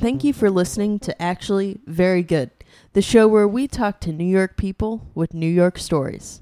Thank 0.00 0.24
you 0.24 0.32
for 0.32 0.50
listening 0.50 0.98
to 1.00 1.22
Actually 1.22 1.78
Very 1.84 2.22
Good, 2.22 2.50
the 2.94 3.02
show 3.02 3.28
where 3.28 3.46
we 3.46 3.68
talk 3.68 4.00
to 4.00 4.14
New 4.14 4.24
York 4.24 4.56
people 4.56 5.06
with 5.14 5.34
New 5.34 5.46
York 5.46 5.76
stories. 5.76 6.40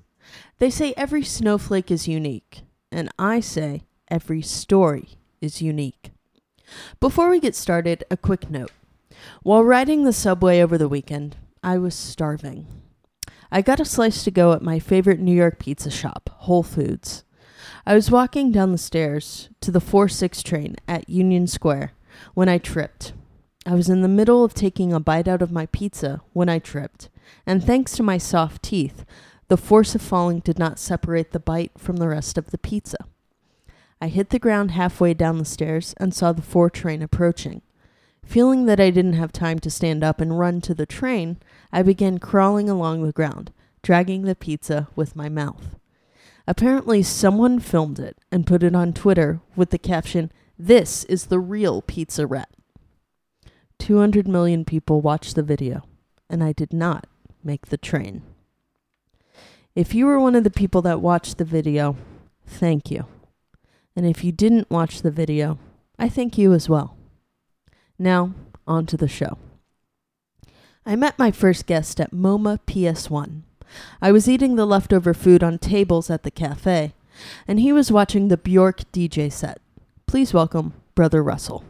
They 0.61 0.71
say 0.71 0.95
every 0.97 1.25
snowflake 1.25 1.91
is 1.91 2.07
unique, 2.07 2.63
and 2.93 3.09
I 3.19 3.41
say 3.41 3.83
every 4.09 4.43
story 4.43 5.19
is 5.41 5.61
unique. 5.61 6.13
Before 7.01 7.29
we 7.29 7.41
get 7.41 7.57
started, 7.57 8.05
a 8.13 8.17
quick 8.17 8.49
note. 8.49 8.71
While 9.43 9.65
riding 9.65 10.05
the 10.05 10.13
subway 10.13 10.61
over 10.61 10.79
the 10.79 10.89
weekend, 10.89 11.35
I 11.61 11.79
was 11.79 11.97
starving. 11.97 12.69
I 13.51 13.63
got 13.63 13.81
a 13.81 13.85
slice 13.85 14.23
to 14.23 14.31
go 14.31 14.53
at 14.53 14.63
my 14.63 14.79
favorite 14.79 15.19
New 15.19 15.35
York 15.35 15.59
pizza 15.59 15.91
shop, 15.91 16.31
Whole 16.33 16.63
Foods. 16.63 17.25
I 17.85 17.95
was 17.95 18.09
walking 18.09 18.53
down 18.53 18.71
the 18.71 18.79
stairs 18.79 19.49
to 19.63 19.73
the 19.73 19.81
4 19.81 20.09
6 20.09 20.45
train 20.45 20.77
at 20.87 21.11
Union 21.11 21.49
Square 21.49 21.91
when 22.35 22.49
I 22.49 22.59
tripped. 22.59 23.15
I 23.69 23.75
was 23.75 23.91
in 23.91 24.01
the 24.01 24.09
middle 24.09 24.45
of 24.45 24.55
taking 24.55 24.95
a 24.95 24.99
bite 24.99 25.29
out 25.29 25.43
of 25.43 25.53
my 25.53 25.67
pizza 25.67 26.23
when 26.33 26.49
I 26.49 26.59
tripped, 26.59 27.11
and 27.45 27.63
thanks 27.63 27.93
to 27.97 28.03
my 28.03 28.17
soft 28.17 28.63
teeth, 28.63 29.05
the 29.49 29.59
force 29.59 29.95
of 29.95 30.01
falling 30.01 30.39
did 30.39 30.59
not 30.59 30.79
separate 30.79 31.33
the 31.33 31.39
bite 31.39 31.73
from 31.77 31.97
the 31.97 32.09
rest 32.09 32.39
of 32.39 32.51
the 32.51 32.57
pizza. 32.57 32.97
I 34.01 34.09
hit 34.09 34.31
the 34.31 34.39
ground 34.39 34.71
halfway 34.71 35.13
down 35.13 35.37
the 35.37 35.45
stairs 35.45 35.93
and 35.99 36.15
saw 36.15 36.33
the 36.33 36.41
4 36.41 36.71
train 36.71 37.03
approaching. 37.03 37.61
Feeling 38.25 38.65
that 38.65 38.81
I 38.81 38.89
didn't 38.89 39.13
have 39.13 39.33
time 39.33 39.59
to 39.59 39.71
stand 39.71 40.03
up 40.03 40.19
and 40.19 40.39
run 40.39 40.63
to 40.63 40.73
the 40.73 40.87
train, 40.87 41.37
I 41.71 41.83
began 41.83 42.17
crawling 42.17 42.71
along 42.71 43.05
the 43.05 43.13
ground, 43.13 43.53
dragging 43.83 44.23
the 44.23 44.35
pizza 44.35 44.89
with 44.97 45.15
my 45.15 45.29
mouth. 45.29 45.77
Apparently, 46.47 47.03
someone 47.03 47.59
filmed 47.59 47.99
it 47.99 48.17
and 48.33 48.47
put 48.47 48.63
it 48.63 48.75
on 48.75 48.95
Twitter 48.95 49.43
with 49.57 49.69
the 49.69 49.79
caption, 49.79 50.33
This 50.59 51.05
is 51.05 51.27
the 51.27 51.39
real 51.39 51.83
pizza 51.83 52.27
rat. 52.27 52.49
200 53.79 54.29
million 54.29 54.65
people 54.65 55.01
watched 55.01 55.35
the 55.35 55.43
video, 55.43 55.83
and 56.29 56.43
I 56.43 56.53
did 56.53 56.73
not 56.73 57.07
make 57.43 57.67
the 57.67 57.79
train. 57.79 58.23
If 59.75 59.95
you 59.95 60.07
were 60.07 60.21
one 60.21 60.35
of 60.35 60.45
the 60.45 60.51
people 60.51 60.83
that 60.83 61.01
watched 61.01 61.39
the 61.39 61.45
video, 61.45 61.97
thank 62.47 62.91
you. 62.91 63.07
And 63.95 64.07
if 64.07 64.25
you 64.25 64.33
didn't 64.33 64.71
watch 64.71 65.03
the 65.03 65.11
video, 65.11 65.59
I 65.99 66.09
thank 66.09 66.39
you 66.39 66.53
as 66.53 66.69
well. 66.69 66.97
Now, 67.99 68.35
on 68.67 68.87
to 68.87 68.97
the 68.97 69.09
show. 69.09 69.39
I 70.87 70.97
met 70.97 71.19
my 71.19 71.31
first 71.31 71.67
guest 71.67 72.01
at 72.01 72.13
MoMA 72.13 72.61
PS1. 72.67 73.43
I 74.01 74.13
was 74.13 74.29
eating 74.29 74.57
the 74.57 74.67
leftover 74.67 75.13
food 75.13 75.43
on 75.43 75.59
tables 75.59 76.11
at 76.11 76.23
the 76.23 76.31
cafe, 76.31 76.95
and 77.47 77.61
he 77.61 77.73
was 77.73 77.93
watching 77.93 78.29
the 78.29 78.37
Bjork 78.37 78.91
DJ 78.93 79.31
set. 79.31 79.61
Please 80.07 80.33
welcome 80.33 80.75
Brother 80.95 81.23
Russell. 81.23 81.65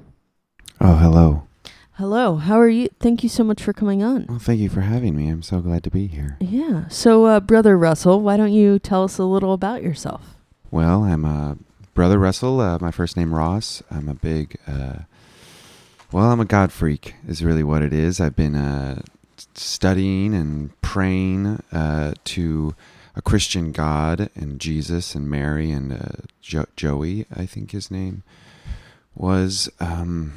Oh, 0.81 0.97
hello. 0.97 1.48
Hello, 1.99 2.37
how 2.37 2.61
are 2.61 2.69
you? 2.69 2.89
Thank 3.01 3.25
you 3.25 3.29
so 3.29 3.43
much 3.43 3.61
for 3.61 3.73
coming 3.73 4.05
on. 4.05 4.27
Well, 4.29 4.39
thank 4.39 4.61
you 4.61 4.69
for 4.69 4.83
having 4.83 5.17
me. 5.17 5.29
I'm 5.29 5.43
so 5.43 5.61
glad 5.61 5.83
to 5.83 5.91
be 5.91 6.07
here. 6.07 6.37
Yeah, 6.39 6.87
so, 6.87 7.25
uh, 7.25 7.41
Brother 7.41 7.77
Russell, 7.77 8.21
why 8.21 8.37
don't 8.37 8.53
you 8.53 8.79
tell 8.79 9.03
us 9.03 9.19
a 9.19 9.25
little 9.25 9.53
about 9.53 9.83
yourself? 9.83 10.37
Well, 10.71 11.03
I'm 11.03 11.25
uh, 11.25 11.57
Brother 11.95 12.17
Russell. 12.21 12.61
Uh, 12.61 12.79
my 12.81 12.93
first 12.93 13.17
name 13.17 13.35
Ross. 13.35 13.83
I'm 13.91 14.09
a 14.09 14.15
big, 14.15 14.59
uh, 14.69 15.01
well, 16.13 16.31
I'm 16.31 16.39
a 16.39 16.45
God 16.45 16.71
freak, 16.71 17.17
is 17.27 17.43
really 17.43 17.65
what 17.65 17.83
it 17.83 17.93
is. 17.93 18.21
I've 18.21 18.37
been 18.37 18.55
uh, 18.55 19.03
studying 19.55 20.37
and 20.37 20.81
praying 20.83 21.61
uh, 21.73 22.15
to 22.27 22.77
a 23.17 23.23
Christian 23.23 23.73
God 23.73 24.31
and 24.37 24.61
Jesus 24.61 25.17
and 25.17 25.29
Mary 25.29 25.73
and 25.73 25.93
uh, 25.93 26.23
jo- 26.43 26.67
Joey, 26.77 27.27
I 27.35 27.45
think 27.45 27.73
his 27.73 27.91
name 27.91 28.23
was, 29.17 29.69
um, 29.81 30.35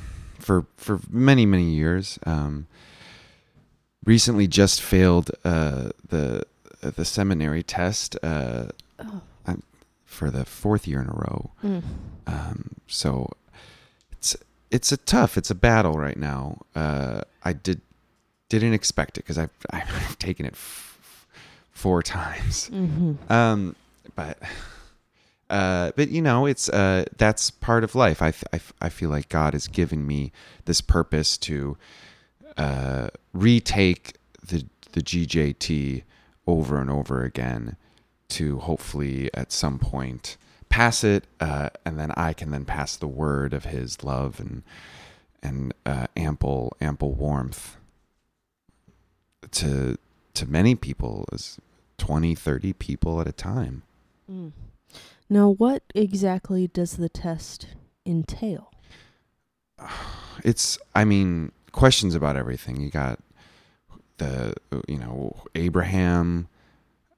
for 0.51 0.66
for 0.75 1.00
many 1.09 1.45
many 1.45 1.69
years. 1.69 2.19
Um, 2.25 2.67
recently, 4.06 4.47
just 4.47 4.81
failed 4.81 5.31
uh, 5.45 5.89
the 6.09 6.44
the 6.81 7.06
seminary 7.06 7.63
test 7.63 8.17
uh, 8.23 8.66
Oh. 9.00 9.22
For 10.06 10.29
the 10.29 10.44
fourth 10.45 10.88
year 10.88 11.00
in 11.01 11.07
a 11.07 11.13
row. 11.13 11.51
Mm. 11.63 11.84
Um, 12.28 12.69
so 12.85 13.31
it's 14.12 14.35
it's 14.69 14.91
a 14.91 14.97
tough, 14.97 15.38
it's 15.38 15.50
a 15.50 15.56
battle 15.56 15.94
right 15.94 16.17
now. 16.17 16.57
Uh, 16.75 17.22
I 17.45 17.53
did 17.53 17.79
didn't 18.50 18.73
expect 18.73 19.18
it 19.18 19.22
because 19.23 19.38
I've 19.38 19.50
I've 19.72 20.19
taken 20.19 20.45
it 20.45 20.53
f- 20.53 21.25
four 21.72 22.03
times. 22.03 22.68
hmm 22.68 23.13
Um, 23.29 23.75
but 24.16 24.38
uh, 25.51 25.91
but 25.95 26.09
you 26.09 26.22
know, 26.22 26.45
it's 26.45 26.69
uh, 26.69 27.06
that's 27.17 27.51
part 27.51 27.84
of 27.84 27.94
life. 27.94 28.22
I 28.22 28.34
I 28.81 28.89
feel 28.89 29.09
like 29.09 29.29
God 29.29 29.53
has 29.53 29.67
given 29.67 30.07
me 30.07 30.31
this 30.66 30.81
purpose 30.81 31.38
to 31.39 31.78
uh, 32.57 33.09
retake 33.34 34.16
the 34.45 34.66
the 34.94 35.01
GJT 35.01 36.03
over 36.47 36.79
and 36.79 36.89
over 36.89 37.23
again 37.23 37.75
to 38.29 38.59
hopefully 38.59 39.29
at 39.34 39.51
some 39.51 39.78
point 39.78 40.38
pass 40.69 41.03
it, 41.03 41.25
uh, 41.41 41.69
and 41.85 42.00
then 42.00 42.12
I 42.16 42.31
can 42.33 42.51
then 42.51 42.63
pass 42.66 42.95
the 42.95 43.07
word 43.07 43.53
of 43.53 43.66
His 43.66 44.03
love 44.03 44.39
and 44.39 44.63
and 45.44 45.73
uh, 45.85 46.07
ample 46.16 46.78
ample 46.79 47.13
warmth 47.13 47.75
to 49.51 49.97
to 50.33 50.45
many 50.45 50.75
people 50.75 51.28
as 51.33 51.57
20 51.97 52.35
30 52.35 52.73
people 52.73 53.19
at 53.19 53.28
a 53.28 53.31
time 53.33 53.83
Mm. 54.31 54.51
Now, 55.31 55.50
what 55.50 55.84
exactly 55.96 56.68
does 56.68 56.97
the 56.97 57.08
test 57.08 57.68
entail? 58.06 58.69
it's 60.44 60.78
i 60.96 61.03
mean 61.06 61.52
questions 61.72 62.16
about 62.16 62.36
everything 62.36 62.81
you 62.81 62.90
got 62.90 63.19
the 64.18 64.53
you 64.88 64.97
know 64.97 65.36
abraham 65.56 66.47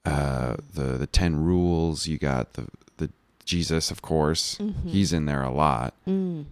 uh 0.06 0.56
the 0.74 0.97
the 0.97 1.07
10 1.07 1.38
rules 1.38 2.06
you 2.07 2.18
got 2.18 2.53
the 2.53 2.68
the 2.97 3.09
jesus 3.46 3.91
of 3.91 4.01
course 4.01 4.57
Mhm. 4.57 4.90
he's 4.90 5.13
in 5.13 5.25
there 5.25 5.41
a 5.44 5.51
lot 5.51 5.94
Mm. 6.07 6.45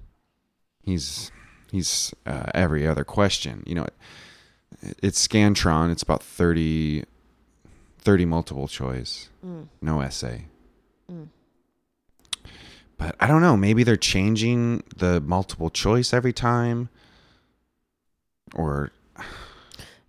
he's 0.83 1.31
he's 1.71 2.13
uh, 2.25 2.47
every 2.53 2.87
other 2.87 3.03
question 3.03 3.63
you 3.65 3.75
know 3.75 3.83
it, 4.81 4.97
it's 5.03 5.27
scantron 5.27 5.91
it's 5.91 6.03
about 6.03 6.23
30 6.23 7.03
30 7.99 8.25
multiple 8.25 8.67
choice 8.67 9.29
Mm. 9.45 9.67
no 9.81 9.99
essay 10.01 10.45
Mm. 11.11 11.27
But 13.01 13.15
i 13.19 13.25
don't 13.27 13.41
know 13.41 13.57
maybe 13.57 13.83
they're 13.83 13.97
changing 13.97 14.83
the 14.95 15.19
multiple 15.21 15.69
choice 15.69 16.13
every 16.13 16.31
time 16.33 16.87
or 18.55 18.91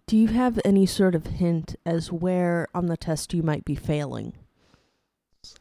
Do 0.07 0.17
you 0.17 0.29
have 0.29 0.61
any 0.65 0.85
sort 0.85 1.15
of 1.15 1.27
hint 1.27 1.77
as 1.87 2.13
where 2.13 2.69
on 2.75 2.87
the 2.87 2.97
test 2.97 3.33
you 3.33 3.43
might 3.43 3.65
be 3.65 3.75
failing? 3.75 4.35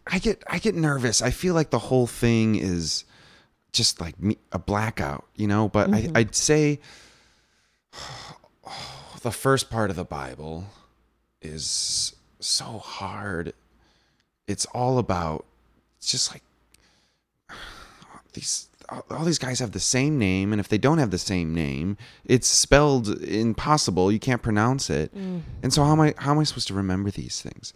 i 0.08 0.20
get 0.20 0.44
i 0.48 0.60
get 0.60 0.76
nervous 0.76 1.22
i 1.22 1.32
feel 1.32 1.54
like 1.56 1.70
the 1.72 1.80
whole 1.80 2.06
thing 2.06 2.56
is 2.56 3.04
just 3.72 4.00
like 4.02 4.22
me, 4.22 4.38
a 4.52 4.60
blackout 4.60 5.26
you 5.36 5.48
know 5.48 5.70
but 5.70 5.90
Mhm. 5.90 6.16
I, 6.16 6.20
i'd 6.20 6.36
say 6.36 6.80
the 9.22 9.32
first 9.32 9.70
part 9.70 9.90
of 9.90 9.96
the 9.96 10.04
bible 10.04 10.66
is 11.42 12.14
so 12.40 12.78
hard 12.80 13.54
it's 14.48 14.66
all 14.68 14.98
about 15.00 15.46
just 16.02 16.32
like 16.32 16.44
these 18.34 18.68
all- 19.10 19.24
these 19.24 19.38
guys 19.40 19.60
have 19.60 19.72
the 19.72 19.80
same 19.80 20.18
name 20.18 20.52
and 20.52 20.60
if 20.60 20.68
they 20.68 20.78
don't 20.78 20.98
have 20.98 21.12
the 21.12 21.18
same 21.18 21.54
name 21.54 21.96
it's 22.26 22.48
spelled 22.48 23.08
impossible 23.24 24.12
you 24.12 24.20
can't 24.20 24.42
pronounce 24.42 24.90
it 24.90 25.14
and 25.14 25.74
so 25.74 25.84
how 25.84 25.94
am 25.94 26.02
I 26.02 26.14
how 26.18 26.32
am 26.32 26.40
I 26.40 26.44
supposed 26.44 26.68
to 26.68 26.74
remember 26.74 27.10
these 27.12 27.42
things? 27.42 27.74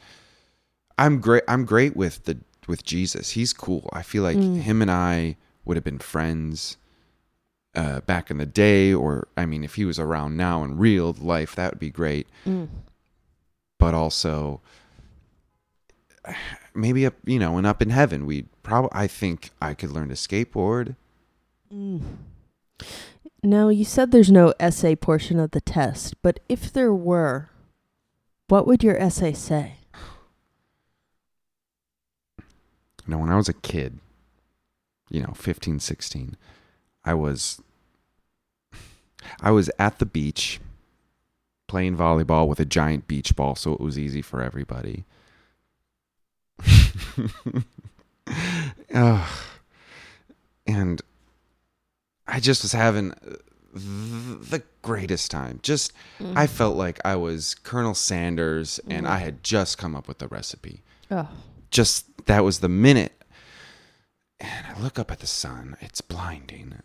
I'm 0.97 1.19
great 1.21 1.43
I'm 1.47 1.65
great 1.65 1.95
with 1.95 2.23
the 2.25 2.37
with 2.67 2.83
Jesus. 2.83 3.31
He's 3.31 3.53
cool. 3.53 3.89
I 3.93 4.01
feel 4.01 4.23
like 4.23 4.37
Mm. 4.37 4.61
him 4.61 4.81
and 4.81 4.89
I 4.89 5.37
would 5.65 5.77
have 5.77 5.83
been 5.83 5.99
friends 5.99 6.77
uh, 7.75 7.99
back 8.01 8.31
in 8.31 8.37
the 8.37 8.45
day 8.45 8.93
or 8.93 9.27
I 9.37 9.45
mean 9.45 9.63
if 9.63 9.75
he 9.75 9.85
was 9.85 9.99
around 9.99 10.35
now 10.37 10.63
in 10.63 10.77
real 10.77 11.13
life 11.19 11.55
that 11.55 11.71
would 11.73 11.79
be 11.79 11.91
great. 11.91 12.27
Mm. 12.45 12.67
But 13.77 13.93
also 13.93 14.61
maybe 16.73 17.05
up 17.05 17.13
you 17.25 17.39
know 17.39 17.57
and 17.57 17.67
up 17.67 17.81
in 17.81 17.89
heaven 17.89 18.25
we 18.25 18.45
probably 18.65 18.89
I 18.93 19.07
think 19.07 19.51
I 19.61 19.73
could 19.75 19.91
learn 19.91 20.09
to 20.09 20.15
skateboard. 20.15 20.95
Mm. 21.73 22.01
Now, 23.43 23.69
you 23.69 23.85
said 23.85 24.11
there's 24.11 24.31
no 24.31 24.53
essay 24.59 24.95
portion 24.95 25.39
of 25.39 25.51
the 25.51 25.61
test, 25.61 26.15
but 26.23 26.39
if 26.49 26.73
there 26.73 26.93
were, 26.93 27.51
what 28.47 28.65
would 28.65 28.83
your 28.83 28.97
essay 28.97 29.33
say? 29.33 29.75
You 32.39 32.43
know, 33.07 33.19
when 33.19 33.29
I 33.29 33.35
was 33.35 33.47
a 33.47 33.53
kid, 33.53 33.99
you 35.11 35.21
know, 35.21 35.33
15, 35.35 35.79
16, 35.79 36.35
I 37.05 37.13
was 37.13 37.61
I 39.41 39.51
was 39.51 39.69
at 39.77 39.99
the 39.99 40.05
beach 40.05 40.59
playing 41.67 41.97
volleyball 41.97 42.47
with 42.47 42.59
a 42.59 42.65
giant 42.65 43.07
beach 43.07 43.35
ball 43.35 43.55
so 43.55 43.73
it 43.73 43.79
was 43.79 43.99
easy 43.99 44.23
for 44.23 44.41
everybody. 44.41 45.05
Ugh. 48.95 49.29
and 50.65 51.01
I 52.27 52.39
just 52.39 52.63
was 52.63 52.71
having 52.71 53.13
the 53.73 54.63
greatest 54.81 55.29
time. 55.31 55.59
Just 55.61 55.91
Mm-hmm. 56.19 56.37
I 56.37 56.47
felt 56.47 56.77
like 56.77 56.99
I 57.03 57.17
was 57.17 57.55
Colonel 57.55 57.93
Sanders 57.93 58.79
and 58.87 59.05
I 59.05 59.17
had 59.17 59.43
just 59.43 59.77
come 59.77 59.95
up 59.95 60.07
with 60.07 60.19
the 60.19 60.29
recipe. 60.29 60.81
Oh. 61.11 61.27
Just 61.71 62.25
that 62.27 62.43
was 62.43 62.59
the 62.59 62.69
minute. 62.69 63.21
And 64.39 64.65
I 64.67 64.79
look 64.81 64.97
up 64.97 65.11
at 65.11 65.19
the 65.19 65.27
sun. 65.27 65.75
It's 65.81 65.99
blinding. 66.01 66.75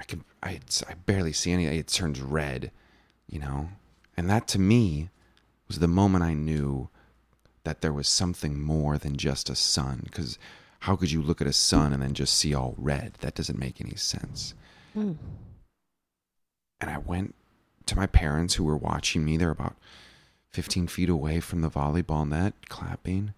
I 0.00 0.04
can 0.04 0.24
I 0.42 0.58
I 0.88 0.94
barely 1.06 1.32
see 1.32 1.52
anything. 1.52 1.78
It 1.78 1.86
turns 1.86 2.20
red, 2.20 2.72
you 3.28 3.38
know. 3.38 3.68
And 4.16 4.28
that 4.28 4.48
to 4.48 4.58
me 4.58 5.10
was 5.68 5.78
the 5.78 5.88
moment 5.88 6.24
I 6.24 6.34
knew 6.34 6.88
that 7.62 7.80
there 7.80 7.92
was 7.92 8.08
something 8.08 8.60
more 8.60 8.98
than 8.98 9.16
just 9.16 9.48
a 9.48 9.54
sun 9.54 10.00
because 10.04 10.36
how 10.84 10.96
could 10.96 11.10
you 11.10 11.22
look 11.22 11.40
at 11.40 11.46
a 11.46 11.52
sun 11.52 11.94
and 11.94 12.02
then 12.02 12.12
just 12.12 12.36
see 12.36 12.52
all 12.52 12.74
red? 12.76 13.14
That 13.20 13.34
doesn't 13.34 13.58
make 13.58 13.80
any 13.80 13.94
sense. 13.94 14.52
Mm. 14.94 15.16
And 16.78 16.90
I 16.90 16.98
went 16.98 17.34
to 17.86 17.96
my 17.96 18.06
parents 18.06 18.56
who 18.56 18.64
were 18.64 18.76
watching 18.76 19.24
me. 19.24 19.38
They're 19.38 19.50
about 19.50 19.76
15 20.50 20.88
feet 20.88 21.08
away 21.08 21.40
from 21.40 21.62
the 21.62 21.70
volleyball 21.70 22.28
net, 22.28 22.52
clapping. 22.68 23.32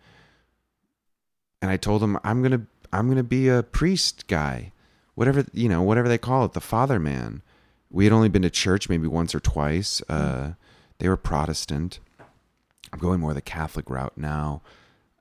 And 1.62 1.70
I 1.70 1.76
told 1.76 2.02
them, 2.02 2.18
I'm 2.24 2.42
going 2.42 2.50
to, 2.50 2.66
I'm 2.92 3.06
going 3.06 3.16
to 3.16 3.22
be 3.22 3.48
a 3.48 3.62
priest 3.62 4.26
guy, 4.26 4.72
whatever, 5.14 5.44
you 5.52 5.68
know, 5.68 5.82
whatever 5.82 6.08
they 6.08 6.18
call 6.18 6.44
it, 6.46 6.52
the 6.52 6.60
father 6.60 6.98
man. 6.98 7.42
We 7.92 8.02
had 8.02 8.12
only 8.12 8.28
been 8.28 8.42
to 8.42 8.50
church 8.50 8.88
maybe 8.88 9.06
once 9.06 9.36
or 9.36 9.40
twice. 9.40 10.02
Uh, 10.08 10.54
they 10.98 11.08
were 11.08 11.16
Protestant. 11.16 12.00
I'm 12.92 12.98
going 12.98 13.20
more 13.20 13.34
the 13.34 13.40
Catholic 13.40 13.88
route 13.88 14.14
now 14.16 14.62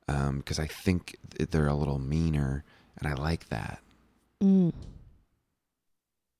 because 0.07 0.60
I 0.60 0.68
think 0.68 1.16
they're 1.52 1.68
a 1.68 1.74
little 1.75 2.00
meaner, 2.00 2.63
and 2.98 3.07
I 3.07 3.13
like 3.13 3.50
that. 3.50 3.80
Mm. 4.44 4.74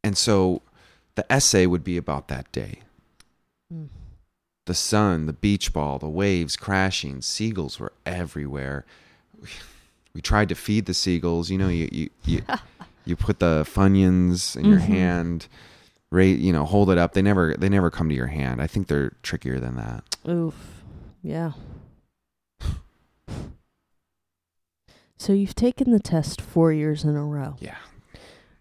And 0.04 0.18
so 0.18 0.62
the 1.16 1.30
essay 1.32 1.66
would 1.66 1.84
be 1.84 1.98
about 1.98 2.28
that 2.28 2.52
day. 2.52 2.80
Mm. 3.74 3.88
The 4.66 4.74
sun, 4.74 5.26
the 5.26 5.34
beach 5.34 5.74
ball, 5.74 6.00
the 6.00 6.10
waves 6.10 6.56
crashing, 6.56 7.22
seagulls 7.22 7.80
were 7.80 7.94
everywhere. 8.06 8.86
We 10.14 10.22
tried 10.22 10.48
to 10.48 10.56
feed 10.56 10.86
the 10.86 10.94
seagulls. 10.94 11.50
You 11.50 11.58
know, 11.58 11.68
you 11.68 11.90
you 11.92 12.10
you, 12.24 12.42
you 13.06 13.16
put 13.18 13.40
the 13.40 13.66
funyuns 13.70 14.56
in 14.56 14.64
your 14.64 14.80
Mhm. 14.80 14.84
hand, 14.88 15.48
right? 16.10 16.38
You 16.40 16.54
know, 16.54 16.64
hold 16.64 16.90
it 16.90 16.98
up. 16.98 17.12
They 17.12 17.22
never 17.22 17.54
they 17.58 17.68
never 17.68 17.92
come 17.92 18.08
to 18.08 18.16
your 18.16 18.28
hand. 18.28 18.62
I 18.62 18.68
think 18.68 18.88
they're 18.88 19.12
trickier 19.24 19.60
than 19.60 19.76
that. 19.76 20.06
Oof. 20.26 20.56
Yeah. 21.22 21.52
So 25.18 25.34
you've 25.34 25.56
taken 25.56 25.92
the 25.92 26.00
test 26.00 26.42
four 26.42 26.72
years 26.74 27.04
in 27.04 27.16
a 27.16 27.24
row. 27.24 27.56
Yeah. 27.60 27.78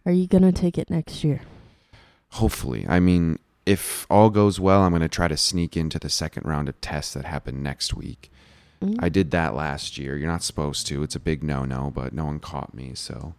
Are 0.06 0.12
you 0.12 0.26
gonna 0.26 0.52
take 0.52 0.78
it 0.78 0.90
next 0.90 1.24
year? 1.24 1.42
Hopefully, 2.30 2.84
I 2.88 3.00
mean, 3.00 3.38
if 3.66 4.06
all 4.10 4.30
goes 4.30 4.60
well, 4.60 4.82
I'm 4.82 4.90
going 4.90 5.02
to 5.02 5.08
try 5.08 5.28
to 5.28 5.36
sneak 5.36 5.76
into 5.76 5.98
the 5.98 6.10
second 6.10 6.44
round 6.44 6.68
of 6.68 6.80
tests 6.80 7.14
that 7.14 7.24
happen 7.24 7.62
next 7.62 7.94
week. 7.94 8.30
Mm. 8.82 8.96
I 8.98 9.08
did 9.08 9.30
that 9.30 9.54
last 9.54 9.98
year. 9.98 10.16
You're 10.16 10.30
not 10.30 10.42
supposed 10.42 10.86
to. 10.88 11.02
It's 11.02 11.16
a 11.16 11.20
big 11.20 11.42
no 11.42 11.64
no, 11.64 11.90
but 11.94 12.12
no 12.12 12.24
one 12.24 12.40
caught 12.40 12.74
me. 12.74 12.92
So, 12.94 13.34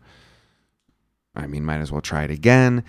I 1.36 1.48
mean, 1.48 1.66
might 1.66 1.80
as 1.80 1.92
well 1.92 2.02
try 2.02 2.24
it 2.24 2.32
again. 2.32 2.84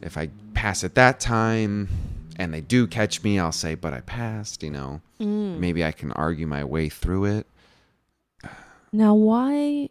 If 0.00 0.16
I 0.16 0.28
pass 0.54 0.84
it 0.84 0.94
that 0.94 1.18
time 1.18 1.88
and 2.36 2.54
they 2.54 2.60
do 2.60 2.86
catch 2.86 3.24
me, 3.24 3.38
I'll 3.38 3.50
say, 3.50 3.74
but 3.74 3.92
I 3.92 4.00
passed, 4.00 4.62
you 4.62 4.70
know. 4.70 5.00
Mm. 5.20 5.58
Maybe 5.58 5.84
I 5.84 5.90
can 5.90 6.12
argue 6.12 6.46
my 6.46 6.62
way 6.62 6.88
through 6.88 7.24
it. 7.24 7.46
Now, 8.92 9.14
why 9.14 9.90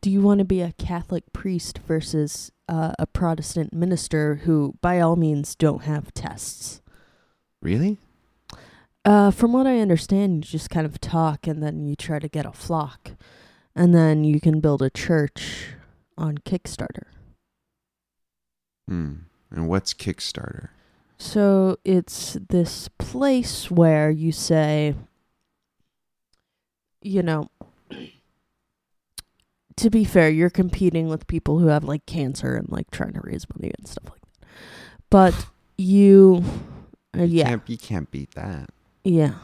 do 0.00 0.10
you 0.10 0.20
want 0.20 0.38
to 0.38 0.44
be 0.44 0.60
a 0.60 0.72
Catholic 0.72 1.32
priest 1.32 1.78
versus 1.86 2.52
uh, 2.68 2.92
a 2.98 3.06
Protestant 3.06 3.72
minister 3.72 4.36
who, 4.44 4.74
by 4.80 5.00
all 5.00 5.16
means, 5.16 5.54
don't 5.54 5.82
have 5.82 6.14
tests? 6.14 6.80
Really? 7.60 7.98
Uh, 9.04 9.30
from 9.30 9.52
what 9.52 9.66
I 9.66 9.80
understand, 9.80 10.36
you 10.36 10.40
just 10.42 10.70
kind 10.70 10.86
of 10.86 11.00
talk 11.00 11.46
and 11.46 11.62
then 11.62 11.86
you 11.86 11.96
try 11.96 12.18
to 12.18 12.28
get 12.28 12.46
a 12.46 12.52
flock, 12.52 13.12
and 13.74 13.94
then 13.94 14.24
you 14.24 14.40
can 14.40 14.60
build 14.60 14.82
a 14.82 14.90
church 14.90 15.68
on 16.16 16.38
Kickstarter. 16.38 17.06
Hmm. 18.88 19.14
And 19.50 19.68
what's 19.68 19.94
Kickstarter? 19.94 20.68
So 21.18 21.78
it's 21.84 22.38
this 22.48 22.88
place 22.98 23.70
where 23.70 24.10
you 24.10 24.32
say, 24.32 24.94
you 27.02 27.22
know, 27.22 27.50
to 29.80 29.90
be 29.90 30.04
fair, 30.04 30.30
you're 30.30 30.50
competing 30.50 31.08
with 31.08 31.26
people 31.26 31.58
who 31.58 31.66
have 31.68 31.84
like 31.84 32.06
cancer 32.06 32.54
and 32.56 32.68
like 32.70 32.90
trying 32.90 33.12
to 33.14 33.20
raise 33.22 33.46
money 33.54 33.72
and 33.78 33.86
stuff 33.88 34.04
like 34.10 34.20
that. 34.40 34.46
But 35.10 35.46
you, 35.76 36.44
uh, 37.18 37.22
yeah, 37.24 37.44
Can't, 37.48 37.62
you 37.68 37.78
can't 37.78 38.10
beat 38.10 38.34
that. 38.34 38.70
yeah. 39.04 39.34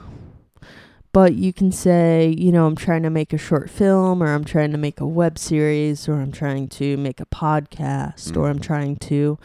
But 1.13 1.35
you 1.35 1.53
can 1.55 1.73
say, 1.73 2.35
you 2.37 2.53
know, 2.53 2.67
I'm 2.67 2.77
trying 2.77 3.03
to 3.05 3.11
make 3.11 3.33
a 3.33 3.39
short 3.39 3.71
film, 3.71 4.23
or 4.23 4.27
I'm 4.35 4.45
trying 4.45 4.71
to 4.73 4.79
make 4.79 5.01
a 5.01 5.07
web 5.07 5.39
series, 5.39 6.09
or 6.09 6.21
I'm 6.21 6.31
trying 6.31 6.69
to 6.69 6.99
make 6.99 7.21
a 7.21 7.27
podcast, 7.27 8.37
or 8.37 8.49
I'm 8.51 8.59
Mhm. 8.59 8.63
trying 8.63 8.97
to 8.97 9.39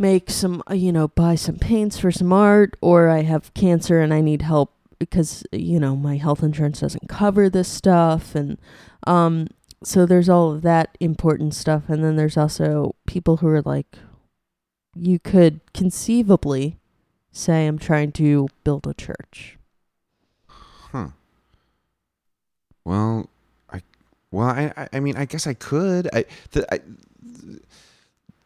make 0.00 0.30
some, 0.30 0.62
uh, 0.68 0.74
you 0.74 0.90
know, 0.90 1.06
buy 1.06 1.36
some 1.36 1.56
paints 1.56 1.96
for 1.98 2.10
some 2.10 2.32
art, 2.32 2.74
or 2.80 3.08
I 3.08 3.22
have 3.22 3.54
cancer 3.54 4.00
and 4.00 4.12
I 4.12 4.20
need 4.20 4.42
help 4.42 4.72
because, 4.98 5.44
you 5.52 5.78
know, 5.78 5.94
my 5.94 6.16
health 6.16 6.42
insurance 6.42 6.80
doesn't 6.80 7.08
cover 7.08 7.48
this 7.48 7.68
stuff. 7.68 8.34
And 8.34 8.58
um, 9.06 9.46
so 9.82 10.06
there's 10.06 10.28
all 10.28 10.52
of 10.52 10.62
that 10.62 10.96
important 11.00 11.54
stuff. 11.54 11.84
And 11.88 12.04
then 12.04 12.16
there's 12.16 12.36
also 12.36 12.94
people 13.06 13.38
who 13.38 13.48
are 13.48 13.62
like, 13.62 13.98
you 14.94 15.18
could 15.18 15.60
conceivably 15.72 16.78
say, 17.32 17.66
I'm 17.66 17.78
trying 17.78 18.12
to 18.12 18.48
build 18.64 18.86
a 18.86 18.94
church. 18.94 19.56
Huh. 20.48 21.08
Well, 22.84 23.28
I, 23.70 23.82
well, 24.30 24.48
I, 24.48 24.88
I- 24.92 25.00
mean, 25.00 25.16
I 25.16 25.24
guess 25.24 25.46
I 25.46 25.54
could. 25.54 26.08
I, 26.12 26.24
the, 26.50 26.74
I, 26.74 26.80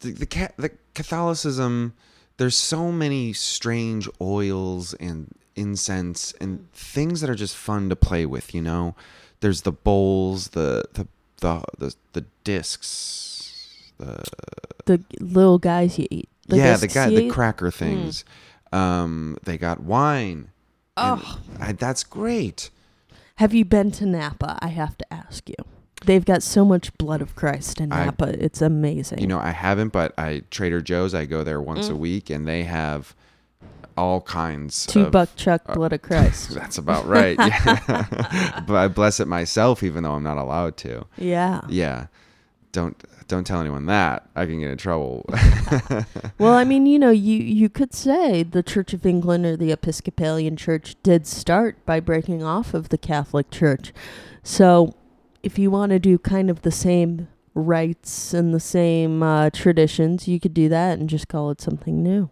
the, 0.00 0.10
the, 0.12 0.26
ca- 0.26 0.52
the 0.56 0.70
Catholicism. 0.94 1.94
There's 2.36 2.56
so 2.56 2.90
many 2.90 3.32
strange 3.32 4.08
oils 4.20 4.92
and 4.94 5.32
incense 5.56 6.34
and 6.40 6.70
things 6.72 7.20
that 7.20 7.30
are 7.30 7.36
just 7.36 7.56
fun 7.56 7.88
to 7.90 7.96
play 7.96 8.26
with. 8.26 8.52
You 8.54 8.60
know, 8.60 8.96
there's 9.40 9.62
the 9.62 9.70
bowls, 9.72 10.48
the 10.48 10.82
the 10.94 11.06
the 11.44 11.62
the, 11.78 11.94
the 12.14 12.24
discs, 12.44 13.92
the 13.98 14.24
The 14.86 15.04
little 15.20 15.58
guys 15.58 15.98
you 15.98 16.06
eat. 16.10 16.28
The 16.48 16.56
yeah, 16.58 16.76
the 16.76 16.88
guy, 16.88 17.08
the 17.08 17.30
cracker 17.30 17.70
things. 17.70 18.24
Um, 18.72 19.38
they 19.44 19.56
got 19.56 19.80
wine. 19.80 20.50
Oh, 20.96 21.38
I, 21.60 21.72
that's 21.72 22.04
great. 22.04 22.70
have 23.36 23.52
you 23.54 23.64
been 23.64 23.90
to 23.92 24.06
Napa? 24.06 24.58
I 24.60 24.68
have 24.68 24.96
to 24.98 25.12
ask 25.12 25.48
you. 25.48 25.54
They've 26.04 26.24
got 26.24 26.42
so 26.42 26.64
much 26.64 26.96
blood 26.98 27.22
of 27.22 27.34
Christ 27.34 27.80
in 27.80 27.92
I- 27.92 28.04
Napa. 28.06 28.28
it's 28.44 28.60
amazing. 28.62 29.20
You 29.20 29.26
know, 29.26 29.38
I 29.38 29.50
haven't, 29.50 29.88
but 29.92 30.12
I 30.18 30.42
Trader 30.50 30.80
Joe's. 30.82 31.14
I 31.14 31.24
go 31.24 31.42
there 31.44 31.60
once 31.60 31.88
a 31.88 31.92
Mm. 31.92 31.98
week, 31.98 32.30
and 32.30 32.46
they 32.46 32.64
have 32.64 33.14
all 33.96 34.20
kinds. 34.20 34.86
two 34.86 35.02
of, 35.02 35.12
buck 35.12 35.28
chuck 35.36 35.62
uh, 35.66 35.74
blood 35.74 35.92
of 35.92 36.02
Christ. 36.02 36.50
That's 36.54 36.78
about 36.78 37.06
right. 37.06 37.36
Yeah. 37.38 38.60
but 38.66 38.76
I 38.76 38.88
bless 38.88 39.20
it 39.20 39.28
myself, 39.28 39.82
even 39.82 40.02
though 40.02 40.12
I'm 40.12 40.22
not 40.22 40.38
allowed 40.38 40.76
to. 40.78 41.06
yeah. 41.16 41.62
Yeah, 41.68 42.06
don't 42.72 43.02
don't 43.28 43.46
tell 43.46 43.60
anyone 43.60 43.86
that. 43.86 44.28
I 44.36 44.46
can 44.46 44.60
get 44.60 44.70
in 44.70 44.78
trouble. 44.78 45.24
Well, 46.38 46.52
I 46.54 46.64
mean, 46.64 46.86
you 46.86 46.98
know, 46.98 47.10
you 47.10 47.38
you 47.38 47.68
could 47.68 47.94
say 47.94 48.42
the 48.42 48.62
Church 48.62 48.92
of 48.92 49.06
England 49.06 49.46
or 49.46 49.56
the 49.56 49.72
Episcopalian 49.72 50.56
Church 50.56 50.96
did 51.02 51.26
start 51.26 51.84
by 51.86 52.00
breaking 52.00 52.42
off 52.42 52.74
of 52.74 52.90
the 52.90 52.98
Catholic 52.98 53.50
Church. 53.50 53.92
So, 54.42 54.94
if 55.42 55.58
you 55.58 55.70
want 55.70 55.90
to 55.90 55.98
do 55.98 56.18
kind 56.18 56.50
of 56.50 56.62
the 56.62 56.70
same 56.70 57.28
rites 57.54 58.34
and 58.34 58.52
the 58.52 58.60
same 58.60 59.22
uh, 59.22 59.50
traditions, 59.50 60.28
you 60.28 60.40
could 60.40 60.54
do 60.54 60.68
that 60.68 60.98
and 60.98 61.08
just 61.08 61.28
call 61.28 61.50
it 61.50 61.60
something 61.60 62.02
new. 62.02 62.30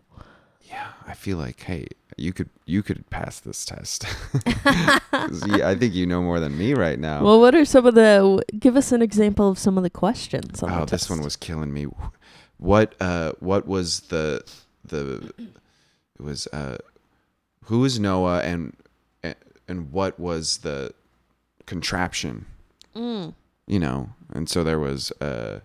Yeah, 0.73 0.89
I 1.07 1.15
feel 1.15 1.37
like, 1.37 1.61
hey, 1.63 1.87
you 2.17 2.33
could 2.33 2.49
you 2.67 2.83
could 2.83 3.09
pass 3.11 3.41
this 3.41 3.65
test. 3.65 4.05
yeah, 4.65 5.69
I 5.69 5.77
think 5.79 5.95
you 5.95 6.07
know 6.07 6.23
more 6.23 6.41
than 6.41 6.57
me 6.57 6.73
right 6.75 6.99
now. 6.99 7.23
Well, 7.23 7.41
what 7.41 7.55
are 7.55 7.65
some 7.65 7.87
of 7.87 7.95
the? 7.95 8.43
Give 8.59 8.77
us 8.77 8.91
an 8.93 9.03
example 9.03 9.49
of 9.51 9.59
some 9.59 9.77
of 9.77 9.83
the 9.83 9.91
questions. 9.91 10.63
On 10.63 10.71
oh, 10.73 10.85
this 10.85 11.09
one 11.11 11.21
was 11.23 11.37
killing 11.37 11.73
me. 11.73 11.87
What 12.59 12.95
uh 13.01 13.33
what 13.41 13.67
was 13.67 14.01
the 14.09 14.43
the 14.85 15.33
it 15.39 16.23
was 16.23 16.47
uh 16.49 16.79
who 17.65 17.85
is 17.85 17.99
Noah 17.99 18.41
and 18.41 18.77
and 19.69 19.93
what 19.93 20.19
was 20.19 20.59
the 20.59 20.93
contraption? 21.67 22.47
Mm. 22.97 23.35
You 23.67 23.79
know, 23.79 24.11
and 24.33 24.49
so 24.49 24.65
there 24.65 24.79
was 24.79 25.11
uh 25.21 25.61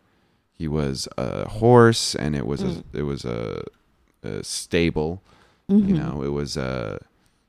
he 0.54 0.68
was 0.68 1.08
a 1.18 1.48
horse 1.50 2.16
and 2.16 2.36
it 2.36 2.46
was 2.48 2.62
Mm. 2.64 2.84
a 2.94 2.98
it 2.98 3.04
was 3.04 3.26
a, 3.26 3.64
a 4.27 4.43
stable. 4.43 5.22
Mhm. 5.69 5.88
You 5.89 5.96
know, 5.98 6.22
it 6.24 6.29
was 6.29 6.57
a 6.57 7.00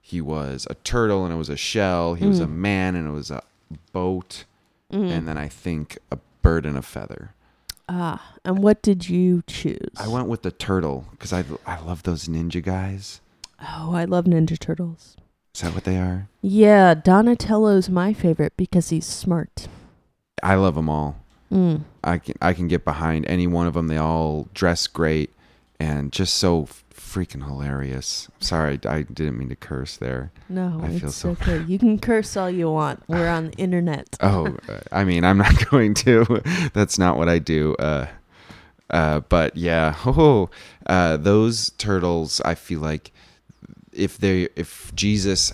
he 0.01 0.21
was 0.23 0.67
a 0.71 0.75
turtle 0.77 1.25
and 1.25 1.35
it 1.35 1.37
was 1.37 1.51
a 1.51 1.57
shell. 1.57 2.15
He 2.15 2.25
was 2.27 2.41
a 2.41 2.47
Mm. 2.47 2.53
man 2.57 2.95
and 2.97 3.07
it 3.09 3.13
was 3.13 3.31
a 3.31 3.43
boat. 3.93 4.45
Mm. 4.93 5.11
And 5.11 5.29
then 5.29 5.37
I 5.37 5.49
think 5.49 5.99
a 6.11 6.19
bird 6.41 6.65
and 6.65 6.79
a 6.79 6.83
feather. 6.83 7.35
Ah, 7.91 8.35
and 8.45 8.63
what 8.63 8.81
did 8.83 9.09
you 9.09 9.43
choose? 9.47 9.91
I 9.99 10.09
went 10.09 10.29
with 10.29 10.43
the 10.43 10.51
turtle 10.51 11.05
because 11.11 11.33
I 11.33 11.45
I 11.67 11.79
love 11.81 12.03
those 12.05 12.27
ninja 12.29 12.63
guys. 12.63 13.21
Oh, 13.61 13.93
I 13.93 14.05
love 14.05 14.25
Ninja 14.27 14.57
Turtles. 14.59 15.17
Is 15.55 15.63
that 15.63 15.75
what 15.75 15.83
they 15.85 15.99
are? 15.99 16.29
Yeah, 16.43 16.95
Donatello's 16.95 17.89
my 17.91 18.13
favorite 18.13 18.53
because 18.57 18.91
he's 18.91 19.05
smart. 19.07 19.67
I 20.43 20.55
love 20.55 20.77
them 20.77 20.89
all. 20.89 21.17
Mm. 21.53 21.81
I 22.05 22.19
can 22.19 22.35
I 22.41 22.53
can 22.55 22.69
get 22.69 22.85
behind 22.85 23.27
any 23.27 23.47
one 23.47 23.67
of 23.67 23.75
them. 23.75 23.89
They 23.89 23.97
all 23.97 24.49
dress 24.55 24.87
great 24.87 25.31
and 25.81 26.13
just 26.13 26.35
so 26.35 26.67
freaking 26.95 27.45
hilarious. 27.47 28.29
Sorry, 28.41 28.79
I 28.85 29.03
didn't 29.03 29.39
mean 29.39 29.49
to 29.49 29.57
curse 29.57 29.97
there. 29.97 30.31
No, 30.49 30.81
I 30.83 30.89
it's 30.89 31.01
feel 31.01 31.13
so- 31.13 31.29
okay. 31.41 31.63
You 31.65 31.79
can 31.79 31.99
curse 31.99 32.37
all 32.37 32.51
you 32.51 32.71
want. 32.71 33.03
We're 33.09 33.29
on 33.29 33.47
the 33.51 33.53
internet. 33.57 34.17
Oh, 34.21 34.57
uh, 34.69 34.81
I 34.93 35.05
mean, 35.05 35.25
I'm 35.25 35.39
not 35.39 35.55
going 35.71 35.95
to. 35.95 36.43
That's 36.75 36.99
not 36.99 37.17
what 37.17 37.29
I 37.29 37.39
do. 37.39 37.75
Uh, 37.77 38.07
uh, 38.91 39.21
but 39.21 39.57
yeah, 39.57 39.95
oh, 40.07 40.51
uh, 40.87 41.17
those 41.17 41.71
turtles. 41.79 42.41
I 42.45 42.55
feel 42.55 42.81
like 42.81 43.13
if 43.93 44.19
they, 44.19 44.49
if 44.57 44.93
Jesus 44.95 45.53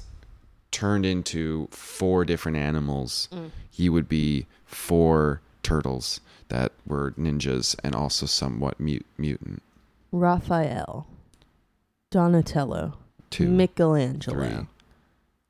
turned 0.71 1.07
into 1.07 1.69
four 1.71 2.25
different 2.25 2.57
animals, 2.59 3.29
Mm. 3.33 3.51
he 3.71 3.89
would 3.89 4.09
be 4.09 4.47
four 4.67 5.41
turtles 5.63 6.21
that 6.49 6.73
were 6.87 7.13
ninjas 7.13 7.77
and 7.85 7.95
also 7.95 8.27
somewhat 8.27 8.79
mut- 8.81 9.03
mutant. 9.19 9.63
Raphael, 10.19 11.07
Donatello, 12.11 12.95
Two, 13.31 13.49
Michelangelo, 13.49 14.37
three, 14.49 14.67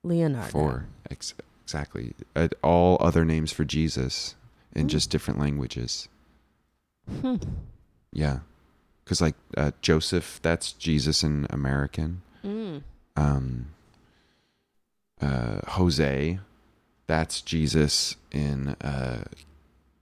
Leonardo. 0.02 0.49
four, 0.50 0.87
ex- 1.11 1.35
exactly. 1.62 2.14
Uh, 2.35 2.49
all 2.62 2.97
other 3.00 3.25
names 3.26 3.52
for 3.52 3.64
Jesus 3.64 4.35
in 4.75 4.87
Mm. 4.87 4.90
just 4.90 5.11
different 5.11 5.38
languages. 5.38 6.09
Hmm. 7.21 7.37
Yeah, 8.11 8.38
because 9.04 9.21
like 9.21 9.35
uh, 9.56 9.73
Joseph, 9.83 10.40
that's 10.42 10.73
Jesus 10.73 11.23
in 11.23 11.47
American. 11.50 12.23
Mm. 12.42 12.83
Um, 13.16 13.66
uh, 15.21 15.61
Jose, 15.73 16.38
that's 17.06 17.42
Jesus 17.42 18.16
in 18.33 18.68
uh, 18.80 19.25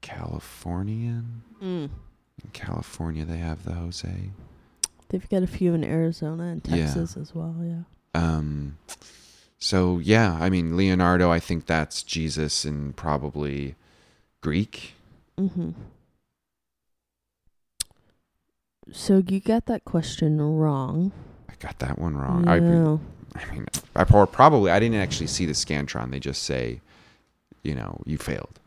Californian. 0.03 1.43
Mm. 1.61 1.91
In 2.45 2.51
California, 2.53 3.25
they 3.25 3.39
have 3.39 3.65
the 3.65 3.73
Jose. 3.75 4.31
They've 5.13 5.29
got 5.29 5.43
a 5.43 5.47
few 5.47 5.75
in 5.75 5.85
Arizona 5.85 6.45
and 6.45 6.63
Yeah. 6.67 6.87
Texas 6.87 7.17
as 7.19 7.35
well. 7.35 7.55
Yeah. 7.63 7.83
Um, 8.15 8.79
so 9.59 9.99
yeah, 9.99 10.39
I 10.41 10.49
mean 10.51 10.77
Leonardo, 10.77 11.31
I 11.31 11.39
think 11.39 11.67
that's 11.67 12.03
Jesus 12.03 12.65
in 12.65 12.95
probably 12.95 13.77
Greek. 14.41 14.95
Mm-hmm. 15.39 15.71
So 18.91 19.23
you 19.27 19.39
got 19.41 19.67
that 19.67 19.85
question 19.85 20.41
wrong. 20.41 21.13
I 21.49 21.55
got 21.61 21.79
that 21.79 21.99
one 21.99 22.17
wrong. 22.17 22.49
I, 22.49 22.59
No. 22.59 23.01
I 23.35 23.45
mean, 23.53 23.67
I 23.95 24.05
probably 24.05 24.71
I 24.71 24.81
didn't 24.81 24.99
actually 25.01 25.29
see 25.29 25.47
the 25.47 25.53
scantron. 25.53 26.11
They 26.11 26.21
just 26.21 26.43
say, 26.43 26.81
you 27.63 27.75
know, 27.75 28.03
you 28.05 28.19
failed. 28.19 28.59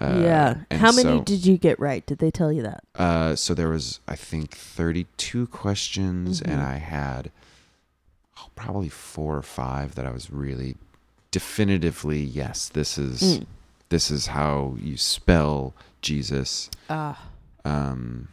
Uh, 0.00 0.20
yeah. 0.22 0.54
How 0.76 0.92
many 0.92 1.02
so- 1.18 1.22
did 1.22 1.46
you 1.46 1.56
get 1.56 1.78
right? 1.80 2.04
Did 2.04 2.18
they 2.18 2.30
tell 2.30 2.52
you 2.52 2.62
that? 2.62 2.84
Uh, 2.94 3.34
so 3.34 3.54
there 3.54 3.68
was, 3.70 4.00
I 4.06 4.14
think, 4.16 4.54
32 4.54 5.46
questions, 5.46 6.40
and 6.42 6.60
Mhm. 6.60 6.66
I 6.66 6.76
had 6.76 7.30
oh, 8.38 8.48
probably 8.54 8.90
four 8.90 9.36
or 9.36 9.42
five 9.42 9.94
that 9.94 10.04
I 10.06 10.10
was 10.10 10.30
really 10.30 10.76
definitively 11.30 12.22
yes. 12.22 12.68
This 12.68 12.98
is 12.98 13.22
Mm. 13.22 13.46
this 13.88 14.10
is 14.10 14.26
how 14.28 14.76
you 14.80 14.96
spell 14.96 15.74
Jesus. 16.02 16.68
Ah. 16.90 17.28
Um, 17.64 18.28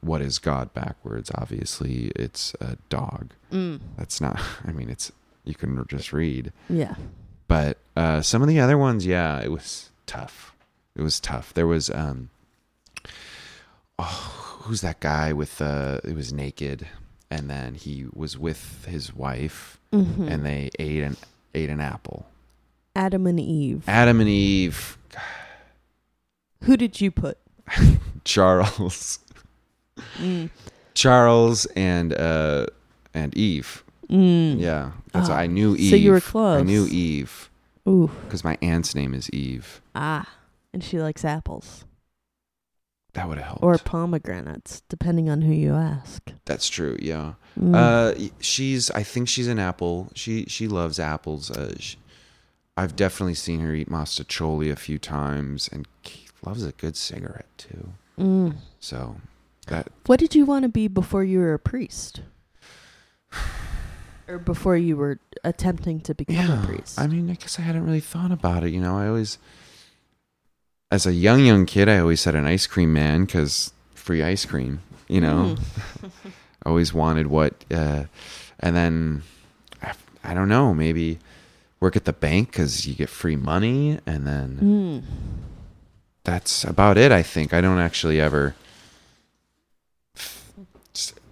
what 0.00 0.20
is 0.20 0.38
God 0.38 0.72
backwards? 0.74 1.30
Obviously, 1.34 2.12
it's 2.14 2.54
a 2.60 2.76
dog. 2.88 3.32
Mm. 3.52 3.80
That's 3.96 4.20
not. 4.20 4.40
I 4.64 4.70
mean, 4.72 4.88
it's 4.90 5.10
you 5.44 5.54
can 5.54 5.84
just 5.88 6.12
read. 6.12 6.52
Yeah. 6.68 6.94
But 7.48 7.78
uh, 7.96 8.20
some 8.22 8.42
of 8.42 8.48
the 8.48 8.60
other 8.60 8.76
ones, 8.78 9.06
yeah, 9.06 9.40
it 9.40 9.50
was 9.50 9.90
tough. 10.06 10.54
It 10.98 11.02
was 11.02 11.20
tough. 11.20 11.54
There 11.54 11.66
was 11.66 11.88
um, 11.90 12.28
oh, 13.98 14.58
who's 14.62 14.80
that 14.80 15.00
guy 15.00 15.32
with 15.32 15.60
uh, 15.62 16.00
it 16.04 16.14
was 16.14 16.32
naked, 16.32 16.86
and 17.30 17.48
then 17.48 17.74
he 17.74 18.06
was 18.12 18.36
with 18.38 18.84
his 18.88 19.14
wife, 19.14 19.76
Mm-hmm. 19.92 20.28
and 20.28 20.44
they 20.44 20.68
ate 20.78 21.02
an 21.02 21.16
ate 21.54 21.70
an 21.70 21.80
apple. 21.80 22.26
Adam 22.94 23.26
and 23.26 23.40
Eve. 23.40 23.84
Adam 23.88 24.20
and 24.20 24.28
Eve, 24.28 24.98
Who 26.64 26.76
did 26.76 27.00
you 27.00 27.10
put? 27.10 27.38
Charles, 28.24 29.20
Mm. 30.18 30.50
Charles, 30.94 31.64
and 31.76 32.12
uh, 32.12 32.66
and 33.14 33.34
Eve. 33.36 33.82
Mm. 34.10 34.58
Yeah, 34.60 34.92
that's 35.12 35.28
Oh, 35.30 35.32
I 35.34 35.46
knew 35.46 35.74
Eve. 35.76 35.90
so 35.90 35.96
you 35.96 36.10
were 36.10 36.20
close. 36.20 36.60
I 36.60 36.62
knew 36.64 36.86
Eve 36.86 37.50
Ooh. 37.88 38.10
because 38.24 38.42
my 38.44 38.58
aunt's 38.62 38.94
name 38.94 39.14
is 39.14 39.30
Eve. 39.30 39.80
Ah. 39.94 40.28
And 40.78 40.84
she 40.84 41.00
likes 41.00 41.24
apples 41.24 41.84
That 43.14 43.28
would 43.28 43.38
have 43.38 43.46
helped. 43.48 43.64
or 43.64 43.76
pomegranates, 43.78 44.82
depending 44.88 45.28
on 45.28 45.42
who 45.42 45.52
you 45.52 45.74
ask. 45.74 46.30
That's 46.44 46.68
true. 46.68 46.96
Yeah. 47.02 47.32
Mm. 47.58 47.74
Uh, 47.74 48.30
she's. 48.38 48.92
I 48.92 49.02
think 49.02 49.28
she's 49.28 49.48
an 49.48 49.58
apple. 49.58 50.08
She 50.14 50.44
she 50.44 50.68
loves 50.68 51.00
apples. 51.00 51.50
Uh, 51.50 51.74
sh 51.80 51.96
I've 52.76 52.94
definitely 52.94 53.34
seen 53.34 53.58
her 53.58 53.74
eat 53.74 53.88
mostaccioli 53.90 54.70
a 54.70 54.76
few 54.76 55.00
times, 55.00 55.68
and 55.72 55.88
loves 56.46 56.64
a 56.64 56.70
good 56.70 56.96
cigarette 56.96 57.48
too. 57.56 57.88
Mm. 58.16 58.54
So 58.78 59.16
that 59.66 59.88
What 60.06 60.20
did 60.20 60.36
you 60.36 60.44
want 60.44 60.62
to 60.62 60.68
be 60.68 60.86
before 60.86 61.24
you 61.24 61.40
were 61.40 61.54
a 61.54 61.58
priest? 61.58 62.20
Or 64.28 64.38
before 64.38 64.76
you 64.76 64.94
were 64.94 65.18
attempting 65.42 66.02
to 66.02 66.14
become 66.14 66.36
yeah. 66.36 66.62
a 66.62 66.66
priest? 66.66 67.00
I 67.00 67.06
mean, 67.06 67.30
I 67.30 67.34
guess 67.34 67.58
I 67.58 67.62
hadn't 67.62 67.86
really 67.86 67.98
thought 68.00 68.30
about 68.30 68.62
it. 68.62 68.74
You 68.74 68.80
know, 68.82 68.98
I 68.98 69.08
always, 69.08 69.38
as 70.90 71.06
a 71.06 71.12
young 71.12 71.44
young 71.44 71.66
kid, 71.66 71.88
I 71.88 71.98
always 71.98 72.20
said 72.20 72.34
an 72.34 72.46
ice 72.46 72.66
cream 72.66 72.92
man 72.92 73.24
because 73.24 73.72
free 73.94 74.22
ice 74.22 74.44
cream. 74.44 74.80
You 75.08 75.20
know, 75.22 75.56
Mm. 75.56 76.10
always 76.66 76.92
wanted 76.92 77.28
what, 77.28 77.54
uh, 77.70 78.04
and 78.60 78.76
then 78.76 79.22
I, 79.82 79.92
I 80.22 80.34
don't 80.34 80.48
know, 80.48 80.74
maybe 80.74 81.18
work 81.80 81.96
at 81.96 82.04
the 82.04 82.12
bank 82.12 82.50
because 82.50 82.86
you 82.86 82.94
get 82.94 83.08
free 83.08 83.36
money, 83.36 83.98
and 84.06 84.26
then. 84.26 84.58
Mm. 84.60 85.02
that's 86.24 86.64
about 86.64 86.98
it. 86.98 87.10
I 87.10 87.22
think 87.22 87.54
I 87.54 87.60
don't 87.62 87.78
actually 87.78 88.20
ever 88.20 88.54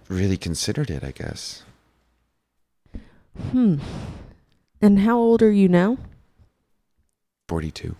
really 0.09 0.37
considered 0.37 0.89
it. 0.89 1.03
I 1.03 1.11
guess 1.11 1.63
Hmm. 3.51 3.77
And 4.81 4.99
how 4.99 5.17
old 5.19 5.43
are 5.43 5.51
you 5.51 5.67
now? 5.69 5.97
forty-two. 7.47 7.95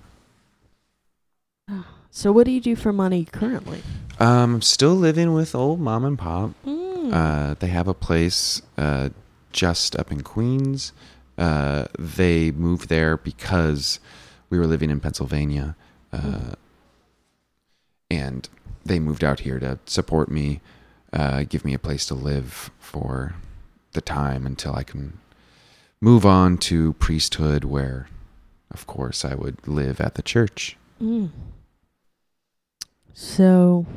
So 2.18 2.32
what 2.32 2.46
do 2.46 2.52
you 2.52 2.60
do 2.60 2.76
for 2.76 2.92
money 2.92 3.26
currently? 3.26 3.84
Um, 4.20 4.56
I'm 4.56 4.62
still 4.64 4.96
living 4.96 5.34
with 5.34 5.54
old 5.54 5.80
mom 5.80 6.04
and 6.04 6.18
pop. 6.18 6.50
Mm. 6.66 7.14
Uh, 7.14 7.54
they 7.60 7.68
have 7.68 7.88
a 7.88 7.94
place 7.94 8.60
uh, 8.76 9.10
just 9.54 9.96
up 9.96 10.12
in 10.12 10.22
Queens. 10.22 10.94
Uh, 11.38 11.86
they 12.00 12.50
moved 12.50 12.90
there 12.90 13.18
because 13.18 14.00
we 14.50 14.58
were 14.58 14.66
living 14.66 14.90
in 14.90 15.00
Pennsylvania, 15.00 15.76
uh, 16.12 16.18
Mm. 16.18 16.56
and 18.10 18.50
they 18.84 19.00
moved 19.00 19.24
out 19.24 19.42
here 19.42 19.60
to 19.60 19.78
support 19.86 20.32
me, 20.32 20.60
uh, 21.14 21.44
give 21.48 21.64
me 21.64 21.76
a 21.76 21.80
place 21.80 22.08
to 22.08 22.16
live 22.16 22.72
for 22.80 23.36
the 23.92 24.02
time 24.02 24.48
until 24.48 24.74
I 24.74 24.82
can 24.82 25.20
move 26.02 26.26
on 26.26 26.58
to 26.70 26.94
priesthood, 26.94 27.64
where, 27.64 28.08
of 28.72 28.88
course, 28.88 29.24
I 29.24 29.36
would 29.36 29.68
live 29.68 30.02
at 30.02 30.16
the 30.16 30.24
church. 30.24 30.78
Mm. 31.00 31.30
So 33.20 33.88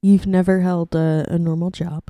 you've 0.00 0.26
never 0.26 0.60
held 0.60 0.94
a, 0.94 1.26
a 1.28 1.38
normal 1.38 1.70
job? 1.70 2.02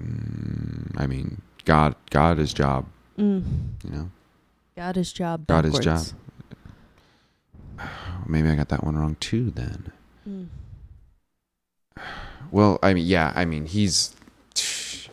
Mm, 0.00 0.92
I 0.96 1.08
mean, 1.08 1.42
God, 1.64 1.96
God 2.10 2.38
is 2.38 2.54
job. 2.54 2.86
Mm. 3.18 3.42
You 3.82 3.90
know, 3.90 4.10
God 4.76 4.96
is 4.96 5.12
job. 5.12 5.48
God 5.48 5.64
is 5.64 5.76
job. 5.80 6.06
maybe 8.28 8.48
I 8.48 8.54
got 8.54 8.68
that 8.68 8.84
one 8.84 8.96
wrong 8.96 9.16
too. 9.18 9.50
Then. 9.50 9.92
Mm. 10.28 10.46
Well, 12.50 12.78
I 12.82 12.94
mean, 12.94 13.04
yeah, 13.04 13.32
I 13.34 13.44
mean, 13.44 13.66
he's 13.66 14.14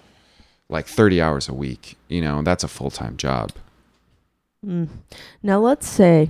like 0.69 0.85
30 0.87 1.19
hours 1.19 1.49
a 1.49 1.53
week, 1.53 1.97
you 2.07 2.21
know, 2.21 2.43
that's 2.43 2.63
a 2.63 2.67
full 2.69 2.91
time 2.91 3.17
job. 3.17 3.51
Mm. 4.65 4.87
Now 5.43 5.59
let's 5.59 5.87
say 5.87 6.29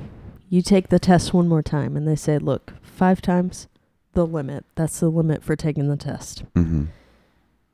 you 0.49 0.61
take 0.61 0.89
the 0.89 0.99
test 0.99 1.33
one 1.33 1.47
more 1.47 1.63
time 1.63 1.97
and 1.97 2.07
they 2.07 2.15
say, 2.15 2.37
look, 2.37 2.73
five 2.81 3.21
times 3.21 3.67
the 4.13 4.25
limit. 4.25 4.65
That's 4.75 4.99
the 4.99 5.09
limit 5.09 5.43
for 5.43 5.55
taking 5.55 5.87
the 5.87 5.97
test. 5.97 6.43
Mm 6.55 6.87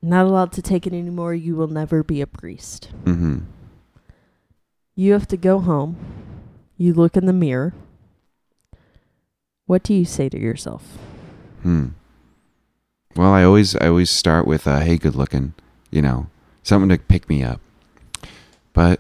Not 0.02 0.26
allowed 0.26 0.52
to 0.54 0.62
take 0.62 0.88
it 0.88 0.94
anymore. 0.94 1.34
You 1.34 1.56
will 1.56 1.68
never 1.68 2.04
be 2.04 2.22
a 2.22 2.28
priest. 2.28 2.86
hmm. 3.06 3.12
Mm 3.12 3.18
hmm. 3.20 3.38
You 4.96 5.14
have 5.14 5.28
to 5.30 5.38
go 5.38 5.60
home. 5.60 5.96
You 6.78 6.94
look 6.94 7.16
in 7.16 7.26
the 7.26 7.34
mirror. 7.34 7.74
what 9.66 9.84
do 9.84 9.94
you 9.94 10.04
say 10.04 10.28
to 10.30 10.38
yourself? 10.40 10.98
Hmm. 11.64 11.88
Well, 13.16 13.32
I 13.32 13.44
always 13.44 13.76
I 13.76 13.88
always 13.88 14.10
start 14.10 14.48
with 14.48 14.68
uh, 14.68 14.80
"Hey, 14.80 14.98
good 14.98 15.16
looking," 15.16 15.54
you 15.92 16.02
know, 16.02 16.28
something 16.64 16.90
to 16.90 16.98
pick 16.98 17.30
me 17.30 17.44
up. 17.44 17.60
But 18.74 19.00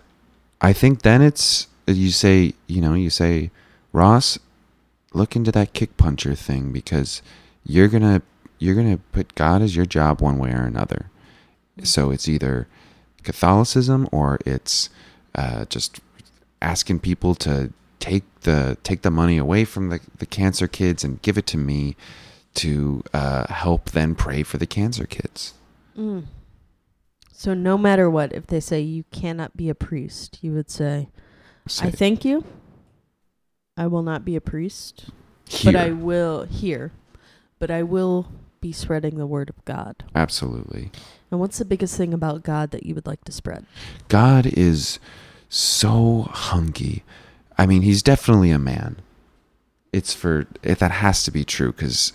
I 0.61 0.73
think 0.73 1.01
then 1.01 1.21
it's 1.21 1.67
you 1.87 2.11
say 2.11 2.53
you 2.67 2.81
know 2.81 2.93
you 2.93 3.09
say 3.09 3.51
Ross, 3.91 4.39
look 5.13 5.35
into 5.35 5.51
that 5.51 5.73
kick 5.73 5.97
puncher 5.97 6.35
thing 6.35 6.71
because 6.71 7.21
you're 7.65 7.87
gonna 7.87 8.21
you're 8.59 8.75
gonna 8.75 8.99
put 9.11 9.35
God 9.35 9.61
as 9.61 9.75
your 9.75 9.85
job 9.85 10.21
one 10.21 10.37
way 10.37 10.51
or 10.51 10.63
another. 10.63 11.09
So 11.83 12.11
it's 12.11 12.27
either 12.27 12.67
Catholicism 13.23 14.07
or 14.11 14.39
it's 14.45 14.89
uh, 15.35 15.65
just 15.65 15.99
asking 16.61 16.99
people 16.99 17.35
to 17.35 17.73
take 17.99 18.23
the 18.41 18.77
take 18.83 19.01
the 19.01 19.11
money 19.11 19.37
away 19.37 19.65
from 19.65 19.89
the, 19.89 19.99
the 20.17 20.25
cancer 20.25 20.67
kids 20.67 21.03
and 21.03 21.21
give 21.21 21.37
it 21.37 21.45
to 21.47 21.57
me 21.57 21.95
to 22.53 23.03
uh, 23.13 23.51
help 23.51 23.91
then 23.91 24.15
pray 24.15 24.43
for 24.43 24.57
the 24.57 24.65
cancer 24.65 25.05
kids. 25.05 25.53
Mm. 25.97 26.25
So 27.31 27.53
no 27.53 27.77
matter 27.77 28.09
what, 28.09 28.33
if 28.33 28.47
they 28.47 28.59
say 28.59 28.81
you 28.81 29.03
cannot 29.11 29.55
be 29.57 29.69
a 29.69 29.75
priest, 29.75 30.37
you 30.41 30.53
would 30.53 30.69
say, 30.69 31.09
Say, 31.67 31.87
"I 31.87 31.91
thank 31.91 32.25
you. 32.25 32.43
I 33.77 33.87
will 33.87 34.03
not 34.03 34.25
be 34.25 34.35
a 34.35 34.41
priest, 34.41 35.05
here. 35.47 35.71
but 35.71 35.79
I 35.79 35.91
will 35.91 36.43
here, 36.43 36.91
but 37.59 37.71
I 37.71 37.83
will 37.83 38.27
be 38.59 38.71
spreading 38.71 39.17
the 39.17 39.25
word 39.25 39.49
of 39.49 39.63
God." 39.65 40.03
Absolutely. 40.15 40.91
And 41.29 41.39
what's 41.39 41.57
the 41.57 41.65
biggest 41.65 41.95
thing 41.95 42.13
about 42.13 42.43
God 42.43 42.71
that 42.71 42.85
you 42.85 42.93
would 42.93 43.07
like 43.07 43.23
to 43.25 43.31
spread? 43.31 43.65
God 44.09 44.45
is 44.45 44.99
so 45.49 46.27
hunky. 46.31 47.03
I 47.57 47.65
mean, 47.65 47.81
he's 47.83 48.03
definitely 48.03 48.51
a 48.51 48.59
man. 48.59 48.97
It's 49.93 50.13
for 50.13 50.47
it, 50.63 50.79
that 50.79 50.91
has 50.91 51.23
to 51.23 51.31
be 51.31 51.43
true 51.43 51.71
because 51.71 52.13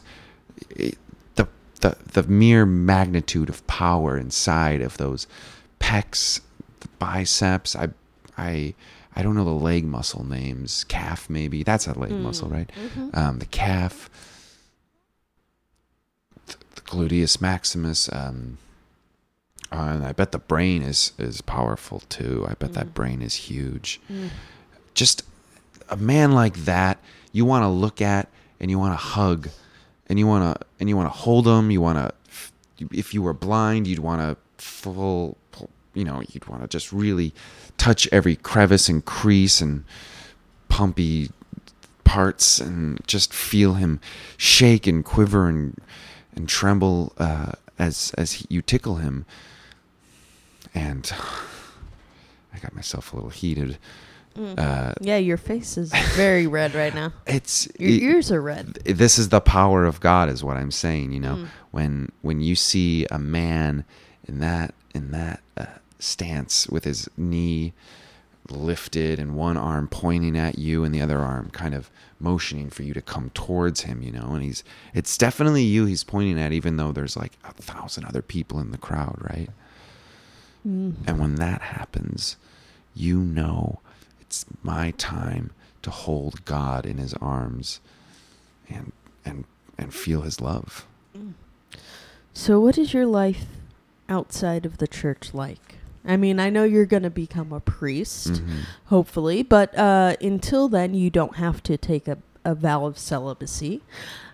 the 0.68 1.48
the 1.80 1.96
the 2.12 2.22
mere 2.24 2.66
magnitude 2.66 3.48
of 3.48 3.66
power 3.66 4.18
inside 4.18 4.82
of 4.82 4.96
those 4.96 5.26
pecs, 5.80 6.40
the 6.80 6.88
biceps. 6.98 7.76
I 7.76 7.88
I 8.36 8.74
I 9.16 9.22
don't 9.22 9.34
know 9.34 9.44
the 9.44 9.50
leg 9.50 9.84
muscle 9.84 10.24
names. 10.24 10.84
Calf 10.84 11.30
maybe 11.30 11.62
that's 11.62 11.86
a 11.86 11.98
leg 11.98 12.10
Mm. 12.10 12.22
muscle, 12.22 12.48
right? 12.48 12.70
Mm-hmm. 12.76 13.08
um, 13.18 13.38
the 13.38 13.46
calf, 13.46 14.10
th- 16.46 16.58
the 16.74 16.80
gluteus 16.82 17.40
maximus. 17.40 18.08
Um, 18.12 18.58
uh, 19.72 19.76
and 19.94 20.04
I 20.06 20.12
bet 20.12 20.32
the 20.32 20.38
brain 20.38 20.82
is 20.82 21.12
is 21.18 21.40
powerful 21.40 22.00
too. 22.08 22.44
I 22.48 22.54
bet 22.54 22.70
Mm. 22.70 22.74
that 22.74 22.94
brain 22.94 23.22
is 23.22 23.34
huge. 23.34 24.00
Just 24.94 25.22
a 25.88 25.96
man 25.96 26.32
like 26.32 26.56
that, 26.64 26.98
you 27.32 27.44
want 27.44 27.62
to 27.62 27.68
look 27.68 28.00
at 28.00 28.28
and 28.60 28.70
you 28.70 28.78
want 28.78 28.92
to 28.92 29.04
hug, 29.04 29.48
and 30.08 30.18
you 30.18 30.26
want 30.26 30.44
to 30.60 30.66
and 30.78 30.88
you 30.88 30.96
want 30.96 31.12
to 31.12 31.18
hold 31.18 31.46
him. 31.46 31.70
You 31.70 31.80
want 31.80 31.98
to, 31.98 32.86
if 32.92 33.12
you 33.14 33.22
were 33.22 33.32
blind, 33.34 33.86
you'd 33.86 33.98
want 33.98 34.20
to 34.22 34.36
full, 34.62 35.36
you 35.94 36.04
know, 36.04 36.22
you'd 36.32 36.46
want 36.46 36.62
to 36.62 36.68
just 36.68 36.92
really 36.92 37.34
touch 37.78 38.08
every 38.12 38.36
crevice 38.36 38.88
and 38.88 39.04
crease 39.04 39.60
and 39.60 39.84
pumpy 40.68 41.30
parts 42.04 42.60
and 42.60 43.00
just 43.06 43.32
feel 43.34 43.74
him 43.74 44.00
shake 44.36 44.86
and 44.86 45.04
quiver 45.04 45.48
and 45.48 45.76
and 46.34 46.48
tremble 46.48 47.12
uh, 47.18 47.52
as 47.78 48.12
as 48.18 48.32
he, 48.34 48.46
you 48.48 48.62
tickle 48.62 48.96
him. 48.96 49.24
And 50.74 51.10
I 52.54 52.58
got 52.58 52.74
myself 52.74 53.12
a 53.12 53.16
little 53.16 53.30
heated. 53.30 53.78
Uh, 54.58 54.92
yeah, 55.00 55.16
your 55.16 55.38
face 55.38 55.78
is 55.78 55.90
very 56.14 56.46
red 56.58 56.74
right 56.74 56.94
now. 56.94 57.10
it's 57.26 57.66
Your 57.78 57.88
it- 57.90 58.02
ears 58.02 58.30
are 58.30 58.42
red. 58.42 58.74
this 58.84 59.18
is 59.18 59.30
the 59.30 59.40
power 59.40 59.86
of 59.86 59.98
God 60.00 60.28
is 60.28 60.44
what 60.44 60.58
I'm 60.58 60.70
saying, 60.70 61.12
you 61.12 61.20
know. 61.20 61.36
Mm. 61.36 61.48
When 61.70 62.12
when 62.20 62.40
you 62.42 62.54
see 62.54 63.06
a 63.10 63.18
man 63.18 63.84
in 64.28 64.40
that 64.40 64.74
in 64.94 65.10
that 65.12 65.40
uh, 65.56 65.64
stance 65.98 66.68
with 66.68 66.84
his 66.84 67.08
knee 67.16 67.72
lifted 68.48 69.18
and 69.18 69.34
one 69.34 69.56
arm 69.56 69.88
pointing 69.88 70.36
at 70.38 70.58
you 70.58 70.84
and 70.84 70.94
the 70.94 71.00
other 71.00 71.18
arm 71.18 71.50
kind 71.50 71.74
of 71.74 71.90
motioning 72.20 72.70
for 72.70 72.82
you 72.82 72.94
to 72.94 73.02
come 73.02 73.30
towards 73.30 73.82
him, 73.82 74.02
you 74.02 74.12
know, 74.12 74.30
and 74.32 74.42
he's 74.42 74.62
it's 74.94 75.18
definitely 75.18 75.62
you 75.62 75.86
he's 75.86 76.04
pointing 76.04 76.38
at 76.38 76.52
even 76.52 76.76
though 76.76 76.92
there's 76.92 77.16
like 77.16 77.32
a 77.44 77.52
thousand 77.52 78.04
other 78.04 78.22
people 78.22 78.60
in 78.60 78.70
the 78.70 78.78
crowd, 78.78 79.16
right? 79.20 79.50
Mm. 80.66 80.94
And 81.06 81.18
when 81.18 81.36
that 81.36 81.62
happens, 81.62 82.36
you 82.94 83.18
know 83.18 83.80
it's 84.20 84.46
my 84.62 84.92
time 84.92 85.50
to 85.82 85.90
hold 85.90 86.44
God 86.44 86.86
in 86.86 86.98
his 86.98 87.14
arms 87.14 87.80
and 88.68 88.92
and 89.24 89.44
and 89.78 89.92
feel 89.92 90.22
his 90.22 90.40
love. 90.40 90.86
So, 92.32 92.60
what 92.60 92.76
is 92.76 92.92
your 92.92 93.06
life 93.06 93.46
outside 94.08 94.66
of 94.66 94.78
the 94.78 94.86
church 94.86 95.32
like? 95.32 95.76
I 96.06 96.16
mean, 96.16 96.38
I 96.40 96.50
know 96.50 96.64
you're 96.64 96.86
going 96.86 97.02
to 97.02 97.10
become 97.10 97.52
a 97.52 97.60
priest, 97.60 98.34
Mhm. 98.34 98.60
hopefully, 98.86 99.42
but 99.42 99.76
uh, 99.76 100.16
until 100.20 100.68
then, 100.68 100.94
you 100.94 101.10
don't 101.10 101.36
have 101.36 101.62
to 101.64 101.76
take 101.76 102.06
a, 102.08 102.18
a 102.44 102.54
vow 102.54 102.86
of 102.86 102.98
celibacy. 102.98 103.82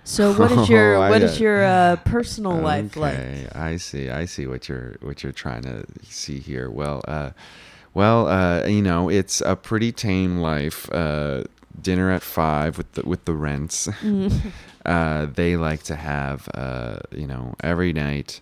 So, 0.04 0.32
what 0.34 0.50
is 0.52 0.68
your 0.74 0.96
Oh, 0.96 1.08
what 1.10 1.22
is 1.22 1.40
your 1.40 1.64
uh, 1.64 1.96
personal 2.04 2.56
life 2.56 2.96
like? 2.96 3.54
I 3.56 3.76
see. 3.76 4.10
I 4.10 4.24
see 4.26 4.46
what 4.46 4.68
you're 4.68 4.96
what 5.00 5.22
you're 5.22 5.32
trying 5.32 5.62
to 5.62 5.84
see 6.02 6.38
here. 6.38 6.68
Well, 6.70 7.02
uh, 7.06 7.30
well, 7.94 8.26
uh, 8.26 8.66
you 8.66 8.82
know, 8.82 9.08
it's 9.08 9.40
a 9.40 9.54
pretty 9.56 9.92
tame 9.92 10.38
life. 10.38 10.90
Uh, 10.92 11.44
dinner 11.80 12.10
at 12.10 12.22
five 12.22 12.76
with 12.78 12.92
the 12.92 13.02
with 13.08 13.24
the 13.24 13.34
rents. 13.34 13.86
Mm. 14.02 14.52
uh, 14.86 15.26
they 15.26 15.56
like 15.56 15.82
to 15.84 15.96
have, 15.96 16.48
uh, 16.54 16.98
you 17.12 17.26
know, 17.26 17.54
every 17.62 17.92
night 17.92 18.40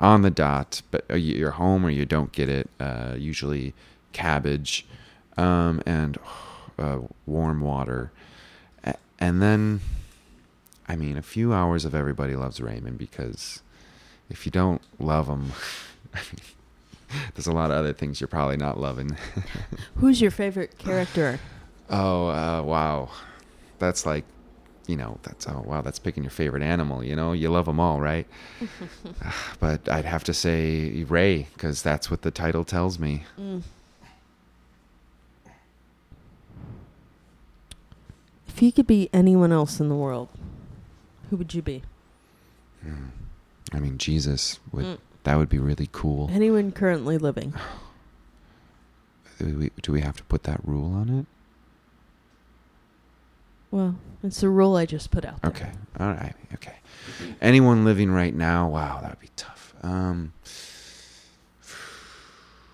on 0.00 0.22
the 0.22 0.30
dot, 0.30 0.82
but 0.90 1.04
uh, 1.10 1.14
you- 1.14 1.36
you're 1.36 1.52
home 1.52 1.84
or 1.84 1.90
you 1.90 2.04
don't 2.04 2.32
get 2.32 2.48
it. 2.48 2.68
Uh, 2.80 3.14
usually 3.18 3.74
cabbage 4.12 4.86
um, 5.36 5.82
and 5.86 6.18
uh, 6.78 6.98
warm 7.26 7.60
water. 7.60 8.10
And 9.20 9.40
then, 9.40 9.80
I 10.88 10.96
mean, 10.96 11.16
a 11.16 11.22
few 11.22 11.54
hours 11.54 11.84
of 11.84 11.94
Everybody 11.94 12.36
Loves 12.36 12.60
Raymond 12.60 12.98
because 12.98 13.62
if 14.28 14.44
you 14.44 14.50
don't 14.52 14.82
love 14.98 15.30
I 16.12 16.18
mean, 16.18 16.40
there's 17.34 17.46
a 17.46 17.52
lot 17.52 17.70
of 17.70 17.76
other 17.78 17.92
things 17.92 18.20
you're 18.20 18.28
probably 18.28 18.56
not 18.56 18.78
loving. 18.78 19.16
Who's 19.96 20.20
your 20.20 20.30
favorite 20.32 20.76
character? 20.78 21.38
Oh, 21.88 22.26
uh, 22.28 22.62
wow. 22.62 23.10
That's 23.78 24.04
like, 24.04 24.24
you 24.86 24.96
know, 24.96 25.18
that's, 25.22 25.46
oh, 25.48 25.62
wow, 25.66 25.80
that's 25.80 25.98
picking 25.98 26.22
your 26.24 26.30
favorite 26.30 26.62
animal. 26.62 27.02
You 27.02 27.16
know, 27.16 27.32
you 27.32 27.50
love 27.50 27.66
them 27.66 27.80
all, 27.80 28.00
right? 28.00 28.26
but 29.60 29.88
I'd 29.88 30.04
have 30.04 30.24
to 30.24 30.34
say 30.34 31.04
Ray, 31.04 31.48
because 31.54 31.82
that's 31.82 32.10
what 32.10 32.22
the 32.22 32.30
title 32.30 32.64
tells 32.64 32.98
me. 32.98 33.24
Mm. 33.40 33.62
If 38.48 38.62
you 38.62 38.70
could 38.72 38.86
be 38.86 39.08
anyone 39.12 39.52
else 39.52 39.80
in 39.80 39.88
the 39.88 39.96
world, 39.96 40.28
who 41.30 41.36
would 41.36 41.54
you 41.54 41.62
be? 41.62 41.82
Hmm. 42.82 43.06
I 43.72 43.80
mean, 43.80 43.98
Jesus 43.98 44.60
would, 44.70 44.84
Mm. 44.84 44.98
that 45.24 45.36
would 45.36 45.48
be 45.48 45.58
really 45.58 45.88
cool. 45.90 46.28
Anyone 46.32 46.70
currently 46.70 47.18
living? 47.18 47.54
Do 49.40 49.58
we, 49.58 49.70
do 49.82 49.90
we 49.90 50.00
have 50.02 50.16
to 50.18 50.22
put 50.24 50.44
that 50.44 50.60
rule 50.64 50.94
on 50.94 51.08
it? 51.08 51.26
Well, 53.74 53.96
it's 54.22 54.42
a 54.44 54.48
rule 54.48 54.76
I 54.76 54.86
just 54.86 55.10
put 55.10 55.24
out 55.24 55.42
there. 55.42 55.50
Okay. 55.50 55.72
All 55.98 56.12
right. 56.12 56.34
Okay. 56.52 56.76
Anyone 57.40 57.84
living 57.84 58.12
right 58.12 58.32
now? 58.32 58.68
Wow, 58.68 59.00
that 59.02 59.10
would 59.10 59.18
be 59.18 59.30
tough. 59.34 59.74
Um, 59.82 60.32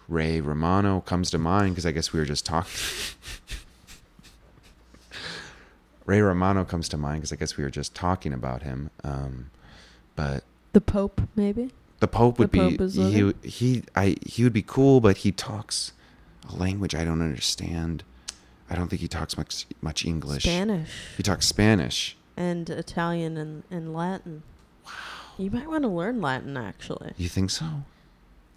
Ray 0.09 0.43
Romano 0.43 1.01
comes 1.01 1.31
to 1.31 1.39
mind 1.39 1.75
because 1.75 1.87
I 1.87 1.93
guess 1.93 2.13
we 2.13 2.21
were 2.21 2.27
just 2.27 2.45
talking. 2.45 2.71
Ray 6.05 6.21
Romano 6.21 6.67
comes 6.67 6.87
to 6.91 6.99
mind 6.99 7.23
because 7.23 7.33
I 7.33 7.37
guess 7.37 7.57
we 7.57 7.65
were 7.65 7.71
just 7.71 7.95
talking 7.95 8.35
about 8.35 8.63
him. 8.63 8.91
Um, 9.03 9.49
but 10.17 10.45
The 10.75 10.83
Pope, 10.83 11.23
maybe? 11.35 11.71
the 12.01 12.09
Pope 12.09 12.39
would 12.39 12.53
The 12.53 12.69
be 12.71 12.77
Pope 12.77 12.91
he 12.93 13.33
he 13.49 13.85
I 13.97 14.17
he 14.27 14.45
would 14.45 14.53
be 14.53 14.65
cool, 14.67 15.01
but 15.01 15.17
he 15.19 15.33
talks 15.33 15.95
a 16.47 16.55
language 16.57 16.95
I 16.95 17.07
don't 17.07 17.23
understand. 17.23 18.05
I 18.71 18.77
don't 18.77 18.89
think 18.89 19.03
he 19.03 19.09
talks 19.09 19.37
much 19.37 19.67
much 19.83 20.05
English. 20.07 20.45
Spanish. 20.45 20.91
He 21.17 21.23
talks 21.23 21.47
Spanish. 21.47 22.17
and 22.37 22.71
Italian 22.71 23.37
and, 23.37 23.65
and 23.71 23.93
Latin. 23.93 24.43
Wow. 24.87 24.93
You 25.39 25.51
might 25.51 25.69
want 25.69 25.83
to 25.83 25.89
learn 25.89 26.21
Latin, 26.23 26.57
actually. 26.57 27.13
You 27.19 27.29
think 27.29 27.51
so? 27.51 27.67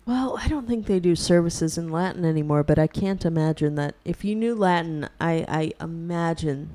Well, 0.05 0.37
I 0.39 0.47
don't 0.49 0.67
think 0.67 0.85
they 0.85 0.99
do 0.99 1.15
services 1.15 1.77
in 1.77 1.89
Latin 1.89 2.25
anymore, 2.25 2.63
but 2.63 2.77
I 2.77 2.87
can't 2.87 3.23
imagine 3.25 3.75
that. 3.75 3.95
If 4.05 4.23
you 4.25 4.35
knew 4.35 4.53
Latin, 4.53 5.09
I, 5.19 5.45
I 5.47 5.71
imagine 5.83 6.69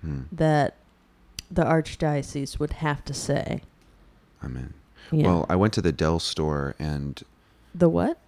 Hmm. 0.00 0.22
that 0.30 0.74
the 1.50 1.64
Archdiocese 1.64 2.58
would 2.60 2.74
have 2.74 3.04
to 3.06 3.12
say. 3.14 3.62
I'm 4.40 4.56
in. 4.56 4.74
Yeah. 5.10 5.26
Well, 5.26 5.46
I 5.48 5.56
went 5.56 5.72
to 5.74 5.82
the 5.82 5.90
Dell 5.90 6.20
store 6.20 6.76
and 6.78 7.20
the 7.74 7.88
what? 7.88 8.18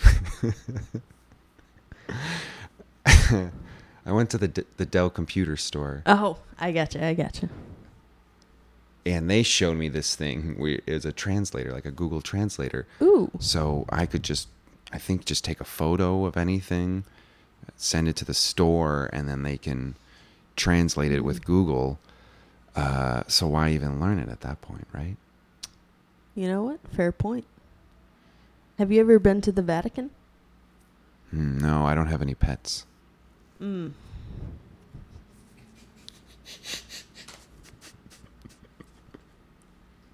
I 4.06 4.12
went 4.12 4.30
to 4.30 4.38
the 4.38 4.48
D- 4.48 4.64
the 4.76 4.86
Dell 4.86 5.10
computer 5.10 5.56
store 5.56 6.02
Oh, 6.06 6.38
I 6.58 6.72
gotcha. 6.72 7.04
I 7.04 7.14
gotcha. 7.14 7.48
and 9.06 9.28
they 9.30 9.42
showed 9.42 9.76
me 9.76 9.88
this 9.88 10.14
thing. 10.16 10.56
We, 10.58 10.80
it 10.86 10.92
was 10.94 11.04
a 11.04 11.12
translator, 11.12 11.72
like 11.72 11.86
a 11.86 11.90
Google 11.90 12.20
translator. 12.20 12.86
Ooh. 13.02 13.30
So 13.38 13.86
I 13.90 14.06
could 14.06 14.22
just, 14.22 14.48
I 14.92 14.98
think, 14.98 15.24
just 15.24 15.44
take 15.44 15.60
a 15.60 15.64
photo 15.64 16.24
of 16.26 16.36
anything, 16.36 17.04
send 17.76 18.08
it 18.08 18.16
to 18.16 18.24
the 18.24 18.34
store, 18.34 19.08
and 19.12 19.28
then 19.28 19.42
they 19.42 19.56
can 19.58 19.94
translate 20.56 21.12
it 21.12 21.20
with 21.24 21.44
Google. 21.44 21.98
Uh, 22.76 23.22
so 23.28 23.46
why 23.46 23.70
even 23.70 24.00
learn 24.00 24.18
it 24.18 24.28
at 24.28 24.40
that 24.42 24.60
point, 24.60 24.86
right? 24.92 25.16
You 26.34 26.48
know 26.48 26.62
what? 26.62 26.78
Fair 26.92 27.10
point. 27.12 27.44
Have 28.78 28.92
you 28.92 29.00
ever 29.00 29.18
been 29.18 29.40
to 29.42 29.50
the 29.52 29.62
Vatican? 29.62 30.10
Hmm, 31.30 31.58
no, 31.58 31.84
I 31.84 31.94
don't 31.94 32.06
have 32.06 32.22
any 32.22 32.34
pets. 32.34 32.86
Mm. 33.60 33.92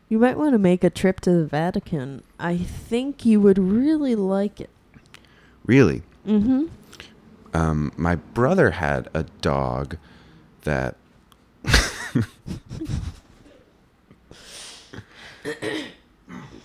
You 0.09 0.19
might 0.19 0.37
want 0.39 0.53
to 0.53 0.59
make 0.59 0.85
a 0.85 0.91
trip 0.91 1.21
to 1.23 1.33
the 1.33 1.45
Vatican. 1.45 2.23
I 2.39 2.57
think 2.57 3.25
you 3.25 3.41
would 3.41 3.59
really 3.59 4.15
like 4.15 4.61
it. 4.61 4.71
Really? 5.65 6.03
Mm-hmm. 6.27 6.67
Um, 7.53 7.93
my 7.97 8.15
brother 8.17 8.71
had 8.73 9.09
a 9.15 9.25
dog 9.41 9.97
that. 10.63 10.97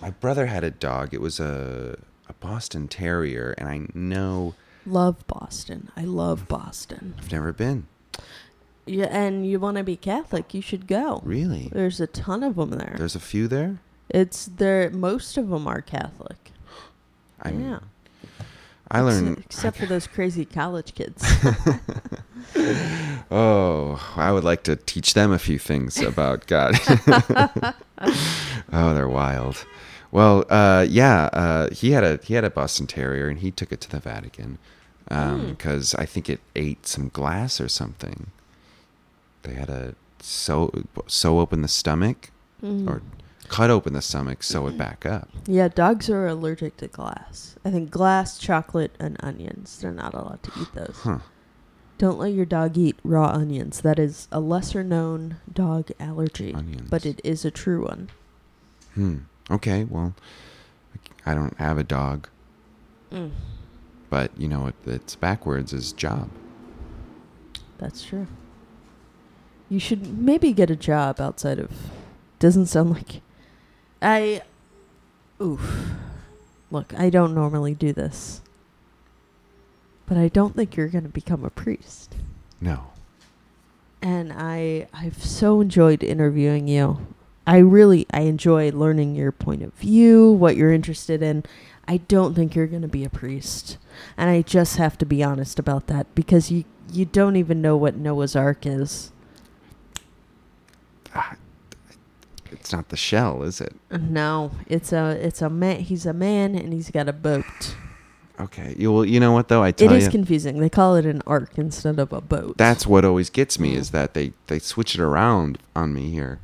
my 0.00 0.10
brother 0.20 0.46
had 0.46 0.62
a 0.62 0.70
dog. 0.70 1.12
It 1.12 1.20
was 1.20 1.40
a 1.40 1.98
a 2.28 2.32
Boston 2.34 2.88
Terrier, 2.88 3.54
and 3.58 3.68
I 3.68 3.88
know 3.94 4.54
Love 4.86 5.26
Boston. 5.26 5.90
I 5.96 6.04
love 6.04 6.48
Boston. 6.48 7.14
I've 7.18 7.32
never 7.32 7.52
been. 7.52 7.86
Yeah, 8.86 9.06
and 9.06 9.46
you 9.46 9.60
want 9.60 9.76
to 9.76 9.84
be 9.84 9.96
Catholic, 9.96 10.52
you 10.54 10.62
should 10.62 10.86
go. 10.86 11.20
Really? 11.24 11.68
There's 11.72 12.00
a 12.00 12.06
ton 12.06 12.42
of 12.42 12.56
them 12.56 12.70
there. 12.70 12.94
There's 12.98 13.14
a 13.14 13.20
few 13.20 13.46
there. 13.46 13.78
it's 14.08 14.46
there. 14.46 14.90
Most 14.90 15.36
of 15.36 15.48
them 15.50 15.66
are 15.66 15.80
Catholic. 15.80 16.52
I 17.40 17.52
mean, 17.52 17.70
yeah. 17.70 17.78
I 18.90 19.00
learned. 19.00 19.38
Except, 19.38 19.46
except 19.46 19.76
for 19.76 19.86
those 19.86 20.06
crazy 20.06 20.44
college 20.44 20.94
kids. 20.94 21.24
Oh, 23.30 24.12
I 24.16 24.32
would 24.32 24.42
like 24.42 24.64
to 24.64 24.74
teach 24.74 25.14
them 25.14 25.30
a 25.30 25.38
few 25.38 25.58
things 25.58 26.00
about 26.00 26.46
God. 26.48 26.74
oh, 28.72 28.94
they're 28.94 29.08
wild. 29.08 29.64
Well, 30.12 30.44
uh, 30.50 30.86
yeah, 30.88 31.24
uh, 31.32 31.70
he 31.70 31.92
had 31.92 32.02
a 32.04 32.18
he 32.22 32.34
had 32.34 32.44
a 32.44 32.50
Boston 32.50 32.86
Terrier, 32.86 33.28
and 33.28 33.38
he 33.38 33.50
took 33.50 33.70
it 33.72 33.80
to 33.82 33.90
the 33.90 34.00
Vatican 34.00 34.58
because 35.08 35.94
I 35.96 36.06
think 36.06 36.28
it 36.30 36.40
ate 36.54 36.86
some 36.86 37.08
glass 37.08 37.60
or 37.60 37.68
something. 37.68 38.28
They 39.42 39.54
had 39.54 39.68
to 39.68 39.94
sew 40.20 40.72
sew 41.06 41.38
open 41.40 41.62
the 41.62 41.68
stomach 41.68 42.30
Mhm. 42.62 42.88
or 42.88 43.02
cut 43.48 43.70
open 43.70 43.92
the 43.94 44.02
stomach, 44.02 44.42
sew 44.42 44.66
it 44.68 44.76
back 44.78 45.04
up. 45.06 45.28
Yeah, 45.46 45.68
dogs 45.68 46.08
are 46.10 46.26
allergic 46.26 46.76
to 46.78 46.88
glass. 46.88 47.56
I 47.64 47.70
think 47.70 47.90
glass, 47.90 48.38
chocolate, 48.38 48.94
and 49.00 49.16
onions. 49.20 49.78
They're 49.80 49.92
not 49.92 50.14
allowed 50.14 50.42
to 50.44 50.52
eat 50.60 50.74
those. 50.74 50.96
Huh? 51.02 51.18
Don't 51.98 52.18
let 52.18 52.32
your 52.32 52.46
dog 52.46 52.76
eat 52.78 52.98
raw 53.02 53.28
onions. 53.28 53.80
That 53.82 53.98
is 53.98 54.28
a 54.32 54.40
lesser 54.40 54.82
known 54.84 55.36
dog 55.52 55.90
allergy, 55.98 56.54
Onions. 56.54 56.88
but 56.90 57.04
it 57.04 57.20
is 57.24 57.44
a 57.44 57.50
true 57.50 57.84
one. 57.84 58.10
Hmm. 58.94 59.16
Okay. 59.50 59.84
Well, 59.84 60.14
I 61.26 61.34
don't 61.34 61.56
have 61.58 61.78
a 61.78 61.84
dog, 61.84 62.28
Mm, 63.12 63.32
but 64.08 64.30
you 64.38 64.46
know, 64.48 64.68
it, 64.68 64.74
it's 64.86 65.16
backwards 65.16 65.72
is 65.72 65.92
job. 65.92 66.28
that's 67.78 68.04
true. 68.04 68.26
You 69.68 69.78
should 69.80 70.18
maybe 70.18 70.52
get 70.52 70.70
a 70.70 70.76
job 70.76 71.20
outside 71.20 71.58
of. 71.58 71.70
Doesn't 72.38 72.66
sound 72.66 72.90
like. 72.94 73.22
I. 74.02 74.42
Oof. 75.42 75.90
Look, 76.70 76.92
I 76.98 77.10
don't 77.10 77.34
normally 77.34 77.74
do 77.74 77.92
this. 77.92 78.40
But 80.06 80.16
I 80.18 80.28
don't 80.28 80.54
think 80.56 80.76
you're 80.76 80.88
going 80.88 81.04
to 81.04 81.08
become 81.10 81.44
a 81.44 81.50
priest. 81.50 82.14
No. 82.60 82.84
and 84.02 84.32
I 84.32 84.86
I've 84.92 85.22
so 85.22 85.60
enjoyed 85.60 86.02
interviewing 86.02 86.68
you. 86.68 87.06
I 87.50 87.58
really 87.58 88.06
I 88.12 88.20
enjoy 88.20 88.70
learning 88.70 89.16
your 89.16 89.32
point 89.32 89.62
of 89.62 89.72
view, 89.74 90.30
what 90.30 90.56
you're 90.56 90.72
interested 90.72 91.20
in. 91.20 91.42
I 91.88 91.96
don't 91.96 92.34
think 92.34 92.54
you're 92.54 92.68
going 92.68 92.82
to 92.82 92.88
be 92.88 93.04
a 93.04 93.10
priest. 93.10 93.76
And 94.16 94.30
I 94.30 94.42
just 94.42 94.76
have 94.76 94.96
to 94.98 95.04
be 95.04 95.24
honest 95.24 95.58
about 95.58 95.88
that 95.88 96.14
because 96.14 96.52
you 96.52 96.62
you 96.92 97.04
don't 97.04 97.34
even 97.34 97.60
know 97.60 97.76
what 97.76 97.96
Noah's 97.96 98.36
Ark 98.36 98.66
is. 98.66 99.10
Ah, 101.12 101.34
It's 102.52 102.72
not 102.72 102.88
the 102.90 102.96
shell, 102.96 103.42
is 103.42 103.60
it? 103.60 103.74
No, 103.90 104.52
it's 104.68 104.92
a 104.92 105.10
it's 105.20 105.42
a 105.42 105.50
man 105.50 105.80
he's 105.80 106.06
a 106.06 106.12
man 106.12 106.54
and 106.54 106.72
he's 106.72 106.90
got 106.92 107.08
a 107.08 107.12
boat. 107.12 107.74
Okay. 108.38 108.76
You 108.78 108.92
well, 108.92 109.04
you 109.04 109.18
know 109.18 109.32
what 109.32 109.48
though? 109.48 109.64
I 109.64 109.68
It 109.68 109.76
tell 109.78 109.92
is 109.92 110.04
you, 110.04 110.10
confusing. 110.10 110.60
They 110.60 110.70
call 110.70 110.94
it 110.94 111.04
an 111.04 111.20
ark 111.26 111.52
instead 111.56 111.98
of 111.98 112.12
a 112.12 112.20
boat. 112.20 112.56
that's 112.58 112.86
what 112.86 113.04
always 113.04 113.28
gets 113.28 113.58
me 113.58 113.74
is 113.74 113.90
that 113.90 114.14
they 114.14 114.32
they 114.46 114.60
switch 114.60 114.94
it 114.94 115.00
around 115.00 115.58
on 115.74 115.92
me 115.92 116.10
here. 116.10 116.38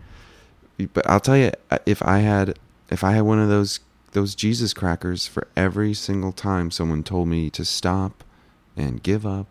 But 0.92 1.08
I'll 1.08 1.20
tell 1.20 1.36
you, 1.36 1.52
uh, 1.70 1.78
if 1.86 2.02
I 2.02 2.18
had 2.18 2.58
if 2.90 3.02
I 3.02 3.12
had 3.12 3.22
one 3.22 3.38
of 3.38 3.48
those 3.48 3.80
those 4.12 4.34
Jesus 4.34 4.72
crackers 4.74 5.26
for 5.26 5.46
every 5.56 5.92
single 5.94 6.32
time 6.32 6.70
someone 6.70 7.02
told 7.02 7.28
me 7.28 7.50
to 7.50 7.64
stop 7.64 8.24
and 8.76 9.02
give 9.02 9.26
up, 9.26 9.46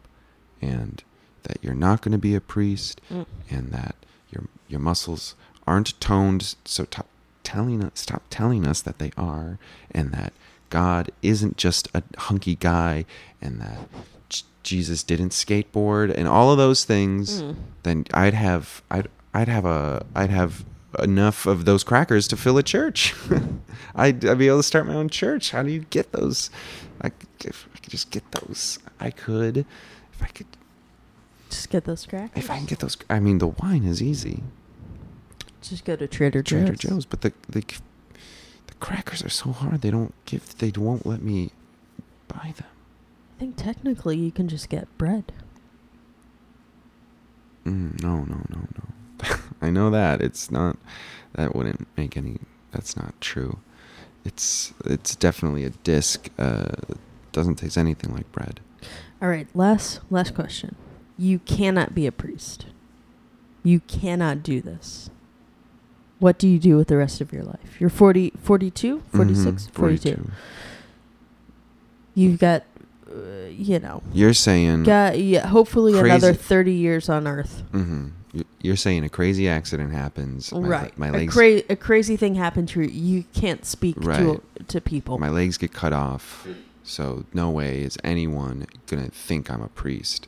and 0.62 1.04
that 1.44 1.58
you're 1.62 1.74
not 1.76 2.02
going 2.02 2.12
to 2.12 2.18
be 2.18 2.36
a 2.36 2.42
priest, 2.42 3.02
Mm. 3.12 3.26
and 3.50 3.72
that 3.72 3.96
your 4.32 4.44
your 4.68 4.80
muscles 4.80 5.36
aren't 5.68 6.00
toned 6.00 6.56
so 6.66 6.86
t- 6.86 7.02
telling 7.44 7.84
us 7.84 7.92
stop 7.96 8.24
telling 8.30 8.68
us 8.68 8.82
that 8.82 9.00
they 9.00 9.12
are 9.18 9.58
and 9.92 10.12
that 10.12 10.34
God 10.70 11.12
isn't 11.22 11.58
just 11.58 11.88
a 11.94 12.04
hunky 12.18 12.56
guy 12.56 13.06
and 13.42 13.62
that 13.62 13.88
J- 14.30 14.44
Jesus 14.64 15.02
didn't 15.04 15.30
skateboard 15.30 16.14
and 16.16 16.28
all 16.28 16.52
of 16.52 16.58
those 16.58 16.84
things 16.86 17.42
Mm. 17.42 17.56
then 17.84 18.06
I'd 18.14 18.34
have 18.36 18.82
I'd 18.92 19.08
I'd 19.34 19.48
have 19.48 19.66
a 19.66 20.06
I'd 20.16 20.30
have 20.32 20.66
enough 21.00 21.46
of 21.46 21.66
those 21.66 21.84
crackers 21.84 22.28
to 22.28 22.38
fill 22.38 22.58
a 22.58 22.64
church 22.64 23.14
I'd, 23.96 24.26
I'd 24.26 24.38
be 24.38 24.48
able 24.48 24.58
to 24.58 24.64
start 24.64 24.86
my 24.88 24.94
own 24.96 25.10
church 25.10 25.52
how 25.52 25.64
do 25.64 25.72
you 25.72 25.82
get 25.90 26.12
those 26.12 26.50
I 27.02 27.12
if 27.44 27.68
I 27.76 27.80
could 27.80 27.90
just 27.92 28.12
get 28.12 28.30
those 28.32 28.80
I 29.00 29.12
could 29.12 29.58
if 29.58 30.22
I 30.22 30.28
could 30.28 30.48
Just 31.50 31.70
get 31.70 31.84
those 31.86 32.06
crackers. 32.06 32.44
if 32.44 32.50
I 32.50 32.58
can 32.58 32.66
get 32.66 32.80
those 32.80 32.98
I 33.10 33.20
mean 33.20 33.38
the 33.40 33.48
wine 33.50 33.84
is 33.84 34.02
easy 34.02 34.44
Just 35.62 35.86
go 35.86 35.96
to 35.96 36.08
Trader 36.08 36.42
Joe's. 36.44 36.66
Trader 36.68 36.76
Joe's, 36.76 37.06
but 37.06 37.22
the 37.22 37.34
the 37.50 37.62
the 38.68 38.74
crackers 38.80 39.24
are 39.24 39.30
so 39.30 39.52
hard. 39.52 39.82
They 39.82 39.90
don't 39.92 40.14
give. 40.26 40.58
They 40.58 40.72
won't 40.76 41.06
let 41.06 41.22
me 41.22 41.52
buy 42.28 42.54
them. 42.58 42.68
I 43.36 43.40
think 43.40 43.56
technically 43.58 44.18
you 44.18 44.32
can 44.32 44.48
just 44.48 44.70
get 44.70 44.88
bread. 44.98 45.32
Mm, 47.66 48.02
no, 48.04 48.18
no, 48.18 48.46
no, 48.50 48.60
no. 48.78 48.84
I 49.62 49.70
know 49.70 49.90
that 49.90 50.22
it's 50.22 50.52
not. 50.52 50.78
That 51.34 51.56
wouldn't 51.56 51.88
make 51.98 52.16
any. 52.18 52.38
That's 52.72 52.96
not 52.96 53.20
true. 53.22 53.60
It's 54.24 54.74
it's 54.86 55.16
definitely 55.16 55.64
a 55.66 55.70
disc. 55.70 56.30
Uh, 56.38 56.72
doesn't 57.32 57.56
taste 57.56 57.78
anything 57.78 58.14
like 58.14 58.32
bread. 58.32 58.60
All 59.22 59.30
right, 59.30 59.48
last 59.54 60.00
last 60.10 60.34
question. 60.36 60.76
You 61.18 61.40
cannot 61.40 61.94
be 61.96 62.06
a 62.08 62.12
priest. 62.12 62.66
You 63.64 63.80
cannot 63.82 64.44
do 64.44 64.62
this. 64.62 65.10
What 66.20 66.38
do 66.38 66.48
you 66.48 66.60
do 66.60 66.78
with 66.78 66.88
the 66.88 66.98
rest 66.98 67.20
of 67.22 67.34
your 67.34 67.44
life? 67.44 67.80
You're 67.80 67.90
40, 67.90 68.32
42, 68.42 69.04
46, 69.12 69.68
Mhm, 69.68 69.72
42. 69.72 70.32
You've 72.14 72.40
got, 72.40 72.64
you 73.50 73.80
know, 73.80 74.02
You're 74.14 74.34
saying. 74.34 74.84
got 74.84 75.20
yeah, 75.20 75.48
hopefully 75.48 75.94
Crazy- 75.94 76.06
another 76.10 76.34
30 76.34 76.74
years 76.74 77.10
on 77.10 77.28
earth. 77.28 77.64
hmm 77.72 78.08
You're 78.62 78.76
saying 78.76 79.04
a 79.04 79.10
crazy 79.10 79.48
accident 79.48 79.94
happens. 79.94 80.52
my 80.52 80.60
right. 80.60 80.98
My 80.98 81.08
a, 81.08 81.12
legs. 81.12 81.34
cra- 81.34 81.64
a 81.70 81.76
crazy 81.76 82.18
thing 82.18 82.36
happened 82.36 82.68
to 82.70 82.82
you. 82.82 82.88
You 82.90 83.24
can't 83.34 83.66
speak 83.66 84.00
to, 84.02 84.42
to 84.68 84.82
people. 84.82 85.18
my 85.20 85.30
legs 85.30 85.58
get 85.58 85.72
cut 85.74 85.94
off. 85.94 86.48
So 86.84 87.26
no 87.34 87.50
way 87.50 87.82
is 87.82 87.98
anyone 88.04 88.66
gonna 88.88 89.10
think 89.10 89.50
I'm 89.50 89.62
a 89.62 89.70
priest. 89.70 90.28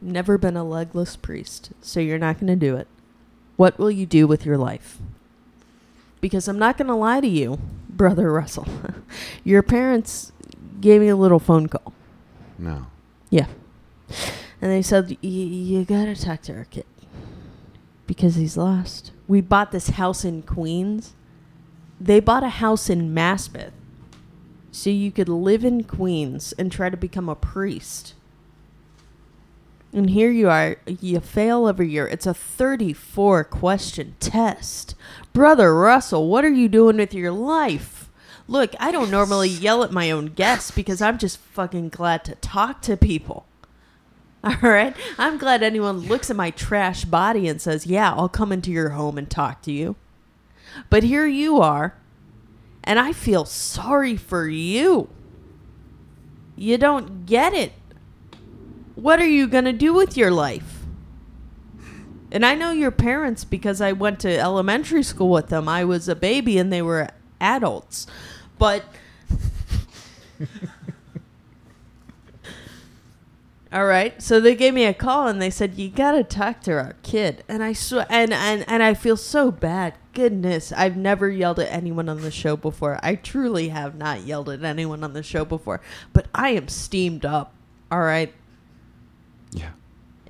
Never 0.00 0.38
been 0.38 0.56
a 0.56 0.62
legless 0.64 1.16
priest, 1.16 1.72
so 1.82 1.98
you're 2.00 2.18
not 2.18 2.36
going 2.38 2.46
to 2.46 2.54
do 2.56 2.76
it. 2.76 2.86
What 3.56 3.78
will 3.78 3.90
you 3.90 4.06
do 4.06 4.28
with 4.28 4.46
your 4.46 4.56
life? 4.56 4.96
Because 6.20 6.46
I'm 6.46 6.58
not 6.58 6.78
going 6.78 6.86
to 6.86 6.94
lie 6.94 7.20
to 7.20 7.26
you, 7.26 7.58
Brother 7.98 8.32
Russell. 8.32 8.66
your 9.44 9.62
parents 9.62 10.32
gave 10.80 11.02
me 11.02 11.08
a 11.08 11.16
little 11.16 11.38
phone 11.38 11.68
call, 11.68 11.92
No. 12.58 12.86
Yeah. 13.28 13.46
And 14.62 14.72
they 14.72 14.80
said, 14.82 15.08
"Y- 15.10 15.16
You 15.28 15.84
got 15.84 16.06
to 16.06 16.16
talk 16.16 16.40
to 16.42 16.54
our 16.56 16.64
kid 16.64 16.86
because 18.06 18.36
he's 18.36 18.56
lost. 18.56 19.12
We 19.26 19.40
bought 19.42 19.70
this 19.72 19.90
house 19.90 20.24
in 20.24 20.42
Queens. 20.42 21.14
They 22.00 22.20
bought 22.20 22.42
a 22.44 22.48
house 22.48 22.88
in 22.88 23.12
Maspeth. 23.14 23.72
so 24.70 24.88
you 24.90 25.10
could 25.12 25.28
live 25.28 25.64
in 25.64 25.82
Queens 25.84 26.54
and 26.58 26.70
try 26.72 26.88
to 26.88 26.96
become 26.96 27.28
a 27.28 27.34
priest. 27.34 28.14
And 29.92 30.10
here 30.10 30.30
you 30.30 30.50
are, 30.50 30.76
you 30.86 31.20
fail 31.20 31.66
every 31.66 31.88
year. 31.88 32.06
It's 32.06 32.26
a 32.26 32.34
34 32.34 33.44
question 33.44 34.16
test. 34.20 34.94
Brother 35.32 35.74
Russell, 35.74 36.28
what 36.28 36.44
are 36.44 36.52
you 36.52 36.68
doing 36.68 36.98
with 36.98 37.14
your 37.14 37.32
life? 37.32 38.10
Look, 38.46 38.74
I 38.78 38.90
don't 38.90 39.10
normally 39.10 39.48
yell 39.48 39.82
at 39.82 39.92
my 39.92 40.10
own 40.10 40.26
guests 40.26 40.70
because 40.70 41.00
I'm 41.00 41.18
just 41.18 41.38
fucking 41.38 41.88
glad 41.88 42.24
to 42.24 42.34
talk 42.36 42.82
to 42.82 42.96
people. 42.96 43.46
All 44.44 44.56
right? 44.62 44.94
I'm 45.18 45.38
glad 45.38 45.62
anyone 45.62 45.98
looks 46.00 46.30
at 46.30 46.36
my 46.36 46.50
trash 46.50 47.04
body 47.04 47.48
and 47.48 47.60
says, 47.60 47.86
Yeah, 47.86 48.12
I'll 48.12 48.28
come 48.28 48.52
into 48.52 48.70
your 48.70 48.90
home 48.90 49.18
and 49.18 49.28
talk 49.28 49.62
to 49.62 49.72
you. 49.72 49.96
But 50.90 51.02
here 51.02 51.26
you 51.26 51.60
are, 51.60 51.94
and 52.84 52.98
I 52.98 53.12
feel 53.12 53.44
sorry 53.44 54.16
for 54.16 54.48
you. 54.48 55.08
You 56.56 56.78
don't 56.78 57.26
get 57.26 57.52
it. 57.52 57.72
What 58.98 59.20
are 59.20 59.28
you 59.28 59.46
going 59.46 59.64
to 59.64 59.72
do 59.72 59.94
with 59.94 60.16
your 60.16 60.32
life? 60.32 60.80
And 62.32 62.44
I 62.44 62.56
know 62.56 62.72
your 62.72 62.90
parents 62.90 63.44
because 63.44 63.80
I 63.80 63.92
went 63.92 64.18
to 64.20 64.38
elementary 64.38 65.04
school 65.04 65.30
with 65.30 65.50
them. 65.50 65.68
I 65.68 65.84
was 65.84 66.08
a 66.08 66.16
baby 66.16 66.58
and 66.58 66.72
they 66.72 66.82
were 66.82 67.08
adults. 67.40 68.08
But 68.58 68.84
All 73.72 73.84
right. 73.86 74.20
So 74.20 74.40
they 74.40 74.56
gave 74.56 74.74
me 74.74 74.84
a 74.84 74.92
call 74.92 75.28
and 75.28 75.40
they 75.40 75.50
said 75.50 75.76
you 75.76 75.90
got 75.90 76.12
to 76.12 76.24
talk 76.24 76.60
to 76.62 76.72
our 76.72 76.96
kid. 77.04 77.44
And 77.48 77.62
I 77.62 77.74
sw- 77.74 78.04
and 78.10 78.32
and 78.32 78.64
and 78.66 78.82
I 78.82 78.94
feel 78.94 79.16
so 79.16 79.52
bad. 79.52 79.94
Goodness, 80.12 80.72
I've 80.72 80.96
never 80.96 81.28
yelled 81.28 81.60
at 81.60 81.70
anyone 81.72 82.08
on 82.08 82.22
the 82.22 82.32
show 82.32 82.56
before. 82.56 82.98
I 83.00 83.14
truly 83.14 83.68
have 83.68 83.94
not 83.94 84.22
yelled 84.22 84.48
at 84.48 84.64
anyone 84.64 85.04
on 85.04 85.12
the 85.12 85.22
show 85.22 85.44
before. 85.44 85.80
But 86.12 86.26
I 86.34 86.50
am 86.50 86.66
steamed 86.66 87.24
up. 87.24 87.54
All 87.92 88.00
right. 88.00 88.34
Yeah. 89.52 89.70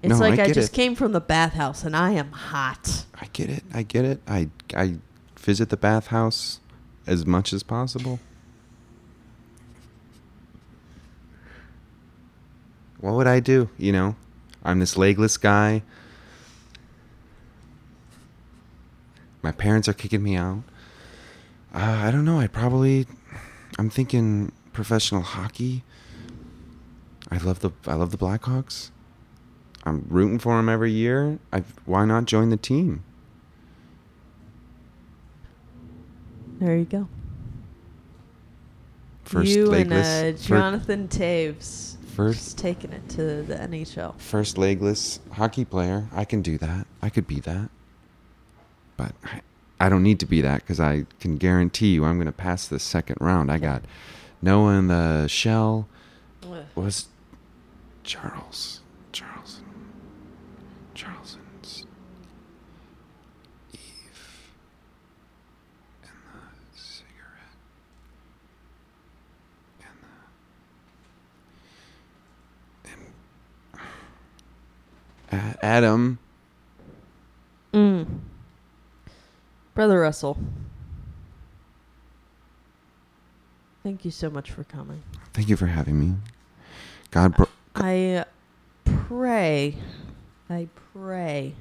It's 0.03 0.11
No, 0.11 0.19
like 0.19 0.39
I 0.39 0.45
I, 0.45 0.53
just 0.53 0.73
it. 0.73 0.77
came 0.77 0.95
from 0.95 1.13
the 1.13 1.21
bathhouse 1.21 1.83
and 1.85 1.97
I 1.97 2.13
am 2.13 2.31
hot. 2.33 3.05
I 3.21 3.27
get 3.33 3.51
it. 3.51 3.65
I 3.75 3.83
get 3.83 4.05
it. 4.05 4.21
I 4.29 4.49
I 4.77 4.97
visit 5.37 5.71
the 5.71 5.77
bathhouse 5.77 6.61
as 7.07 7.27
much 7.27 7.53
as 7.53 7.63
possible. 7.63 8.21
What 13.01 13.15
would 13.15 13.27
I 13.27 13.41
do? 13.41 13.71
You 13.79 13.93
know, 13.93 14.17
I'm 14.65 14.79
this 14.81 14.97
legless 14.97 15.37
guy. 15.37 15.83
My 19.43 19.53
parents 19.53 19.89
are 19.89 19.93
kicking 19.95 20.23
me 20.23 20.37
out. 20.37 20.63
Uh, 21.73 21.79
I 22.05 22.11
don't 22.11 22.25
know. 22.25 22.39
I 22.41 22.47
probably. 22.47 23.07
I'm 23.79 23.89
thinking 23.91 24.53
professional 24.73 25.23
hockey. 25.23 25.85
I 27.31 27.39
love 27.39 27.61
the 27.61 27.71
I 27.87 27.95
love 27.95 28.11
the 28.11 28.19
Blackhawks. 28.19 28.91
I'm 29.88 30.07
rooting 30.09 30.38
for 30.38 30.57
them 30.57 30.68
every 30.68 30.92
year. 30.92 31.38
I 31.53 31.62
why 31.85 32.05
not 32.05 32.27
join 32.27 32.51
the 32.51 32.57
team? 32.57 33.03
There 36.61 36.77
you 36.77 36.85
go. 36.85 37.09
First 39.24 39.51
you 39.51 39.66
legless, 39.66 40.07
and 40.07 40.37
uh, 40.37 40.38
Jonathan 40.40 41.09
Toews 41.09 41.96
first 42.14 42.44
just 42.44 42.59
taking 42.59 42.92
it 42.92 43.09
to 43.11 43.42
the 43.42 43.55
NHL. 43.55 44.18
first 44.18 44.59
legless 44.59 45.20
hockey 45.33 45.64
player. 45.64 46.09
I 46.12 46.24
can 46.24 46.42
do 46.42 46.59
that. 46.59 46.87
I 47.03 47.11
could 47.11 47.27
be 47.27 47.38
that. 47.40 47.70
But 48.96 49.12
I, 49.24 49.42
I 49.79 49.88
don't 49.88 50.03
need 50.03 50.18
to 50.20 50.27
be 50.27 50.40
that 50.40 50.62
because 50.62 50.81
I 50.81 51.07
can 51.20 51.37
guarantee 51.37 51.94
you 51.94 52.05
I'm 52.05 52.16
going 52.16 52.27
to 52.27 52.33
pass 52.33 52.66
the 52.66 52.81
second 52.81 53.18
round. 53.20 53.53
I 53.53 53.59
got 53.59 53.85
Noah 54.42 54.79
in 54.79 54.88
the 54.88 55.29
shell. 55.29 55.87
Was 56.74 57.09
Charles 58.03 58.81
Charles 59.12 59.61
Charleson's 60.99 61.87
Eve 63.73 64.51
and 66.03 66.11
the 66.73 66.79
cigarette 66.79 67.55
and 69.81 69.97
the 72.83 73.81
and 75.31 75.51
A- 75.61 75.65
Adam 75.65 76.19
Mm. 77.73 78.07
Brother 79.75 80.01
Russell. 80.01 80.37
Thank 83.85 84.05
you 84.05 84.11
so 84.11 84.31
much 84.31 84.51
for 84.51 84.65
coming. 84.65 85.03
thank 85.33 85.49
you 85.49 85.57
for 85.57 85.67
having 85.67 86.01
me 86.01 86.15
God 87.13 87.37
bro- 87.37 87.47
I 87.77 88.25
pray, 88.85 89.77
I 90.51 90.69
pray 90.95 91.55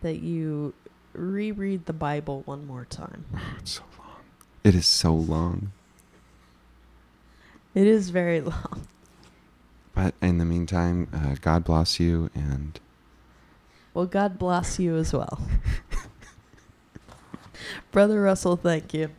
that 0.00 0.20
you 0.20 0.74
reread 1.12 1.86
the 1.86 1.92
Bible 1.92 2.42
one 2.46 2.66
more 2.66 2.84
time. 2.84 3.24
it's 3.58 3.72
so 3.72 3.82
long 3.98 4.16
it 4.64 4.74
is 4.74 4.86
so 4.86 5.14
long 5.14 5.72
It 7.74 7.86
is 7.86 8.10
very 8.10 8.40
long. 8.52 8.86
but 9.94 10.14
in 10.22 10.38
the 10.38 10.44
meantime 10.44 11.08
uh, 11.12 11.34
God 11.40 11.64
bless 11.64 11.98
you 12.00 12.30
and 12.34 12.78
Well, 13.92 14.06
God 14.06 14.38
bless 14.38 14.78
you 14.78 14.96
as 14.96 15.12
well. 15.12 15.40
Brother 17.92 18.22
Russell, 18.22 18.56
thank 18.56 18.94
you. 18.94 19.10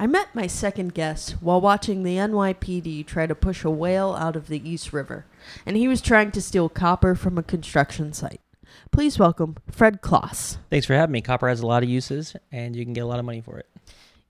I 0.00 0.06
met 0.06 0.34
my 0.34 0.46
second 0.46 0.94
guest 0.94 1.32
while 1.42 1.60
watching 1.60 2.04
the 2.04 2.16
NYPD 2.16 3.04
try 3.06 3.26
to 3.26 3.34
push 3.34 3.64
a 3.64 3.70
whale 3.70 4.14
out 4.14 4.34
of 4.34 4.48
the 4.48 4.66
East 4.66 4.94
River, 4.94 5.26
and 5.66 5.76
he 5.76 5.88
was 5.88 6.00
trying 6.00 6.30
to 6.30 6.40
steal 6.40 6.70
copper 6.70 7.14
from 7.14 7.36
a 7.36 7.42
construction 7.42 8.14
site. 8.14 8.40
Please 8.92 9.18
welcome 9.18 9.56
Fred 9.70 10.00
Kloss. 10.00 10.56
Thanks 10.70 10.86
for 10.86 10.94
having 10.94 11.12
me. 11.12 11.20
Copper 11.20 11.48
has 11.50 11.60
a 11.60 11.66
lot 11.66 11.82
of 11.82 11.90
uses, 11.90 12.34
and 12.50 12.74
you 12.74 12.82
can 12.84 12.94
get 12.94 13.02
a 13.02 13.06
lot 13.06 13.18
of 13.18 13.26
money 13.26 13.42
for 13.42 13.58
it. 13.58 13.66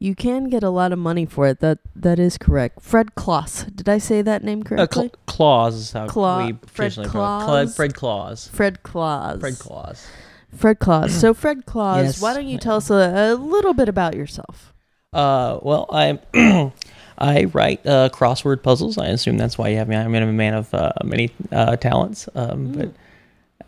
You 0.01 0.17
can 0.17 0.49
get 0.49 0.65
a 0.65 0.71
lot 0.71 0.91
of 0.93 0.99
money 0.99 1.25
for 1.25 1.47
it. 1.47 1.61
That 1.61 1.79
that 1.95 2.19
is 2.19 2.37
correct. 2.37 2.81
Fred 2.83 3.15
Kloss. 3.15 3.65
Did 3.77 3.89
I 3.89 3.99
say 3.99 4.23
that 4.23 4.43
name 4.43 4.63
Uh, 4.63 4.65
correctly? 4.71 5.03
cl- 5.09 5.15
claws 5.27 5.77
is 5.77 5.93
how 5.93 6.09
Claw- 6.09 6.47
we 6.47 6.53
Fred 6.55 6.75
traditionally 6.75 7.09
Cla- 7.11 7.43
Claus? 7.45 7.77
Fred 7.77 7.95
Claus. 7.95 8.49
Fred 8.49 8.83
Claus. 8.83 9.39
Fred 9.41 9.59
Claus. 9.61 10.07
Fred 10.53 10.79
Claus. 10.81 11.15
So 11.15 11.33
Fred 11.33 11.65
Claus, 11.67 12.05
Yes. 12.05 12.21
why 12.23 12.35
don't 12.35 12.49
you 12.49 12.59
tell 12.59 12.79
us 12.79 12.91
a, 12.91 12.95
a 12.95 13.35
little 13.37 13.73
bit 13.75 13.89
about 13.89 14.17
yourself? 14.17 14.73
Uh, 15.13 15.59
well, 15.63 15.87
I 15.91 16.21
I 17.19 17.45
write 17.47 17.85
uh, 17.85 18.11
crossword 18.11 18.63
puzzles. 18.63 18.97
I 18.97 19.07
assume 19.07 19.39
that's 19.39 19.59
why 19.59 19.69
you 19.69 19.77
have 19.77 19.89
me. 19.89 19.97
I'm 19.97 20.15
I'm 20.15 20.29
a 20.29 20.33
man 20.33 20.55
of 20.55 20.73
uh, 20.73 20.93
many 21.03 21.31
uh, 21.51 21.75
talents, 21.77 22.29
um, 22.37 22.73
but 22.73 22.93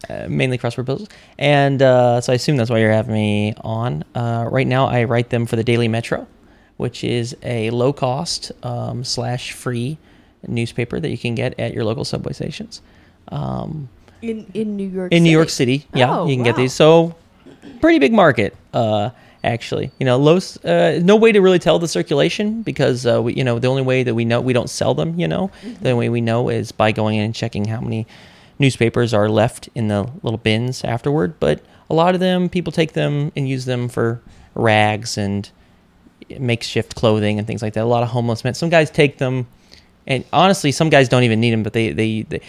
uh, 0.08 0.28
mainly 0.28 0.56
crossword 0.56 0.86
puzzles. 0.86 1.08
And 1.38 1.82
uh, 1.82 2.20
so 2.20 2.32
I 2.32 2.36
assume 2.36 2.56
that's 2.56 2.70
why 2.70 2.78
you're 2.78 2.92
having 2.92 3.14
me 3.14 3.54
on. 3.62 4.04
Uh, 4.14 4.46
right 4.50 4.66
now, 4.68 4.86
I 4.86 5.02
write 5.04 5.30
them 5.30 5.46
for 5.46 5.56
the 5.56 5.64
Daily 5.64 5.88
Metro, 5.88 6.28
which 6.76 7.02
is 7.02 7.36
a 7.42 7.70
low 7.70 7.92
cost 7.92 8.52
um, 8.64 9.02
slash 9.02 9.50
free 9.50 9.98
newspaper 10.46 11.00
that 11.00 11.08
you 11.08 11.18
can 11.18 11.34
get 11.34 11.58
at 11.58 11.74
your 11.74 11.82
local 11.84 12.04
subway 12.04 12.34
stations. 12.34 12.82
Um, 13.28 13.88
In 14.22 14.46
in 14.54 14.76
New 14.76 14.88
York. 14.88 15.10
in 15.12 15.24
New 15.24 15.30
York 15.30 15.48
City. 15.50 15.78
City. 15.80 15.88
Yeah, 15.98 16.18
Oh, 16.20 16.28
you 16.28 16.36
can 16.36 16.44
get 16.44 16.54
these. 16.54 16.72
So 16.72 17.16
pretty 17.80 17.98
big 17.98 18.12
market, 18.12 18.54
uh, 18.72 19.10
actually. 19.44 19.90
You 19.98 20.06
know, 20.06 20.16
low. 20.18 20.38
Uh, 20.64 20.98
no 21.02 21.16
way 21.16 21.32
to 21.32 21.40
really 21.40 21.58
tell 21.58 21.78
the 21.78 21.88
circulation 21.88 22.62
because 22.62 23.06
uh, 23.06 23.20
we, 23.22 23.34
you 23.34 23.44
know, 23.44 23.58
the 23.58 23.68
only 23.68 23.82
way 23.82 24.02
that 24.02 24.14
we 24.14 24.24
know 24.24 24.40
we 24.40 24.52
don't 24.52 24.70
sell 24.70 24.94
them. 24.94 25.18
You 25.18 25.28
know, 25.28 25.50
Mm-hmm. 25.62 25.82
the 25.82 25.90
only 25.90 26.06
way 26.06 26.08
we 26.10 26.20
know 26.20 26.48
is 26.48 26.72
by 26.72 26.92
going 26.92 27.16
in 27.16 27.24
and 27.24 27.34
checking 27.34 27.66
how 27.66 27.80
many 27.80 28.06
newspapers 28.58 29.12
are 29.12 29.28
left 29.28 29.68
in 29.74 29.88
the 29.88 30.02
little 30.22 30.38
bins 30.38 30.84
afterward. 30.84 31.38
But 31.40 31.60
a 31.90 31.94
lot 31.94 32.14
of 32.14 32.20
them, 32.20 32.48
people 32.48 32.72
take 32.72 32.92
them 32.92 33.32
and 33.36 33.48
use 33.48 33.64
them 33.64 33.88
for 33.88 34.20
rags 34.54 35.18
and 35.18 35.48
makeshift 36.38 36.94
clothing 36.94 37.38
and 37.38 37.46
things 37.46 37.62
like 37.62 37.74
that. 37.74 37.82
A 37.82 37.86
lot 37.86 38.02
of 38.02 38.10
homeless 38.10 38.44
men. 38.44 38.54
Some 38.54 38.68
guys 38.70 38.90
take 38.90 39.18
them, 39.18 39.46
and 40.06 40.24
honestly, 40.32 40.72
some 40.72 40.88
guys 40.90 41.08
don't 41.08 41.24
even 41.24 41.40
need 41.40 41.50
them, 41.52 41.62
but 41.62 41.72
they 41.72 41.92
they. 41.92 42.22
they 42.22 42.40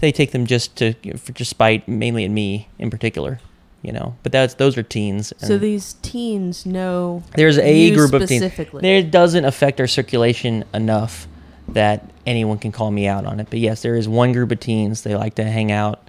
they 0.00 0.10
take 0.10 0.32
them 0.32 0.46
just 0.46 0.76
to 0.76 0.94
for 1.18 1.32
just 1.32 1.50
spite 1.50 1.86
mainly 1.86 2.24
in 2.24 2.32
me 2.32 2.68
in 2.78 2.88
particular 2.88 3.38
you 3.84 3.92
know 3.92 4.16
but 4.22 4.32
that's 4.32 4.54
those 4.54 4.76
are 4.78 4.82
teens 4.82 5.32
So 5.38 5.58
these 5.58 5.94
teens 6.02 6.64
know. 6.64 7.22
there's 7.36 7.58
a 7.58 7.94
group 7.94 8.14
of 8.14 8.26
teens. 8.26 8.52
there 8.72 9.02
doesn't 9.02 9.44
affect 9.44 9.78
our 9.78 9.86
circulation 9.86 10.64
enough 10.72 11.28
that 11.68 12.10
anyone 12.26 12.58
can 12.58 12.72
call 12.72 12.90
me 12.90 13.06
out 13.06 13.24
on 13.24 13.40
it. 13.40 13.48
But 13.50 13.58
yes 13.58 13.82
there 13.82 13.94
is 13.94 14.08
one 14.08 14.32
group 14.32 14.50
of 14.50 14.60
teens. 14.60 15.02
They 15.02 15.14
like 15.14 15.34
to 15.34 15.44
hang 15.44 15.70
out 15.70 16.08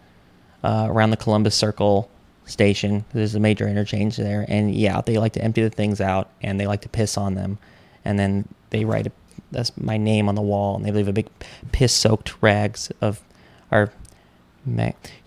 uh, 0.64 0.88
around 0.90 1.12
the 1.12 1.18
columbus 1.18 1.54
circle 1.56 2.10
station. 2.46 3.04
There's 3.14 3.36
a 3.36 3.40
major 3.40 3.68
interchange 3.68 4.16
there. 4.16 4.46
And 4.48 4.74
yeah 4.74 5.02
they 5.02 5.18
like 5.18 5.34
to 5.34 5.42
empty 5.44 5.62
the 5.62 5.70
things 5.70 6.00
out 6.00 6.30
and 6.42 6.58
they 6.60 6.68
like 6.68 6.82
to 6.82 6.90
piss 6.90 7.18
on 7.18 7.36
them. 7.36 7.58
And 8.06 8.18
then 8.18 8.48
they 8.70 8.86
write 8.86 9.08
a, 9.08 9.12
that's 9.52 9.76
my 9.78 9.98
name 9.98 10.30
on 10.30 10.36
the 10.36 10.42
wall 10.42 10.78
and 10.78 10.86
they 10.86 10.92
leave 10.92 11.10
a 11.10 11.14
big 11.14 11.28
piss 11.74 11.94
soaked 11.94 12.42
rags 12.42 12.90
of 13.02 13.22
our 13.70 13.92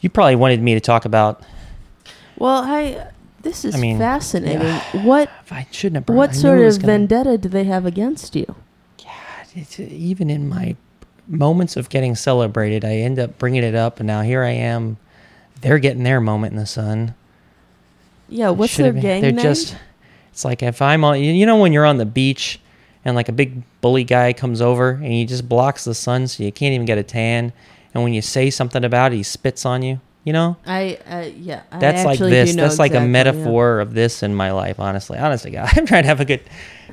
you 0.01 0.11
probably 0.11 0.35
wanted 0.37 0.61
me 0.61 0.75
to 0.75 0.81
talk 0.81 1.05
about 1.05 1.43
Well, 2.39 2.63
I 2.65 3.07
This 3.43 3.65
is 3.65 3.75
I 3.75 3.79
mean, 3.79 3.99
fascinating. 3.99 4.67
What 5.05 5.31
I 5.51 5.67
shouldn't 5.71 5.97
have. 5.97 6.07
brought- 6.07 6.17
what 6.17 6.35
sort 6.35 6.61
of 6.61 6.81
gonna- 6.81 6.87
vendetta 6.93 7.39
do 7.39 7.49
they 7.49 7.65
have 7.65 7.87
against 7.87 8.35
you? 8.35 8.55
it's, 9.57 9.81
uh, 9.81 9.85
even 9.91 10.29
in 10.31 10.49
my 10.49 10.77
moments 11.27 11.77
of 11.77 11.89
getting 11.89 12.15
celebrated, 12.15 12.85
I 12.85 12.97
end 12.97 13.19
up 13.19 13.39
bringing 13.39 13.63
it 13.65 13.75
up, 13.75 13.99
and 14.01 14.07
now 14.07 14.23
here 14.23 14.43
I 14.45 14.51
am. 14.51 14.99
They're 15.63 15.79
getting 15.79 16.03
their 16.05 16.21
moment 16.21 16.53
in 16.53 16.59
the 16.59 16.67
sun. 16.67 17.15
Yeah, 18.29 18.51
what's 18.51 18.77
their 18.77 18.93
been- 18.93 19.03
gang 19.03 19.23
They're 19.23 19.33
name? 19.33 19.43
just. 19.43 19.75
It's 20.33 20.45
like 20.45 20.63
if 20.63 20.81
I'm 20.83 21.03
on, 21.05 21.21
you 21.21 21.47
know, 21.47 21.57
when 21.57 21.73
you're 21.73 21.87
on 21.87 21.97
the 21.99 22.07
beach 22.07 22.61
and 23.05 23.17
like 23.17 23.29
a 23.29 23.33
big 23.33 23.63
bully 23.81 24.05
guy 24.05 24.33
comes 24.33 24.61
over 24.61 24.91
and 24.91 25.07
he 25.07 25.25
just 25.25 25.49
blocks 25.49 25.83
the 25.85 25.95
sun, 25.95 26.29
so 26.29 26.43
you 26.45 26.53
can't 26.53 26.75
even 26.75 26.87
get 26.87 26.99
a 26.99 27.03
tan. 27.03 27.53
And 27.95 28.05
when 28.05 28.15
you 28.15 28.23
say 28.23 28.51
something 28.51 28.85
about 28.85 29.13
it, 29.13 29.17
he 29.17 29.23
spits 29.25 29.65
on 29.67 29.83
you. 29.83 30.01
You 30.29 30.35
know, 30.35 30.57
I 30.67 30.99
uh, 31.11 31.31
yeah. 31.39 31.63
I 31.73 31.79
that's 31.79 32.05
like 32.05 32.19
this. 32.19 32.55
That's 32.55 32.79
like 32.79 32.91
a 32.93 32.97
exactly, 32.97 33.07
yeah. 33.07 33.13
metaphor 33.13 33.81
of 33.81 33.95
this 33.95 34.23
in 34.23 34.35
my 34.35 34.51
life. 34.53 34.79
Honestly, 34.79 35.17
honestly, 35.17 35.53
God, 35.53 35.71
I'm 35.77 35.87
trying 35.87 36.03
to 36.03 36.09
have 36.09 36.21
a 36.21 36.27
good, 36.27 36.43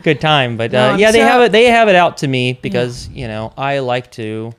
good 0.04 0.22
time. 0.22 0.56
But 0.56 0.72
No, 0.72 0.80
uh, 0.80 0.92
I'm 0.94 1.00
yeah, 1.00 1.12
they 1.12 1.20
have 1.20 1.42
it. 1.42 1.52
They 1.52 1.66
have 1.66 1.90
it 1.90 1.96
out 1.96 2.16
to 2.20 2.28
me 2.30 2.54
because 2.62 3.10
you 3.10 3.28
know 3.28 3.52
I 3.58 3.80
like 3.80 4.10
to 4.12 4.54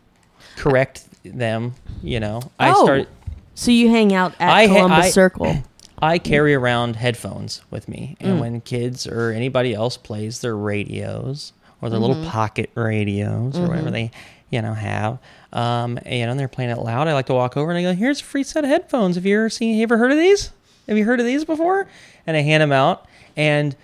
correct 0.56 1.04
them. 1.24 1.74
You 2.02 2.20
know, 2.20 2.42
I 2.58 2.72
Oh, 2.72 2.84
start. 2.84 3.08
So 3.54 3.70
you 3.70 3.88
hang 3.88 4.12
out 4.12 4.34
at 4.38 4.50
I 4.50 4.66
ha- 4.66 4.74
Columbus 4.74 5.06
I- 5.06 5.10
Circle. 5.10 5.56
I 6.02 6.18
carry 6.18 6.52
around 6.54 6.96
headphones 6.96 7.62
with 7.70 7.88
me, 7.88 8.18
and 8.20 8.36
Mm. 8.36 8.40
when 8.40 8.60
kids 8.60 9.06
or 9.06 9.30
anybody 9.30 9.72
else 9.72 9.96
plays 9.96 10.42
their 10.42 10.54
radios 10.54 11.54
or 11.80 11.88
their 11.88 11.98
Mm-hmm. 11.98 12.08
little 12.10 12.30
pocket 12.30 12.68
radios 12.74 13.56
or 13.58 13.68
whatever 13.68 13.90
they, 13.90 14.10
you 14.50 14.60
know, 14.60 14.74
have, 14.74 15.18
um, 15.56 15.98
and 16.04 16.28
when 16.30 16.36
they're 16.36 16.48
playing 16.48 16.70
it 16.70 16.78
loud, 16.78 17.08
I 17.08 17.14
like 17.14 17.26
to 17.26 17.34
walk 17.34 17.56
over 17.56 17.70
and 17.70 17.78
I 17.78 17.82
go, 17.82 17.92
"Here's 17.94 18.20
a 18.20 18.24
free 18.24 18.42
set 18.42 18.64
of 18.64 18.70
headphones. 18.70 19.16
Have 19.16 19.24
you 19.26 19.38
ever 19.38 19.48
seen? 19.50 19.70
Have 19.74 19.78
You 19.78 19.82
ever 19.84 19.96
heard 19.98 20.12
of 20.12 20.18
these? 20.18 20.50
Have 20.88 20.96
you 20.98 21.04
heard 21.04 21.20
of 21.20 21.26
these 21.26 21.44
before?" 21.44 21.86
And 22.26 22.36
I 22.36 22.40
hand 22.40 22.60
them 22.62 22.72
out, 22.72 23.06
and 23.36 23.74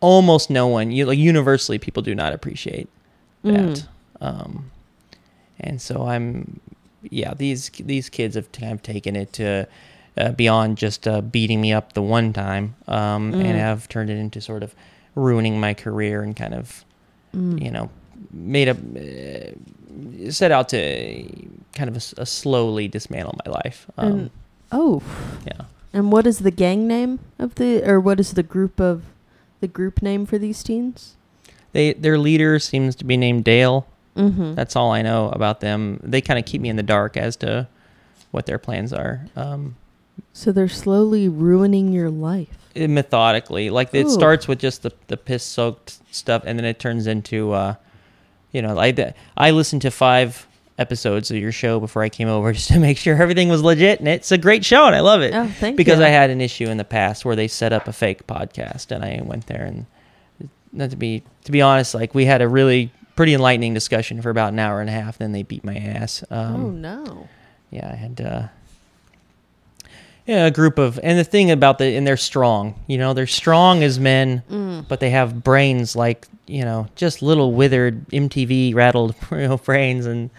almost 0.00 0.50
no 0.50 0.66
one, 0.66 0.90
you 0.90 1.06
like 1.06 1.18
universally, 1.18 1.78
people 1.78 2.02
do 2.02 2.14
not 2.14 2.32
appreciate 2.32 2.88
that. 3.42 3.54
Mm. 3.54 3.86
Um, 4.20 4.70
and 5.60 5.80
so 5.80 6.06
I'm, 6.06 6.60
yeah, 7.02 7.34
these 7.34 7.70
these 7.78 8.08
kids 8.08 8.34
have 8.36 8.50
kind 8.52 8.72
of 8.72 8.82
taken 8.82 9.16
it 9.16 9.32
to 9.34 9.66
uh, 10.16 10.32
beyond 10.32 10.78
just 10.78 11.06
uh, 11.08 11.20
beating 11.20 11.60
me 11.60 11.72
up 11.72 11.92
the 11.94 12.02
one 12.02 12.32
time, 12.32 12.76
um, 12.88 13.32
Mm. 13.32 13.44
and 13.44 13.58
have 13.58 13.88
turned 13.88 14.10
it 14.10 14.16
into 14.18 14.40
sort 14.40 14.62
of 14.62 14.74
ruining 15.16 15.58
my 15.60 15.74
career 15.74 16.22
and 16.22 16.34
kind 16.36 16.54
of, 16.54 16.84
Mm. 17.34 17.62
you 17.62 17.70
know, 17.70 17.90
made 18.32 18.68
a 18.68 18.72
uh, 18.72 19.50
set 20.30 20.50
out 20.52 20.68
to 20.70 21.24
kind 21.74 21.88
of 21.88 21.96
a 21.96 22.22
a 22.22 22.26
slowly 22.26 22.88
dismantle 22.88 23.38
my 23.46 23.52
life. 23.52 23.86
Um, 23.96 24.06
And- 24.12 24.30
Oh, 24.72 25.02
yeah. 25.46 25.66
and 25.92 26.10
what 26.10 26.26
is 26.26 26.38
the 26.40 26.50
gang 26.50 26.88
name 26.88 27.20
of 27.38 27.54
the, 27.56 27.82
or 27.88 28.00
what 28.00 28.18
is 28.18 28.32
the 28.32 28.42
group 28.42 28.80
of, 28.80 29.04
the 29.60 29.68
group 29.68 30.02
name 30.02 30.26
for 30.26 30.36
these 30.38 30.62
teens? 30.64 31.14
They 31.72 31.92
their 31.92 32.18
leader 32.18 32.58
seems 32.58 32.94
to 32.96 33.04
be 33.04 33.16
named 33.16 33.44
Dale. 33.44 33.86
Mm-hmm. 34.16 34.54
That's 34.54 34.74
all 34.76 34.90
I 34.92 35.02
know 35.02 35.28
about 35.30 35.60
them. 35.60 36.00
They 36.02 36.20
kind 36.20 36.38
of 36.38 36.44
keep 36.44 36.60
me 36.60 36.68
in 36.68 36.76
the 36.76 36.82
dark 36.84 37.16
as 37.16 37.36
to 37.36 37.66
what 38.30 38.46
their 38.46 38.58
plans 38.58 38.92
are. 38.92 39.26
Um, 39.36 39.76
So 40.32 40.50
they're 40.52 40.68
slowly 40.68 41.28
ruining 41.28 41.92
your 41.92 42.10
life. 42.10 42.58
it- 42.74 42.88
methodically. 42.90 43.70
Like 43.70 43.94
it 43.94 44.08
starts 44.08 44.48
with 44.48 44.58
just 44.60 44.82
the 44.82 44.92
the 45.08 45.16
piss 45.16 45.44
soaked 45.44 45.98
stuff, 46.12 46.42
and 46.46 46.58
then 46.58 46.64
it 46.66 46.78
turns 46.80 47.06
into, 47.06 47.52
uh, 47.52 47.74
you 48.54 48.62
know, 48.62 48.78
I 48.78 49.12
I 49.36 49.50
listened 49.50 49.82
to 49.82 49.90
five 49.90 50.46
episodes 50.78 51.30
of 51.30 51.36
your 51.36 51.52
show 51.52 51.78
before 51.78 52.02
I 52.02 52.08
came 52.08 52.28
over 52.28 52.52
just 52.54 52.68
to 52.68 52.78
make 52.78 52.96
sure 52.96 53.20
everything 53.20 53.50
was 53.50 53.62
legit, 53.62 53.98
and 53.98 54.08
it's 54.08 54.32
a 54.32 54.38
great 54.38 54.64
show, 54.64 54.86
and 54.86 54.94
I 54.94 55.00
love 55.00 55.20
it. 55.20 55.34
Oh, 55.34 55.46
thank 55.46 55.76
because 55.76 55.98
you. 55.98 56.04
I 56.06 56.08
had 56.08 56.30
an 56.30 56.40
issue 56.40 56.68
in 56.68 56.78
the 56.78 56.84
past 56.84 57.24
where 57.26 57.36
they 57.36 57.48
set 57.48 57.72
up 57.74 57.88
a 57.88 57.92
fake 57.92 58.26
podcast, 58.26 58.90
and 58.90 59.04
I 59.04 59.20
went 59.22 59.48
there 59.48 59.64
and 59.64 59.84
not 60.72 60.90
to 60.90 60.96
be 60.96 61.22
to 61.44 61.52
be 61.52 61.60
honest, 61.60 61.94
like 61.94 62.14
we 62.14 62.24
had 62.24 62.40
a 62.40 62.48
really 62.48 62.90
pretty 63.16 63.34
enlightening 63.34 63.74
discussion 63.74 64.22
for 64.22 64.30
about 64.30 64.52
an 64.52 64.58
hour 64.58 64.80
and 64.80 64.88
a 64.88 64.92
half. 64.92 65.18
Then 65.18 65.32
they 65.32 65.42
beat 65.42 65.64
my 65.64 65.76
ass. 65.76 66.24
Um, 66.30 66.64
oh 66.64 66.70
no. 66.70 67.28
yeah, 67.70 67.90
I 67.92 67.96
had 67.96 68.20
uh 68.20 68.48
yeah, 70.26 70.46
a 70.46 70.50
group 70.50 70.78
of 70.78 70.98
and 71.02 71.18
the 71.18 71.24
thing 71.24 71.50
about 71.50 71.78
the 71.78 71.96
and 71.96 72.06
they're 72.06 72.16
strong. 72.16 72.74
You 72.86 72.98
know, 72.98 73.12
they're 73.14 73.26
strong 73.26 73.82
as 73.82 73.98
men, 74.00 74.42
Mm. 74.50 74.88
but 74.88 75.00
they 75.00 75.10
have 75.10 75.42
brains 75.44 75.94
like, 75.94 76.26
you 76.46 76.64
know, 76.64 76.88
just 76.96 77.22
little 77.22 77.52
withered 77.52 78.06
MTV 78.08 78.74
rattled 78.74 79.14
you 79.30 79.36
know, 79.48 79.56
brains 79.58 80.06
and 80.06 80.30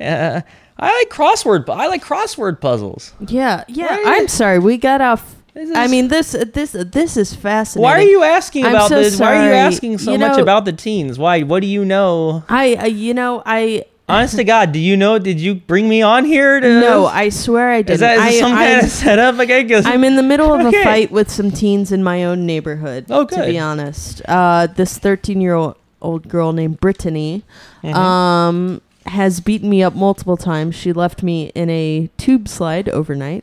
uh, 0.00 0.40
I 0.78 0.98
like 0.98 1.08
crossword 1.10 1.68
I 1.68 1.86
like 1.88 2.04
crossword 2.04 2.60
puzzles. 2.60 3.14
Yeah, 3.26 3.64
yeah. 3.68 3.94
Are 3.96 4.00
I'm 4.04 4.28
sorry. 4.28 4.58
We 4.58 4.76
got 4.78 5.00
off. 5.00 5.34
I 5.74 5.86
mean, 5.86 6.08
this 6.08 6.32
this 6.52 6.72
this 6.72 7.16
is 7.16 7.34
fascinating. 7.34 7.82
Why 7.82 7.98
are 7.98 8.02
you 8.06 8.22
asking 8.22 8.66
about 8.66 8.90
so 8.90 9.00
this? 9.02 9.18
Why 9.18 9.36
are 9.38 9.48
you 9.48 9.54
asking 9.54 9.96
so 9.98 10.12
You 10.12 10.18
much 10.18 10.38
about 10.38 10.66
the 10.66 10.72
teens? 10.74 11.18
Why? 11.18 11.42
What 11.44 11.60
do 11.60 11.66
you 11.66 11.82
know? 11.82 12.44
I, 12.50 12.74
I 12.74 12.86
you 12.86 13.14
know, 13.14 13.42
I 13.46 13.86
Honest 14.08 14.36
to 14.36 14.44
God, 14.44 14.70
do 14.70 14.78
you 14.78 14.96
know? 14.96 15.18
Did 15.18 15.40
you 15.40 15.56
bring 15.56 15.88
me 15.88 16.00
on 16.00 16.24
here 16.24 16.60
to? 16.60 16.80
no, 16.80 17.06
I 17.06 17.28
swear 17.28 17.70
I 17.72 17.78
didn't. 17.82 17.94
Is 17.94 18.00
that 18.00 18.18
is 18.18 18.22
I, 18.36 18.38
some 18.40 18.52
kind 18.52 18.70
I'm- 18.76 18.84
of 18.84 18.90
setup? 18.90 19.38
Okay, 19.40 19.64
'cause- 19.64 19.84
I'm 19.84 20.04
in 20.04 20.14
the 20.14 20.22
middle 20.22 20.54
of 20.54 20.64
Okay. 20.66 20.80
a 20.80 20.84
fight 20.84 21.10
with 21.10 21.28
some 21.28 21.50
teens 21.50 21.90
in 21.90 22.04
my 22.04 22.22
own 22.24 22.46
neighborhood. 22.46 23.06
Oh, 23.10 23.24
To 23.24 23.44
be 23.46 23.58
honest, 23.58 24.22
uh, 24.28 24.68
this 24.68 24.96
13 24.98 25.40
year 25.40 25.54
old 25.54 25.74
old 26.02 26.28
girl 26.28 26.52
named 26.52 26.78
Brittany 26.78 27.42
Mhm. 27.82 27.94
um, 27.96 28.80
has 29.06 29.40
beaten 29.40 29.68
me 29.68 29.82
up 29.82 29.94
multiple 29.96 30.36
times. 30.36 30.76
She 30.76 30.92
left 30.92 31.22
me 31.24 31.50
in 31.56 31.68
a 31.68 32.08
tube 32.16 32.46
slide 32.48 32.88
overnight. 32.90 33.42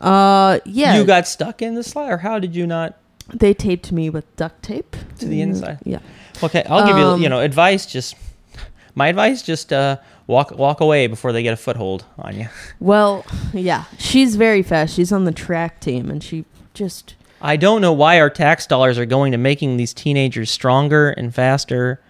Uh, 0.00 0.58
yeah, 0.64 0.96
You 0.96 1.04
got 1.04 1.28
stuck 1.28 1.62
in 1.62 1.76
the 1.76 1.84
slide, 1.84 2.10
or 2.10 2.16
how 2.18 2.40
did 2.40 2.56
you 2.56 2.66
not? 2.66 2.94
they 3.32 3.54
taped 3.54 3.92
me 3.92 4.10
with 4.10 4.24
duct 4.36 4.60
tape 4.64 4.96
To 5.20 5.26
the 5.26 5.38
Mm, 5.38 5.42
inside? 5.42 5.78
Yeah. 5.84 5.98
Okay, 6.42 6.64
I'll 6.68 6.84
give 6.86 6.98
you 6.98 7.04
Um, 7.04 7.22
you 7.22 7.28
know 7.28 7.38
advice. 7.38 7.86
Just 7.86 8.16
my 8.94 9.08
advice: 9.08 9.42
just 9.42 9.72
uh, 9.72 9.96
walk 10.26 10.50
walk 10.52 10.80
away 10.80 11.06
before 11.06 11.32
they 11.32 11.42
get 11.42 11.52
a 11.54 11.56
foothold 11.56 12.04
on 12.18 12.36
you. 12.38 12.48
Well, 12.80 13.24
yeah, 13.52 13.84
she's 13.98 14.36
very 14.36 14.62
fast. 14.62 14.94
She's 14.94 15.12
on 15.12 15.24
the 15.24 15.32
track 15.32 15.80
team, 15.80 16.10
and 16.10 16.22
she 16.22 16.44
just 16.74 17.14
I 17.40 17.56
don't 17.56 17.80
know 17.80 17.92
why 17.92 18.20
our 18.20 18.30
tax 18.30 18.66
dollars 18.66 18.98
are 18.98 19.06
going 19.06 19.32
to 19.32 19.38
making 19.38 19.76
these 19.76 19.92
teenagers 19.94 20.50
stronger 20.50 21.10
and 21.10 21.34
faster, 21.34 22.00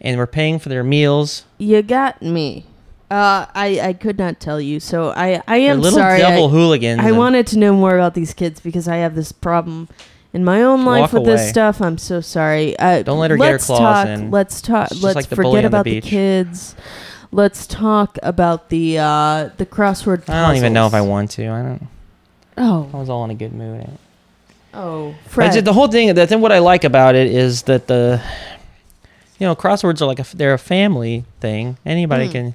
and 0.00 0.16
we're 0.18 0.26
paying 0.26 0.58
for 0.58 0.68
their 0.68 0.84
meals. 0.84 1.44
you 1.58 1.82
got 1.82 2.22
me. 2.22 2.66
Uh, 3.10 3.46
I 3.54 3.80
I 3.82 3.92
could 3.94 4.18
not 4.18 4.38
tell 4.38 4.60
you, 4.60 4.80
so 4.80 5.10
I 5.10 5.42
I 5.48 5.60
They're 5.60 5.70
am 5.72 5.80
little 5.80 5.98
sorry. 5.98 6.18
devil 6.18 6.48
I, 6.48 6.50
hooligans. 6.50 7.00
I 7.00 7.08
and- 7.08 7.16
wanted 7.18 7.46
to 7.48 7.58
know 7.58 7.72
more 7.72 7.94
about 7.94 8.14
these 8.14 8.34
kids 8.34 8.60
because 8.60 8.86
I 8.86 8.96
have 8.96 9.14
this 9.14 9.32
problem 9.32 9.88
in 10.32 10.44
my 10.44 10.62
own 10.62 10.84
life 10.84 11.12
with 11.12 11.24
this 11.24 11.48
stuff. 11.48 11.80
I'm 11.80 11.98
so 11.98 12.20
sorry. 12.20 12.78
Uh, 12.78 13.02
Don't 13.02 13.18
let 13.18 13.30
her 13.30 13.36
get 13.36 13.46
her 13.46 13.52
let's 13.52 13.66
claws 13.66 13.78
talk, 13.80 14.06
in. 14.08 14.30
Let's 14.30 14.60
talk. 14.60 14.88
Let's 15.00 15.14
like 15.16 15.28
the 15.28 15.36
bully 15.36 15.56
forget 15.62 15.64
on 15.66 15.70
the 15.70 15.76
about 15.76 15.84
the, 15.84 16.00
beach. 16.00 16.04
kids. 16.04 16.76
Let's 17.30 17.66
talk 17.66 18.18
about 18.22 18.68
the 18.70 18.98
uh, 18.98 19.50
the 19.56 19.66
crossword. 19.66 20.20
Puzzles. 20.26 20.28
I 20.30 20.46
don't 20.46 20.56
even 20.56 20.72
know 20.72 20.86
if 20.86 20.94
I 20.94 21.00
want 21.02 21.30
to. 21.32 21.46
I 21.48 21.62
don't. 21.62 21.86
Oh. 22.56 22.90
I 22.92 22.96
Oh, 22.96 23.00
was 23.00 23.08
all 23.10 23.24
in 23.24 23.30
a 23.30 23.34
good 23.34 23.52
mood. 23.52 23.86
oh, 24.74 25.14
But 25.24 25.30
Fred. 25.30 25.64
the 25.64 25.72
whole 25.72 25.88
thing. 25.88 26.12
The 26.14 26.26
thing 26.26 26.40
what 26.40 26.52
I 26.52 26.58
like 26.58 26.84
about 26.84 27.14
it 27.14 27.28
is 27.30 27.62
that 27.62 27.86
the, 27.86 28.20
you 29.38 29.46
know, 29.46 29.54
crosswords 29.54 30.00
are 30.02 30.06
like 30.06 30.18
a 30.18 30.22
f- 30.22 30.32
they're 30.32 30.54
a 30.54 30.58
family 30.58 31.24
thing. 31.40 31.76
Anybody 31.86 32.28
Mm. 32.28 32.32
can, 32.32 32.54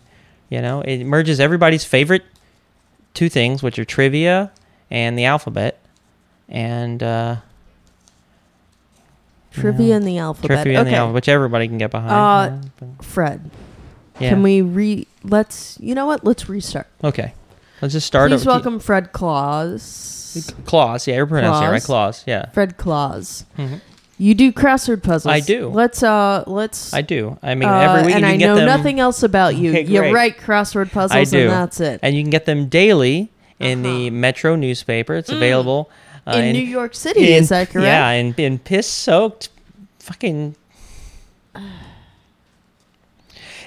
you 0.50 0.62
know, 0.62 0.82
it 0.82 1.06
merges 1.06 1.40
everybody's 1.40 1.86
favorite 1.86 2.24
two 3.14 3.30
things, 3.30 3.62
which 3.64 3.78
are 3.80 3.86
trivia 3.86 4.52
and 4.92 5.18
the 5.18 5.26
alphabet, 5.26 5.80
and 6.50 7.02
uh, 7.02 7.38
Trivia 9.54 9.96
in 9.96 10.04
the 10.06 10.18
alphabet. 10.18 10.64
trivia 10.64 10.80
and 10.80 10.88
okay. 10.88 10.96
the 10.96 10.98
alphabet, 11.00 11.14
which 11.16 11.30
everybody 11.30 11.68
can 11.68 11.78
get 11.78 11.92
behind. 11.92 12.72
Uh, 12.82 12.86
Fred, 13.04 13.50
yeah. 14.20 14.30
can 14.30 14.44
we 14.44 14.62
re? 14.62 15.08
Let's. 15.24 15.78
You 15.80 15.96
know 15.96 16.06
what? 16.06 16.24
Let's 16.26 16.50
restart. 16.50 16.88
Okay, 17.04 17.34
let's 17.82 17.94
just 17.94 18.08
start. 18.08 18.30
Please 18.32 18.42
over- 18.42 18.52
welcome 18.52 18.80
Fred 18.80 19.12
Claus. 19.14 20.54
Claus. 20.66 21.08
Yeah, 21.08 21.16
you're 21.18 21.28
pronouncing 21.28 21.68
it 21.68 21.72
right. 21.72 21.84
Claus. 21.84 22.24
Yeah. 22.26 22.50
Fred 22.50 22.78
Claus. 22.78 23.46
hmm 23.56 23.76
You 24.18 24.34
do 24.34 24.52
crossword 24.52 25.04
puzzles. 25.04 25.32
I 25.32 25.40
do. 25.42 25.70
Let's 25.70 26.02
uh 26.02 26.44
let's 26.48 26.94
I 26.94 27.02
do. 27.02 27.38
I 27.44 27.54
mean, 27.56 27.70
uh, 27.70 27.74
every 27.74 28.06
week 28.08 28.16
and 28.16 28.26
you 28.26 28.32
I 28.32 28.38
get 28.38 28.46
know 28.48 28.56
them, 28.56 28.66
nothing 28.66 29.00
else 29.00 29.22
about 29.24 29.56
you. 29.56 29.70
Okay, 29.74 29.84
you 29.86 30.14
write 30.14 30.38
crossword 30.40 30.92
puzzles 30.92 31.12
I 31.16 31.24
do. 31.26 31.42
and 31.44 31.50
that's 31.52 31.80
it. 31.80 32.00
and 32.02 32.16
you 32.16 32.24
can 32.24 32.32
get 32.32 32.46
them 32.46 32.68
daily 32.68 33.30
in 33.60 33.84
the 33.84 34.08
Uh-huh. 34.08 34.16
Metro 34.16 34.56
newspaper. 34.56 35.14
It's 35.16 35.30
available 35.30 35.90
uh, 36.28 36.32
in 36.38 36.54
New 36.54 36.60
York 36.64 36.96
City, 36.96 37.34
in- 37.34 37.44
is 37.44 37.50
that 37.50 37.70
correct? 37.70 37.86
Yeah, 37.86 38.10
and 38.10 38.38
in 38.40 38.60
piss 38.60 38.88
soaked, 38.88 39.50
fucking. 40.00 40.56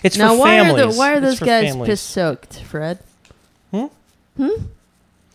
It's 0.03 0.17
now 0.17 0.35
for 0.35 0.41
why 0.41 0.59
families. 0.59 0.85
are 0.85 0.93
the 0.93 0.99
why 0.99 1.13
are 1.15 1.21
those 1.21 1.41
guys 1.41 1.69
families. 1.71 1.89
piss 1.89 2.01
soaked, 2.01 2.61
Fred? 2.63 2.99
Hmm? 3.73 3.87
Hmm? 4.37 4.51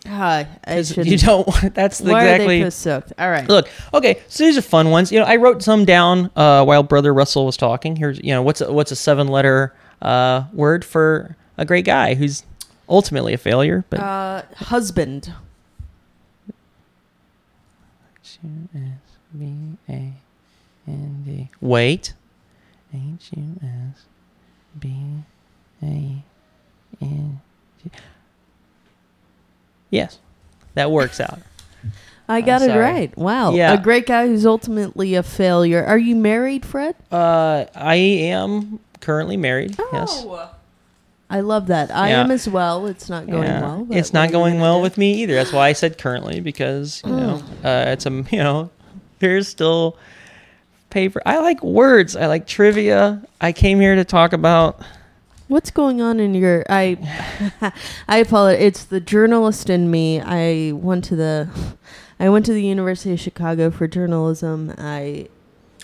Hi, 0.08 0.48
I 0.66 0.76
'Cause. 0.76 0.98
You 0.98 1.18
don't. 1.18 1.48
want- 1.48 1.74
That's 1.76 2.00
why 2.02 2.24
are 2.24 2.28
exactly. 2.34 2.60
they 2.60 2.66
piss 2.66 2.76
soaked? 2.76 3.14
All 3.20 3.30
right. 3.30 3.48
Look, 3.48 3.70
okay, 3.94 4.20
so 4.28 4.44
these 4.46 4.58
are 4.58 4.62
fun 4.62 4.90
ones. 4.90 5.12
You 5.12 5.20
know, 5.20 5.26
I 5.26 5.36
wrote 5.36 5.62
some 5.62 5.86
down 5.86 6.32
uh, 6.36 6.64
while 6.64 6.84
Brother 6.84 7.14
Russell 7.14 7.46
was 7.46 7.58
talking. 7.58 7.96
Here's, 7.96 8.20
you 8.24 8.34
know, 8.34 8.42
what's 8.42 8.62
a, 8.62 8.72
what's 8.72 8.92
a 8.92 8.96
seven 8.96 9.28
letter 9.28 9.76
uh, 10.02 10.44
word 10.54 10.84
for 10.86 11.36
a 11.58 11.66
great 11.66 11.86
guy 11.86 12.16
who's 12.16 12.44
ultimately 12.90 13.34
a 13.34 13.38
failure? 13.38 13.84
But 13.90 14.00
Uh, 14.00 14.42
husband. 14.56 15.34
H 18.44 18.50
U 18.74 18.80
S 18.80 19.18
B 19.38 19.54
A 19.90 20.14
N 20.88 21.24
D. 21.26 21.50
Wait. 21.62 22.14
H 22.94 23.30
U 23.36 23.56
S 23.64 24.06
B 24.80 24.94
A 25.84 26.24
N 27.02 27.42
G. 27.84 27.92
Yes, 29.90 30.20
that 30.74 30.92
works 30.92 31.20
out. 31.20 31.40
I 32.30 32.40
got 32.42 32.62
it 32.62 32.74
right. 32.78 33.16
Wow. 33.18 33.52
Yeah. 33.52 33.74
A 33.74 33.78
great 33.82 34.06
guy 34.06 34.28
who's 34.28 34.46
ultimately 34.46 35.16
a 35.16 35.24
failure. 35.24 35.84
Are 35.84 35.98
you 35.98 36.16
married, 36.16 36.66
Fred? 36.66 36.96
Uh, 37.12 37.66
I 37.76 37.96
am 37.96 38.80
currently 39.02 39.36
married. 39.36 39.78
Yes. 39.92 40.26
I 41.30 41.42
love 41.42 41.68
that. 41.68 41.94
I 41.94 42.10
Yeah. 42.10 42.22
am 42.22 42.32
as 42.32 42.48
well. 42.48 42.86
It's 42.88 43.10
not 43.10 43.28
going 43.28 43.44
Yeah. 43.44 43.62
well. 43.62 43.86
but 43.86 43.98
It's 43.98 44.14
not 44.14 44.32
going 44.32 44.62
well 44.62 44.82
with 44.82 44.98
me 44.98 45.14
either. 45.24 45.34
That's 45.36 45.52
why 45.52 45.68
I 45.70 45.74
said 45.74 45.98
currently 45.98 46.40
because 46.40 47.02
you 47.06 47.12
know 47.12 47.42
Mm. 47.42 47.51
Uh, 47.64 47.86
it's 47.88 48.06
a 48.06 48.10
you 48.32 48.40
know 48.40 48.70
there's 49.20 49.48
still 49.48 49.98
paper. 50.90 51.22
I 51.26 51.40
like 51.40 51.64
words. 51.64 52.16
I 52.16 52.28
like 52.28 52.46
trivia. 52.46 53.24
I 53.40 53.52
came 53.52 53.80
here 53.80 53.96
to 53.96 54.06
talk 54.06 54.34
about. 54.34 54.82
What's 55.48 55.72
going 55.72 56.02
on 56.02 56.20
in 56.20 56.34
your 56.34 56.64
I 56.70 57.74
I 58.08 58.18
apologize. 58.20 58.62
It's 58.62 58.84
the 58.86 59.00
journalist 59.00 59.70
in 59.70 59.90
me. 59.92 60.22
I 60.22 60.72
went 60.74 61.04
to 61.06 61.16
the 61.16 61.50
I 62.20 62.30
went 62.30 62.46
to 62.46 62.54
the 62.54 62.64
University 62.64 63.12
of 63.14 63.20
Chicago 63.20 63.72
for 63.72 63.88
journalism. 63.88 64.74
I 64.78 65.28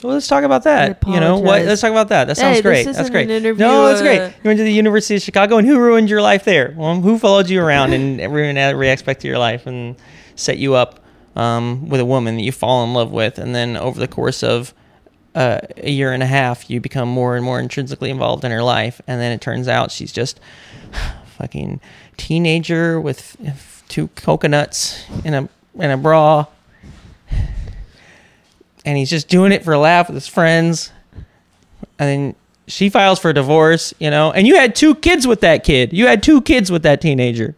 Well, 0.03 0.13
let's 0.13 0.27
talk 0.27 0.43
about 0.43 0.63
that. 0.63 1.03
You 1.05 1.19
know 1.19 1.39
what? 1.39 1.65
Let's 1.65 1.81
talk 1.81 1.91
about 1.91 2.09
that. 2.09 2.27
That 2.27 2.37
Hey, 2.37 2.43
sounds 2.43 2.55
this 2.57 2.61
great. 2.61 2.95
That's 2.95 3.09
great. 3.09 3.57
no, 3.57 3.87
that's 3.87 4.01
uh, 4.01 4.03
great. 4.03 4.21
You 4.43 4.47
went 4.47 4.57
to 4.59 4.63
the 4.63 4.71
University 4.71 5.15
of 5.15 5.23
Chicago, 5.23 5.57
and 5.57 5.67
who 5.67 5.79
ruined 5.79 6.09
your 6.09 6.21
life 6.21 6.45
there? 6.45 6.73
Well, 6.77 7.01
who 7.01 7.17
followed 7.17 7.49
you 7.49 7.61
around 7.61 7.93
and 7.93 8.19
ruined 8.31 8.57
every 8.57 8.89
aspect 8.89 9.21
of 9.21 9.25
your 9.25 9.39
life 9.39 9.65
and 9.65 9.95
set 10.35 10.59
you 10.59 10.75
up 10.75 11.01
um, 11.37 11.87
with 11.87 11.99
a 11.99 12.05
woman 12.05 12.35
that 12.35 12.43
you 12.43 12.51
fall 12.51 12.83
in 12.83 12.93
love 12.93 13.11
with, 13.11 13.37
and 13.39 13.55
then 13.55 13.77
over 13.77 13.99
the 13.99 14.07
course 14.07 14.43
of 14.43 14.73
uh, 15.35 15.59
a 15.77 15.89
year 15.89 16.11
and 16.11 16.23
a 16.23 16.27
half, 16.27 16.69
you 16.69 16.81
become 16.81 17.07
more 17.07 17.35
and 17.35 17.45
more 17.45 17.59
intrinsically 17.59 18.09
involved 18.09 18.43
in 18.43 18.51
her 18.51 18.63
life, 18.63 18.99
and 19.07 19.21
then 19.21 19.31
it 19.31 19.41
turns 19.41 19.67
out 19.67 19.91
she's 19.91 20.11
just 20.11 20.39
fucking 21.37 21.79
teenager 22.17 22.99
with 22.99 23.37
two 23.87 24.07
coconuts 24.09 25.05
in 25.23 25.33
a 25.33 25.49
in 25.75 25.91
a 25.91 25.97
bra 25.97 26.45
and 28.87 28.97
he's 28.97 29.09
just 29.09 29.27
doing 29.27 29.51
it 29.51 29.65
for 29.65 29.73
a 29.73 29.77
laugh 29.77 30.07
with 30.07 30.15
his 30.15 30.29
friends. 30.29 30.93
And 31.99 32.07
then 32.07 32.35
she 32.67 32.89
files 32.89 33.19
for 33.19 33.33
divorce, 33.33 33.93
you 33.99 34.09
know, 34.09 34.31
and 34.31 34.47
you 34.47 34.55
had 34.55 34.77
two 34.77 34.95
kids 34.95 35.27
with 35.27 35.41
that 35.41 35.65
kid. 35.65 35.91
You 35.91 36.07
had 36.07 36.23
two 36.23 36.41
kids 36.41 36.71
with 36.71 36.83
that 36.83 37.01
teenager. 37.01 37.56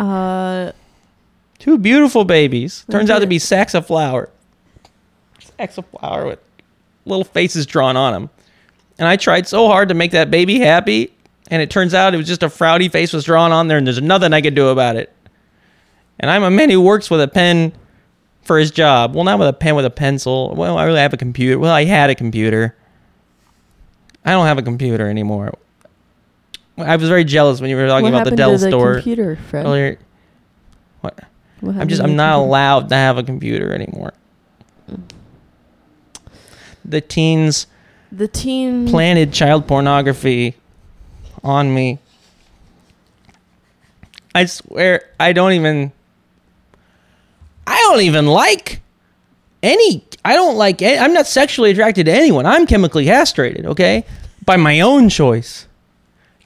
Uh 0.00 0.72
Two 1.58 1.76
beautiful 1.76 2.24
babies. 2.24 2.86
Turns 2.90 3.10
out 3.10 3.18
to 3.18 3.26
be 3.26 3.38
sacks 3.38 3.74
of 3.74 3.86
flour. 3.86 4.30
Sacks 5.58 5.76
of 5.76 5.84
flour 5.88 6.26
with 6.26 6.38
little 7.04 7.24
faces 7.24 7.66
drawn 7.66 7.98
on 7.98 8.14
them. 8.14 8.30
And 8.98 9.06
I 9.06 9.16
tried 9.16 9.46
so 9.46 9.66
hard 9.66 9.90
to 9.90 9.94
make 9.94 10.12
that 10.12 10.30
baby 10.30 10.58
happy, 10.58 11.12
and 11.50 11.60
it 11.60 11.70
turns 11.70 11.92
out 11.92 12.14
it 12.14 12.16
was 12.16 12.26
just 12.26 12.42
a 12.42 12.48
frowny 12.48 12.90
face 12.90 13.12
was 13.12 13.24
drawn 13.24 13.52
on 13.52 13.68
there, 13.68 13.76
and 13.76 13.86
there's 13.86 14.00
nothing 14.00 14.32
I 14.32 14.40
could 14.40 14.54
do 14.54 14.68
about 14.68 14.96
it. 14.96 15.14
And 16.18 16.30
I'm 16.30 16.42
a 16.42 16.50
man 16.50 16.70
who 16.70 16.80
works 16.80 17.10
with 17.10 17.20
a 17.20 17.28
pen 17.28 17.72
for 18.42 18.58
his 18.58 18.70
job. 18.70 19.14
Well, 19.14 19.24
not 19.24 19.38
with 19.38 19.48
a 19.48 19.52
pen, 19.52 19.74
with 19.74 19.84
a 19.84 19.90
pencil. 19.90 20.54
Well, 20.54 20.78
I 20.78 20.84
really 20.84 21.00
have 21.00 21.12
a 21.12 21.18
computer. 21.18 21.58
Well, 21.58 21.72
I 21.74 21.84
had 21.84 22.08
a 22.08 22.14
computer. 22.14 22.74
I 24.24 24.32
don't 24.32 24.46
have 24.46 24.58
a 24.58 24.62
computer 24.62 25.08
anymore. 25.08 25.52
I 26.78 26.96
was 26.96 27.08
very 27.08 27.24
jealous 27.24 27.60
when 27.60 27.68
you 27.70 27.76
were 27.76 27.86
talking 27.86 28.04
what 28.04 28.14
about 28.22 28.30
the 28.30 28.36
Dell 28.36 28.52
to 28.52 28.58
the 28.58 28.68
store 28.70 28.94
computer, 28.94 29.36
Fred? 29.50 29.66
earlier. 29.66 29.98
What? 31.00 31.18
What 31.60 31.76
I'm 31.76 31.88
just 31.88 32.00
I'm 32.02 32.16
not 32.16 32.34
computer? 32.34 32.46
allowed 32.48 32.88
to 32.88 32.94
have 32.94 33.18
a 33.18 33.22
computer 33.22 33.72
anymore. 33.74 34.14
The 36.84 37.00
teens 37.00 37.66
The 38.10 38.28
teen 38.28 38.88
planted 38.88 39.32
child 39.32 39.66
pornography 39.68 40.56
on 41.44 41.72
me. 41.74 41.98
I 44.34 44.46
swear 44.46 45.02
I 45.18 45.32
don't 45.32 45.52
even 45.52 45.92
I 47.66 47.76
don't 47.76 48.00
even 48.02 48.26
like 48.26 48.80
any 49.62 50.04
I 50.24 50.34
don't 50.34 50.56
like 50.56 50.80
any, 50.82 50.98
I'm 50.98 51.12
not 51.12 51.26
sexually 51.26 51.70
attracted 51.70 52.06
to 52.06 52.12
anyone. 52.12 52.46
I'm 52.46 52.66
chemically 52.66 53.04
castrated, 53.04 53.66
okay? 53.66 54.04
By 54.44 54.56
my 54.56 54.80
own 54.80 55.08
choice 55.08 55.66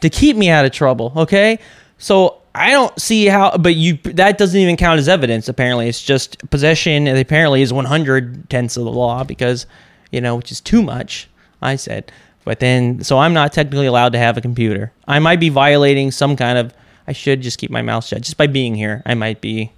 to 0.05 0.11
keep 0.11 0.37
me 0.37 0.51
out 0.51 0.67
of 0.67 0.71
trouble, 0.71 1.13
okay? 1.17 1.59
So 1.97 2.43
I 2.55 2.71
don't 2.71 3.01
see 3.01 3.25
how 3.25 3.57
but 3.57 3.75
you 3.75 3.97
that 4.05 4.37
doesn't 4.37 4.61
even 4.61 4.77
count 4.77 4.99
as 4.99 5.09
evidence 5.09 5.49
apparently. 5.49 5.89
It's 5.89 6.03
just 6.03 6.39
possession 6.51 7.09
and 7.09 7.19
apparently 7.19 7.63
is 7.63 7.73
100 7.73 8.51
tenths 8.51 8.77
of 8.77 8.85
the 8.85 8.93
law 8.93 9.25
because 9.25 9.67
you 10.11 10.21
know, 10.21 10.37
which 10.37 10.53
is 10.53 10.61
too 10.61 10.83
much, 10.83 11.29
I 11.63 11.77
said. 11.77 12.13
But 12.45 12.61
then 12.61 13.03
so 13.03 13.19
I'm 13.19 13.33
not 13.33 13.55
technically 13.55 13.87
allowed 13.87 14.13
to 14.13 14.19
have 14.19 14.37
a 14.37 14.43
computer. 14.43 14.93
I 15.09 15.19
might 15.21 15.41
be 15.41 15.49
violating 15.49 16.11
some 16.11 16.37
kind 16.37 16.59
of 16.59 16.75
I 17.07 17.13
should 17.13 17.41
just 17.41 17.59
keep 17.59 17.71
my 17.71 17.83
mouth 17.83 18.05
shut 18.05 18.21
just 18.21 18.37
by 18.37 18.47
being 18.47 18.75
here. 18.75 19.03
I 19.07 19.15
might 19.15 19.41
be 19.41 19.73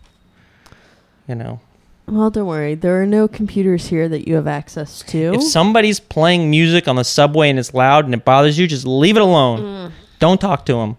you 1.29 1.37
know, 1.37 1.61
Well, 2.07 2.31
don't 2.31 2.47
worry. 2.47 2.75
There 2.75 3.01
are 3.01 3.07
no 3.07 3.29
computers 3.29 3.87
here 3.87 4.09
that 4.09 4.27
you 4.29 4.35
have 4.35 4.47
access 4.49 5.03
to. 5.09 5.35
If 5.35 5.43
somebody's 5.45 5.99
playing 5.99 6.51
music 6.51 6.89
on 6.89 6.97
the 6.97 7.05
subway 7.05 7.49
and 7.49 7.59
it's 7.59 7.75
loud 7.75 8.05
and 8.05 8.15
it 8.15 8.25
bothers 8.25 8.59
you, 8.59 8.67
just 8.67 8.87
leave 8.87 9.17
it 9.17 9.23
alone. 9.23 9.61
Mm. 9.61 9.93
Don't 10.19 10.41
talk 10.41 10.65
to 10.67 10.75
them. 10.75 10.97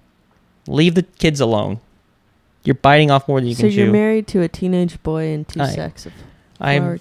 Leave 0.67 0.95
the 0.95 1.03
kids 1.03 1.39
alone. 1.39 1.79
You're 2.63 2.75
biting 2.75 3.09
off 3.11 3.27
more 3.27 3.39
than 3.39 3.47
you 3.47 3.55
so 3.55 3.61
can 3.61 3.69
chew. 3.71 3.75
So 3.77 3.83
you're 3.83 3.91
married 3.91 4.27
to 4.27 4.41
a 4.41 4.47
teenage 4.47 5.01
boy 5.03 5.27
and 5.33 5.47
two 5.47 5.61
I- 5.61 5.69
sex 5.73 6.05
of 6.05 6.13
I'm 6.59 6.81
flower- 6.81 6.99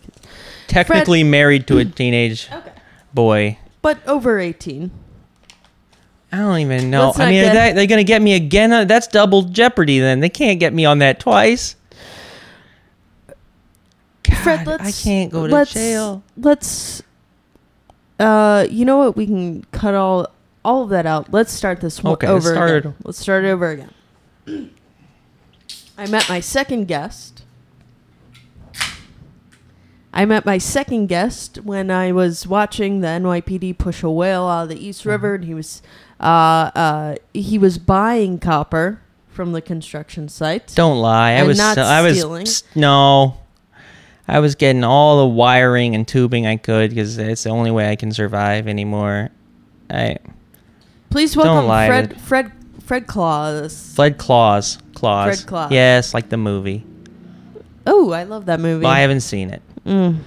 technically 0.68 1.24
married 1.24 1.66
to 1.68 1.78
a 1.78 1.84
teenage 2.00 2.48
Okay. 2.52 2.72
boy. 3.14 3.58
but 3.82 3.98
over 4.06 4.38
18. 4.38 4.90
I 6.32 6.38
don't 6.38 6.58
even 6.58 6.90
know. 6.90 7.12
I 7.16 7.30
mean, 7.30 7.42
get- 7.44 7.50
are 7.50 7.54
they, 7.54 7.72
they 7.72 7.86
going 7.86 7.98
to 8.00 8.04
get 8.04 8.20
me 8.20 8.34
again? 8.34 8.72
Uh, 8.72 8.84
That's 8.84 9.06
double 9.06 9.42
jeopardy 9.42 9.98
then. 10.00 10.20
They 10.20 10.28
can't 10.28 10.60
get 10.60 10.72
me 10.74 10.84
on 10.84 10.98
that 10.98 11.18
twice. 11.20 11.76
God, 14.24 14.36
Fred, 14.38 14.68
I 14.80 14.90
can't 14.92 15.30
go 15.32 15.46
to 15.46 15.52
let's, 15.52 15.72
jail. 15.72 16.22
Let's 16.36 17.02
uh 18.18 18.66
you 18.70 18.84
know 18.84 18.96
what? 18.98 19.16
We 19.16 19.26
can 19.26 19.62
cut 19.72 19.94
all 19.94 20.26
all 20.66 20.82
of 20.82 20.88
that 20.90 21.06
out. 21.06 21.32
Let's 21.32 21.52
start 21.52 21.80
this 21.80 22.02
one 22.02 22.14
Okay, 22.14 22.26
over 22.26 22.50
start 22.52 22.70
again. 22.70 22.94
Let's 23.04 23.18
start 23.18 23.44
it 23.44 23.48
over 23.48 23.70
again. 23.70 23.92
I 25.98 26.06
met 26.08 26.28
my 26.28 26.40
second 26.40 26.86
guest. 26.88 27.44
I 30.12 30.24
met 30.24 30.44
my 30.46 30.58
second 30.58 31.06
guest 31.08 31.58
when 31.62 31.90
I 31.90 32.10
was 32.10 32.46
watching 32.46 33.00
the 33.00 33.08
NYPD 33.08 33.76
push 33.78 34.02
a 34.02 34.10
whale 34.10 34.46
out 34.46 34.64
of 34.64 34.68
the 34.70 34.76
East 34.86 35.00
Mm-hmm. 35.00 35.08
River, 35.10 35.34
and 35.36 35.44
he 35.44 35.54
was 35.54 35.82
uh, 36.18 36.24
uh, 36.74 37.16
he 37.34 37.58
was 37.58 37.78
buying 37.78 38.38
copper 38.38 39.00
from 39.28 39.52
the 39.52 39.60
construction 39.60 40.28
site. 40.28 40.74
Don't 40.74 40.98
lie. 40.98 41.32
I 41.32 41.42
was 41.44 41.58
not 41.58 41.78
I 41.78 42.02
was 42.02 42.18
stealing. 42.18 42.46
no. 42.74 43.38
I 44.28 44.40
was 44.40 44.56
getting 44.56 44.82
all 44.82 45.18
the 45.18 45.26
wiring 45.32 45.94
and 45.94 46.08
tubing 46.08 46.48
I 46.48 46.56
could 46.56 46.90
because 46.90 47.16
it's 47.16 47.44
the 47.44 47.50
only 47.50 47.70
way 47.70 47.88
I 47.90 47.94
can 47.94 48.10
survive 48.10 48.66
anymore. 48.66 49.28
I 49.88 50.16
Please 51.10 51.36
welcome 51.36 51.66
lie 51.66 51.86
Fred 51.86 52.20
Fred 52.20 52.52
Fred 52.82 53.06
Claus. 53.06 53.92
Fred 53.94 54.18
Claus. 54.18 54.78
Claus. 54.94 55.36
Fred 55.36 55.48
Claus. 55.48 55.72
Yes, 55.72 56.14
like 56.14 56.28
the 56.28 56.36
movie. 56.36 56.84
Oh, 57.86 58.12
I 58.12 58.24
love 58.24 58.46
that 58.46 58.60
movie. 58.60 58.82
But 58.82 58.88
I 58.90 59.00
haven't 59.00 59.20
seen 59.20 59.50
it. 59.50 59.62
Mm. 59.84 60.18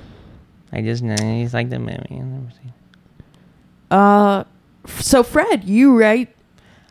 I 0.72 0.82
just 0.82 1.04
know 1.04 1.16
he's 1.22 1.54
like 1.54 1.70
the 1.70 1.80
movie. 1.80 1.98
I've 2.12 2.26
never 2.26 2.52
seen. 2.52 2.74
Uh, 3.92 4.44
so 5.00 5.24
Fred, 5.24 5.64
you 5.64 5.98
write. 6.00 6.34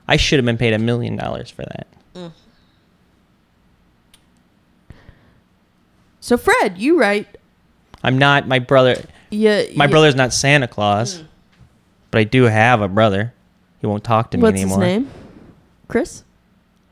I 0.07 0.16
should 0.16 0.39
have 0.39 0.47
been 0.47 0.59
paid 0.59 0.72
a 0.72 0.78
million 0.78 1.16
dollars 1.16 1.51
for 1.51 1.62
that. 1.62 1.86
So 6.20 6.36
Fred, 6.36 6.76
you 6.76 6.99
write. 7.01 7.39
I'm 8.03 8.18
not 8.18 8.47
my 8.47 8.59
brother. 8.59 9.03
Yeah, 9.30 9.64
My 9.74 9.86
brother's 9.86 10.14
not 10.14 10.32
Santa 10.34 10.68
Claus, 10.68 11.22
but 12.11 12.18
I 12.18 12.24
do 12.24 12.45
have 12.45 12.80
a 12.82 12.89
brother. 12.89 13.32
He 13.81 13.87
won't 13.87 14.05
talk 14.05 14.31
to 14.33 14.37
me. 14.39 14.43
What's 14.43 14.57
anymore. 14.61 14.79
his 14.81 14.87
name? 14.87 15.11
Chris. 15.87 16.24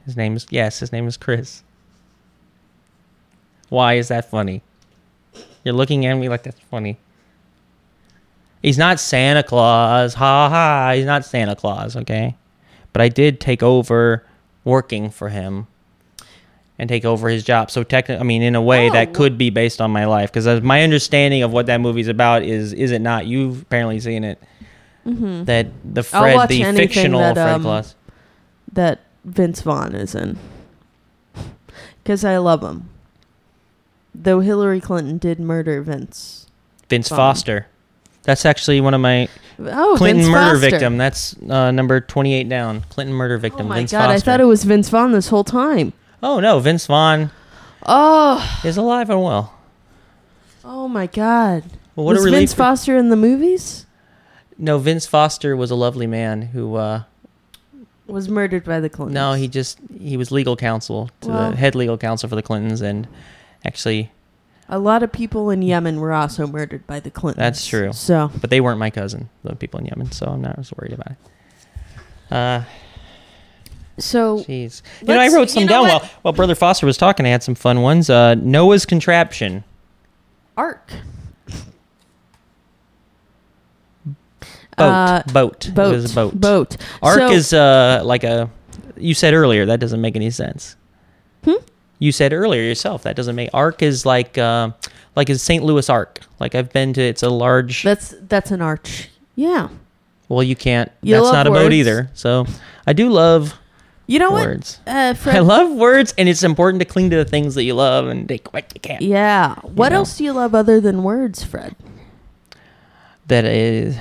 His 0.05 0.17
name 0.17 0.37
is 0.37 0.47
yes. 0.51 0.79
His 0.81 0.93
name 0.93 1.07
is 1.09 1.17
Chris. 1.17 1.63
Why 3.69 3.95
is 3.95 4.09
that 4.09 4.31
funny? 4.31 4.63
You're 5.65 5.75
looking 5.75 6.07
at 6.07 6.15
me 6.15 6.29
like 6.29 6.45
that's 6.45 6.61
funny. 6.61 6.99
He's 8.63 8.79
not 8.79 9.01
Santa 9.01 9.43
Claus. 9.43 10.15
Ha 10.15 10.49
ha. 10.49 10.93
He's 10.95 11.05
not 11.05 11.25
Santa 11.25 11.57
Claus. 11.57 11.97
Okay, 11.97 12.37
but 12.93 13.03
I 13.03 13.09
did 13.09 13.41
take 13.41 13.63
over 13.63 14.25
working 14.65 15.11
for 15.11 15.29
him 15.29 15.67
and 16.79 16.89
take 16.89 17.05
over 17.05 17.29
his 17.29 17.43
job. 17.43 17.71
So 17.71 17.83
technically, 17.83 18.21
I 18.21 18.25
mean, 18.25 18.43
in 18.43 18.55
a 18.55 18.63
way, 18.63 18.89
Oh, 18.91 18.93
that 18.93 19.15
could 19.15 19.37
be 19.39 19.51
based 19.51 19.81
on 19.81 19.91
my 19.91 20.05
life 20.05 20.33
because 20.33 20.63
my 20.63 20.83
understanding 20.83 21.43
of 21.43 21.53
what 21.53 21.67
that 21.67 21.81
movie's 21.81 22.09
about 22.09 22.43
is 22.45 22.73
is 22.73 22.93
it 22.93 23.01
not? 23.01 23.27
You've 23.27 23.63
apparently 23.63 23.99
seen 23.99 24.23
it. 24.25 24.41
Mm-hmm. 25.07 25.45
That 25.45 25.69
the 25.85 26.03
Fred, 26.03 26.49
the 26.49 26.65
fictional 26.65 27.21
that, 27.21 27.35
Fred 27.35 27.55
um, 27.55 27.63
Claus. 27.63 27.95
That 28.73 29.01
Vince 29.25 29.61
Vaughn 29.63 29.95
is 29.95 30.15
in. 30.15 30.39
Because 32.03 32.25
I 32.25 32.37
love 32.39 32.63
him. 32.63 32.89
Though 34.15 34.41
Hillary 34.41 34.81
Clinton 34.81 35.19
did 35.19 35.39
murder 35.39 35.81
Vince. 35.83 36.47
Vince 36.89 37.09
Vaughn. 37.09 37.17
Foster. 37.19 37.67
That's 38.23 38.45
actually 38.45 38.81
one 38.81 38.95
of 38.95 39.01
my 39.01 39.29
Oh, 39.59 39.95
Clinton 39.97 40.25
Vince 40.25 40.33
murder 40.33 40.55
Foster. 40.57 40.71
victim. 40.71 40.99
That's 40.99 41.37
uh, 41.49 41.71
number 41.71 42.01
28 42.01 42.49
down. 42.49 42.81
Clinton 42.89 43.15
murder 43.15 43.39
victim. 43.39 43.67
Oh 43.67 43.69
my 43.69 43.79
Vince 43.79 43.93
god, 43.93 44.11
I 44.11 44.19
thought 44.19 44.41
it 44.41 44.45
was 44.45 44.65
Vince 44.65 44.89
Vaughn 44.89 45.13
this 45.13 45.29
whole 45.29 45.45
time. 45.45 45.93
Oh 46.23 46.41
no, 46.41 46.59
Vince 46.59 46.87
Vaughn 46.87 47.31
Oh, 47.85 48.61
is 48.65 48.77
alive 48.77 49.11
and 49.11 49.23
well. 49.23 49.55
oh 50.65 50.89
my 50.89 51.07
god. 51.07 51.63
Well, 51.95 52.07
what 52.07 52.17
was. 52.17 52.25
Vince 52.29 52.53
Foster 52.53 52.97
in 52.97 53.09
the 53.11 53.17
movies? 53.17 53.86
No, 54.59 54.79
Vince 54.79 55.07
Foster 55.07 55.57
was 55.57 55.71
a 55.71 55.75
lovely 55.75 56.07
man 56.07 56.43
who. 56.43 56.75
Uh, 56.77 57.03
Was 58.07 58.29
murdered 58.29 58.65
by 58.65 58.81
the 58.81 58.89
Clintons. 58.89 59.15
no, 59.15 59.33
he 59.35 59.49
just 59.49 59.79
he 59.99 60.17
was 60.17 60.31
legal 60.31 60.57
counsel 60.57 61.11
to 61.23 61.29
Well- 61.29 61.51
the 61.51 61.57
head 61.57 61.75
legal 61.75 61.99
counsel 61.99 62.29
for 62.29 62.37
the 62.37 62.43
Clintons, 62.43 62.81
and 62.81 63.07
actually, 63.65 64.11
A 64.69 64.79
lot 64.79 65.03
of 65.03 65.13
people 65.13 65.51
in 65.51 65.63
Yemen 65.63 66.01
were 66.01 66.13
also 66.13 66.47
murdered 66.47 66.87
by 66.87 66.99
the 67.01 67.11
Clintons. 67.11 67.39
That's 67.43 67.67
true. 67.67 67.93
So 67.93 68.31
but 68.41 68.51
they 68.51 68.61
weren't 68.61 68.79
my 68.79 68.91
cousin, 68.91 69.29
the 69.45 69.55
people 69.57 69.79
in 69.81 69.87
Yemen, 69.87 70.11
so 70.13 70.27
I'm 70.27 70.41
not 70.43 70.59
as 70.59 70.73
worried 70.77 70.93
about 70.93 71.13
it. 71.13 71.19
Uh, 72.35 72.63
so 73.99 74.41
jeez, 74.41 74.83
you 75.01 75.09
know, 75.09 75.19
I 75.19 75.29
wrote 75.29 75.49
some 75.51 75.63
you 75.63 75.67
know 75.69 75.73
down 75.73 75.83
what? 75.89 76.03
while 76.03 76.11
while 76.23 76.33
Brother 76.33 76.55
Foster 76.55 76.85
was 76.87 76.97
talking. 76.99 77.25
I 77.27 77.31
had 77.31 77.43
some 77.43 77.55
fun 77.55 77.81
ones. 77.83 78.11
Uh, 78.11 78.35
Noah's 78.35 78.85
contraption. 78.87 79.65
Ark. 80.57 80.91
Boat. 84.77 84.85
Uh, 84.91 85.23
boat. 85.33 85.71
boat. 85.75 85.93
It 85.93 85.97
was 85.97 86.13
a 86.13 86.15
boat. 86.15 86.41
Boat. 86.41 86.77
Ark 87.03 87.19
So- 87.19 87.31
is 87.31 87.53
uh 87.53 88.03
like 88.05 88.25
a. 88.25 88.51
You 88.99 89.15
said 89.15 89.35
earlier 89.35 89.67
that 89.67 89.81
doesn't 89.81 90.01
make 90.01 90.17
any 90.17 90.31
sense. 90.31 90.77
Hmm? 91.45 91.63
You 91.99 92.13
said 92.13 92.33
earlier 92.33 92.63
yourself 92.63 93.03
that 93.05 93.17
doesn't 93.17 93.35
make 93.37 93.51
Ark 93.55 93.83
is 93.83 94.05
like 94.07 94.37
uh, 94.39 94.71
like 95.15 95.29
a 95.31 95.39
St. 95.39 95.65
Louis 95.65 95.89
Ark. 95.89 96.21
Like 96.41 96.55
I've 96.55 96.73
been 96.73 96.93
to. 96.95 97.01
It's 97.03 97.23
a 97.23 97.31
large. 97.31 97.83
That's 97.83 98.15
that's 98.23 98.51
an 98.51 98.61
arch. 98.63 99.09
Yeah. 99.35 99.69
well, 100.29 100.43
you 100.43 100.57
can't. 100.57 100.91
You 101.03 101.15
that's 101.15 101.33
not 101.33 101.47
a 101.47 101.51
boat 101.51 101.73
either. 101.73 102.11
So 102.15 102.47
I 102.87 102.93
do 102.93 103.09
love 103.11 103.55
You 104.07 104.19
know 104.19 104.31
what? 104.31 104.79
Uh, 104.87 105.15
Fred, 105.15 105.37
I 105.37 105.41
love 105.41 105.73
words, 105.73 106.15
and 106.17 106.29
it's 106.29 106.43
important 106.43 106.81
to 106.81 106.85
cling 106.87 107.11
to 107.11 107.17
the 107.17 107.25
things 107.25 107.55
that 107.55 107.65
you 107.65 107.75
love 107.75 108.07
and 108.09 108.29
take 108.29 108.53
what 108.53 108.71
you 108.75 108.81
can. 108.81 108.99
Yeah. 109.01 109.55
What 109.63 109.91
know. 109.91 109.97
else 109.97 110.17
do 110.19 110.25
you 110.25 110.33
love 110.33 110.55
other 110.55 110.81
than 110.81 111.03
words, 111.03 111.43
Fred? 111.45 111.77
That 113.27 113.45
is. 113.45 113.97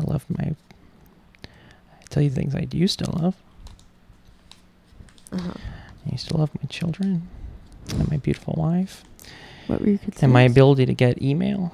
I 0.00 0.04
love 0.04 0.24
my. 0.28 0.54
I 1.44 2.04
tell 2.10 2.22
you 2.22 2.30
things 2.30 2.54
I 2.54 2.66
used 2.72 2.98
to 3.00 3.10
love. 3.10 3.36
Uh-huh. 5.32 5.52
I 6.06 6.10
used 6.10 6.28
to 6.28 6.36
love 6.36 6.50
my 6.60 6.66
children 6.68 7.28
and 7.90 8.10
my 8.10 8.18
beautiful 8.18 8.54
wife 8.58 9.02
What 9.66 9.80
were 9.80 9.88
your 9.88 9.98
kids? 9.98 10.22
and 10.22 10.30
my 10.32 10.42
ability 10.42 10.84
to 10.86 10.94
get 10.94 11.22
email 11.22 11.72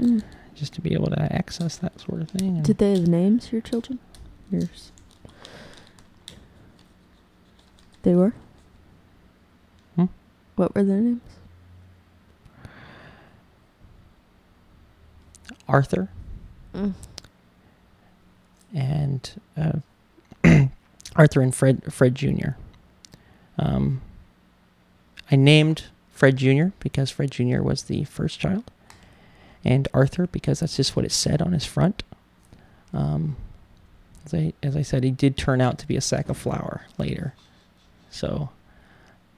Mm. 0.00 0.22
just 0.54 0.72
to 0.74 0.80
be 0.80 0.94
able 0.94 1.06
to 1.10 1.20
access 1.32 1.76
that 1.76 2.00
sort 2.00 2.22
of 2.22 2.30
thing. 2.30 2.62
Did 2.62 2.78
they 2.78 2.92
have 2.92 3.06
names? 3.08 3.50
Your 3.52 3.60
children? 3.60 3.98
Yours. 4.50 4.90
They 8.02 8.14
were. 8.14 8.32
Hmm? 9.96 10.06
What 10.56 10.74
were 10.74 10.82
their 10.84 11.00
names? 11.00 11.20
Arthur 15.68 16.08
Mm. 16.74 16.94
And 18.78 19.40
uh, 19.56 19.72
Arthur 21.16 21.40
and 21.40 21.54
Fred 21.54 21.92
Fred 21.92 22.14
Jr. 22.14 22.50
Um, 23.58 24.00
I 25.30 25.36
named 25.36 25.86
Fred 26.12 26.36
Jr. 26.36 26.68
because 26.78 27.10
Fred 27.10 27.32
Jr. 27.32 27.60
was 27.60 27.84
the 27.84 28.04
first 28.04 28.38
child, 28.38 28.70
and 29.64 29.88
Arthur 29.92 30.28
because 30.28 30.60
that's 30.60 30.76
just 30.76 30.94
what 30.94 31.04
it 31.04 31.12
said 31.12 31.42
on 31.42 31.52
his 31.52 31.64
front. 31.64 32.04
Um, 32.94 33.36
as 34.24 34.32
I 34.32 34.52
as 34.62 34.76
I 34.76 34.82
said, 34.82 35.02
he 35.02 35.10
did 35.10 35.36
turn 35.36 35.60
out 35.60 35.78
to 35.78 35.86
be 35.88 35.96
a 35.96 36.00
sack 36.00 36.28
of 36.28 36.36
flour 36.36 36.82
later, 36.98 37.34
so 38.10 38.50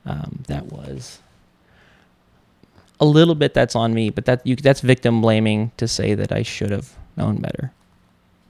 um, 0.04 0.40
that 0.48 0.66
was 0.66 1.20
a 3.00 3.06
little 3.06 3.34
bit 3.34 3.54
that's 3.54 3.74
on 3.74 3.94
me, 3.94 4.10
but 4.10 4.26
that 4.26 4.46
you 4.46 4.54
that's 4.54 4.82
victim 4.82 5.22
blaming 5.22 5.72
to 5.78 5.88
say 5.88 6.14
that 6.14 6.30
I 6.30 6.42
should 6.42 6.70
have 6.70 6.94
known 7.16 7.36
better, 7.36 7.72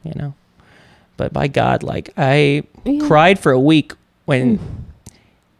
you 0.03 0.14
know. 0.16 0.34
But 1.21 1.35
by 1.35 1.49
God, 1.49 1.83
like 1.83 2.09
I 2.16 2.62
Yeah. 2.87 3.07
cried 3.07 3.39
for 3.39 3.53
a 3.53 3.61
week 3.61 3.93
when 4.25 4.57
Mm. 4.57 4.61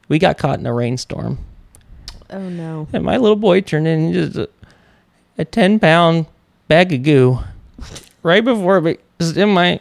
we 0.09 0.19
got 0.19 0.39
caught 0.39 0.59
in 0.59 0.65
a 0.65 0.73
rainstorm, 0.73 1.37
Oh 2.31 2.49
no. 2.49 2.89
and 2.95 3.05
my 3.05 3.19
little 3.19 3.37
boy 3.37 3.61
turned 3.61 3.87
in 3.87 4.11
just 4.15 4.37
a, 4.39 4.49
a 5.37 5.45
ten 5.45 5.79
pound 5.79 6.25
bag 6.67 6.95
of 6.95 7.03
goo 7.03 7.41
right 8.23 8.43
before 8.43 8.81
me, 8.81 8.97
just 9.21 9.37
in 9.37 9.51
my 9.51 9.81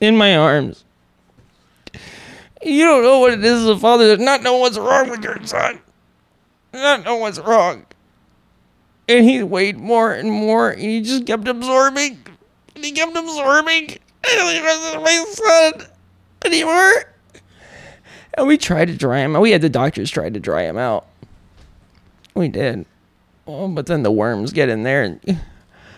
in 0.00 0.16
my 0.16 0.36
arms. 0.36 0.84
You 2.62 2.84
don't 2.84 3.02
know 3.02 3.18
what 3.18 3.32
it 3.32 3.44
is 3.44 3.62
as 3.62 3.66
a 3.66 3.76
father 3.76 4.16
to 4.16 4.22
not 4.22 4.44
know 4.44 4.58
what's 4.58 4.78
wrong 4.78 5.10
with 5.10 5.24
your 5.24 5.44
son, 5.44 5.80
not 6.72 7.04
know 7.04 7.16
what's 7.16 7.40
wrong, 7.40 7.84
and 9.08 9.28
he 9.28 9.42
weighed 9.42 9.76
more 9.76 10.12
and 10.14 10.30
more, 10.30 10.70
and 10.70 10.80
he 10.80 11.00
just 11.00 11.26
kept 11.26 11.48
absorbing, 11.48 12.16
and 12.76 12.84
he 12.84 12.92
kept 12.92 13.16
absorbing, 13.16 13.98
and 14.30 14.56
he 14.56 14.62
wasn't 14.62 15.02
my 15.02 15.24
son 15.28 15.88
anymore. 16.44 16.92
And 18.36 18.46
we 18.48 18.58
tried 18.58 18.86
to 18.86 18.96
dry 18.96 19.20
him 19.20 19.36
out. 19.36 19.42
We 19.42 19.52
had 19.52 19.62
the 19.62 19.68
doctors 19.68 20.10
try 20.10 20.28
to 20.28 20.40
dry 20.40 20.62
him 20.62 20.76
out. 20.76 21.06
We 22.34 22.48
did. 22.48 22.84
Well, 23.46 23.68
but 23.68 23.86
then 23.86 24.02
the 24.02 24.10
worms 24.10 24.52
get 24.52 24.68
in 24.68 24.82
there 24.82 25.04
and 25.04 25.40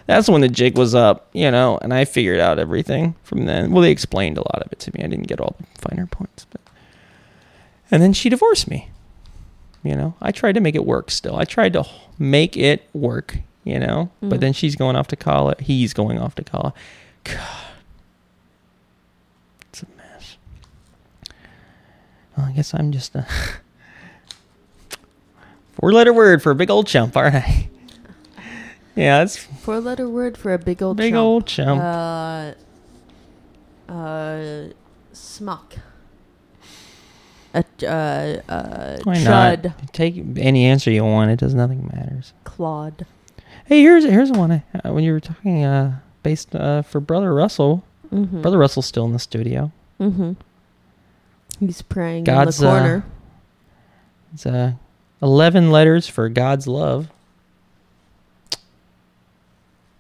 that's 0.07 0.29
when 0.29 0.41
the 0.43 0.49
jig 0.49 0.77
was 0.77 0.95
up, 0.95 1.29
you 1.33 1.51
know, 1.51 1.79
and 1.81 1.95
I 1.95 2.05
figured 2.05 2.39
out 2.41 2.59
everything 2.59 3.15
from 3.25 3.47
then. 3.47 3.71
Well, 3.73 3.83
they 3.83 3.91
explained 3.91 4.37
a 4.39 4.43
lot 4.43 4.63
of 4.63 4.71
it 4.73 4.79
to 4.81 4.91
me. 4.97 5.03
I 5.03 5.07
didn't 5.09 5.27
get 5.29 5.41
all 5.41 5.57
the 5.59 5.67
finer 5.89 6.07
points, 6.07 6.45
but 6.51 6.61
and 7.91 8.03
then 8.03 8.13
she 8.13 8.29
divorced 8.29 8.69
me. 8.69 8.91
You 9.83 9.95
know, 9.95 10.15
I 10.21 10.33
tried 10.33 10.57
to 10.57 10.61
make 10.61 10.75
it 10.75 10.85
work 10.85 11.11
still. 11.11 11.37
I 11.37 11.45
tried 11.45 11.73
to 11.75 11.85
make 12.19 12.57
it 12.57 12.89
work, 12.93 13.39
you 13.65 13.79
know, 13.79 14.11
but 14.21 14.39
Mm. 14.39 14.41
then 14.41 14.53
she's 14.53 14.75
going 14.77 14.97
off 14.97 15.07
to 15.09 15.17
college. 15.17 15.59
He's 15.61 15.95
going 15.95 16.19
off 16.19 16.35
to 16.35 16.45
college. 16.45 16.75
God. 17.25 17.39
It's 19.71 19.83
a 19.83 19.87
mess. 19.97 20.37
Well, 22.37 22.47
I 22.47 22.53
guess 22.53 22.75
I'm 22.75 22.93
just 22.93 23.15
a 23.15 23.27
four 25.73 25.93
letter 25.93 26.13
word 26.13 26.43
for 26.43 26.51
a 26.51 26.55
big 26.55 26.71
old 26.71 26.87
chump, 26.87 27.17
aren't 27.17 27.37
I? 27.37 27.69
Yeah, 28.99 29.23
it's 29.23 29.37
Four 29.37 29.81
letter 29.81 30.09
word 30.09 30.39
for 30.39 30.55
a 30.55 30.59
big 30.59 30.83
old 30.83 30.97
chump. 30.97 31.05
big 31.05 31.13
chump. 31.13 31.23
old 31.23 31.47
chump. 31.47 31.83
Uh, 31.83 32.53
uh, 33.93 34.69
smuck. 35.13 35.75
A 37.53 37.63
uh, 37.83 37.87
uh, 38.51 38.97
Why 39.05 39.17
chud. 39.17 39.65
not? 39.65 39.93
Take 39.93 40.17
any 40.39 40.65
answer 40.65 40.91
you 40.91 41.05
want. 41.05 41.31
It 41.31 41.39
does 41.39 41.53
nothing 41.55 41.91
matters. 41.93 42.33
Claude. 42.45 43.05
Hey, 43.67 43.83
here's 43.83 44.05
here's 44.05 44.33
one. 44.33 44.51
I- 44.51 44.63
Uh, 44.83 44.95
when 44.95 45.05
you 45.05 45.13
were 45.13 45.21
talking 45.21 45.63
uh, 45.63 45.99
based 46.23 46.55
uh, 46.57 46.81
for 46.81 46.99
Brother 47.01 47.35
Russell, 47.35 47.85
Mm-hmm. 48.11 48.41
Brother 48.41 48.57
Russell's 48.57 48.87
still 48.87 49.05
in 49.05 49.13
the 49.13 49.19
studio. 49.19 49.73
Mm-hmm. 50.01 50.33
He's 51.59 51.83
praying 51.83 52.25
God's, 52.25 52.61
in 52.61 52.67
uh, 52.67 52.73
the 52.73 52.79
corner. 52.79 53.05
It's 54.35 54.47
uh, 54.47 54.73
eleven 55.23 55.71
letters 55.71 56.07
for 56.07 56.29
God's 56.29 56.67
love. 56.67 57.09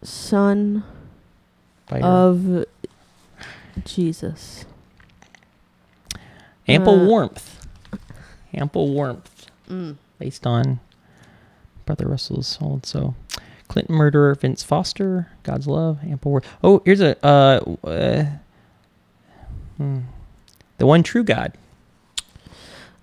Son 0.02 0.84
of 1.90 2.64
Jesus. 3.84 4.64
ample 6.68 7.00
uh, 7.00 7.04
warmth. 7.04 7.66
Ample 8.52 8.88
warmth. 8.92 9.50
Mm. 9.68 9.96
based 10.20 10.46
on 10.46 10.78
Brother 11.86 12.06
Russell's 12.06 12.58
old. 12.60 12.86
So, 12.86 13.14
Clinton 13.66 13.96
murderer 13.96 14.34
Vince 14.34 14.62
Foster, 14.62 15.28
God's 15.42 15.66
love, 15.66 15.98
ample 16.04 16.30
warmth. 16.30 16.46
Oh, 16.62 16.82
here's 16.84 17.00
a 17.00 17.16
uh, 17.26 17.60
uh 17.84 18.24
hmm. 19.76 20.00
The 20.86 20.88
one 20.88 21.02
true 21.02 21.24
God. 21.24 21.52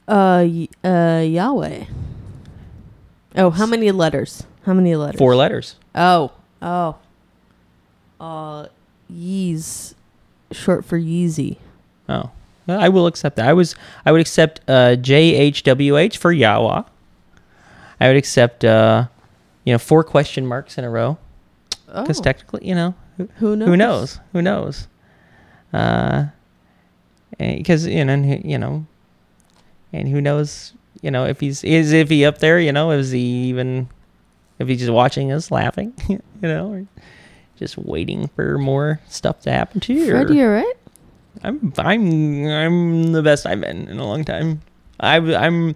Uh, 0.08 0.48
uh, 0.84 1.22
Yahweh. 1.26 1.86
Oh, 3.36 3.50
how 3.50 3.66
many 3.66 3.92
letters? 3.92 4.44
How 4.66 4.74
many 4.74 4.96
letters? 4.96 5.18
Four 5.20 5.36
letters. 5.36 5.76
Oh, 5.94 6.32
oh. 6.62 6.96
Uh, 8.22 8.68
Yeez, 9.12 9.96
short 10.52 10.86
for 10.86 10.98
Yeezy. 10.98 11.58
Oh, 12.08 12.32
well, 12.68 12.80
I 12.80 12.88
will 12.88 13.06
accept 13.08 13.36
that. 13.36 13.48
I 13.48 13.54
was 13.54 13.76
I 14.06 14.14
would 14.14 14.22
accept 14.22 14.62
uh, 14.68 14.96
J 14.96 15.36
H 15.36 15.64
W 15.64 15.98
H 15.98 16.18
for 16.18 16.32
Yahweh. 16.32 16.84
I 18.00 18.08
would 18.08 18.16
accept 18.16 18.64
uh, 18.64 19.08
you 19.66 19.74
know 19.74 19.78
four 19.78 20.04
question 20.06 20.46
marks 20.46 20.78
in 20.78 20.86
a 20.86 20.90
row 20.90 21.18
Oh, 21.90 22.02
because 22.02 22.22
technically 22.22 22.66
you 22.66 22.76
know 22.76 22.96
who, 23.18 23.28
who 23.38 23.56
knows? 23.58 23.68
who 23.68 23.76
knows 23.78 24.20
who 24.32 24.42
knows. 24.42 24.88
Uh, 25.74 26.26
because 27.38 27.86
you 27.88 28.04
know 28.06 28.16
you 28.44 28.58
know 28.58 28.86
and 29.92 30.08
who 30.08 30.20
knows, 30.22 30.74
you 31.02 31.12
know, 31.12 31.26
if 31.26 31.40
he's 31.40 31.64
is 31.64 31.92
if 31.94 32.10
he 32.10 32.26
up 32.26 32.40
there, 32.40 32.60
you 32.60 32.72
know, 32.72 32.92
is 32.92 33.12
he 33.12 33.20
even 33.50 33.88
if 34.60 34.68
he's 34.68 34.80
just 34.80 34.92
watching 34.92 35.32
us 35.32 35.52
laughing, 35.52 35.94
you 36.10 36.20
know, 36.42 36.72
or 36.72 36.86
just 37.58 37.78
waiting 37.78 38.28
for 38.36 38.58
more 38.58 39.00
stuff 39.08 39.42
to 39.42 39.52
happen 39.52 39.80
to 39.82 39.94
you. 39.94 40.10
Fred, 40.10 40.30
or- 40.30 40.34
you 40.34 40.46
alright? 40.46 40.78
I'm 41.44 41.74
I'm 41.78 42.46
I'm 42.48 43.12
the 43.12 43.22
best 43.24 43.46
I've 43.46 43.62
been 43.62 43.88
in 43.88 43.98
a 44.00 44.06
long 44.06 44.24
time. 44.24 44.62
I 45.00 45.18
I'm, 45.18 45.76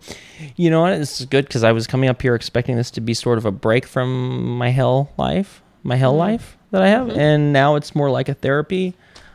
you 0.56 0.70
know 0.70 0.86
is 0.86 1.26
good 1.30 1.46
because 1.46 1.64
I 1.64 1.72
was 1.72 1.86
coming 1.88 2.10
up 2.10 2.22
here 2.22 2.36
expecting 2.36 2.76
this 2.76 2.92
to 2.92 3.02
be 3.02 3.14
sort 3.14 3.38
of 3.38 3.46
a 3.46 3.52
break 3.52 3.86
from 3.86 4.58
my 4.58 4.70
hell 4.70 5.12
life, 5.18 5.62
my 5.84 5.96
hell 5.96 6.14
Mhm. 6.14 6.18
life 6.20 6.58
that 6.72 6.82
I 6.84 6.88
have, 6.90 7.08
Mhm. 7.08 7.18
and 7.18 7.54
now 7.54 7.76
it's 7.76 7.94
more 7.96 8.10
like 8.10 8.30
a 8.30 8.34
therapy 8.36 8.94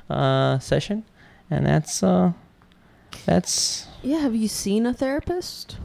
uh, 0.09 0.59
session, 0.61 1.05
and 1.53 1.67
that's 1.67 2.03
uh, 2.03 2.33
that's 3.27 3.87
Yeah, 4.03 4.19
have 4.21 4.35
you 4.35 4.49
seen 4.49 4.87
a 4.87 4.93
therapist? 4.95 5.77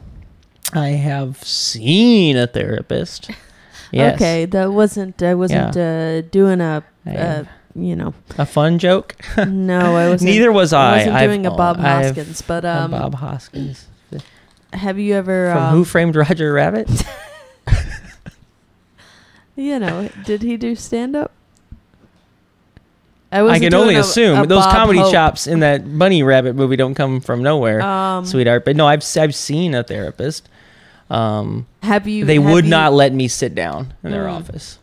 I 0.72 0.88
have 0.88 1.42
seen 1.44 2.36
a 2.36 2.46
therapist. 2.46 3.30
Yes. 3.90 4.16
Okay, 4.16 4.44
that 4.44 4.70
wasn't 4.70 5.22
I 5.22 5.32
wasn't 5.32 5.74
uh, 5.74 6.20
doing 6.20 6.60
a, 6.60 6.84
uh, 7.06 7.44
you 7.74 7.96
know. 7.96 8.12
a 8.36 8.44
fun 8.44 8.78
joke. 8.78 9.16
No, 9.38 9.96
I 9.96 10.08
wasn't. 10.10 10.30
Neither 10.30 10.52
was 10.52 10.74
I. 10.74 10.76
I 10.76 10.96
wasn't 10.98 11.16
I've- 11.16 11.26
doing 11.26 11.46
a 11.46 11.50
Bob 11.50 11.78
I've- 11.78 12.08
Hoskins, 12.08 12.42
but 12.42 12.66
um, 12.66 12.90
Bob 12.90 13.14
Hoskins 13.14 13.86
have 14.74 14.98
you 14.98 15.14
ever 15.14 15.52
from 15.54 15.62
um, 15.62 15.72
Who 15.74 15.84
Framed 15.86 16.16
Roger 16.16 16.52
Rabbit? 16.52 16.90
You 19.56 19.78
know, 19.80 20.08
did 20.24 20.42
he 20.42 20.56
do 20.56 20.76
stand 20.76 21.16
up? 21.16 21.32
I, 23.30 23.46
I 23.46 23.58
can 23.58 23.74
only 23.74 23.94
a- 23.96 24.00
assume 24.00 24.38
a 24.38 24.46
those 24.46 24.64
Bob 24.64 24.74
comedy 24.74 24.98
Hope. 25.00 25.12
chops 25.12 25.46
in 25.46 25.60
that 25.60 25.98
Bunny 25.98 26.22
Rabbit 26.22 26.54
movie 26.56 26.76
don't 26.76 26.94
come 26.94 27.20
from 27.20 27.42
nowhere, 27.42 27.82
Um, 27.82 28.24
sweetheart. 28.24 28.64
But 28.64 28.74
no, 28.76 28.86
I've 28.86 29.04
I've 29.16 29.34
seen 29.34 29.74
a 29.74 29.82
therapist. 29.82 30.48
Um, 31.10 31.66
Have 31.82 32.06
you? 32.08 32.24
they 32.24 32.36
have 32.36 32.44
would 32.44 32.64
you- 32.64 32.70
not 32.70 32.92
let 32.92 33.12
me 33.12 33.28
sit 33.28 33.54
down 33.54 33.92
in 34.02 34.10
their 34.12 34.24
Mm. 34.26 34.32
office. 34.32 34.78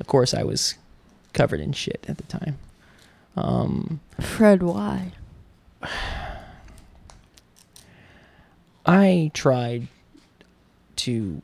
Of 0.00 0.06
course, 0.06 0.32
I 0.32 0.42
was 0.44 0.74
covered 1.32 1.60
in 1.60 1.72
shit 1.72 2.04
at 2.08 2.16
the 2.16 2.22
time. 2.24 2.56
Um, 3.36 4.00
Fred, 4.20 4.62
why? 4.62 5.12
I 8.86 9.30
tried 9.34 9.88
to 10.96 11.42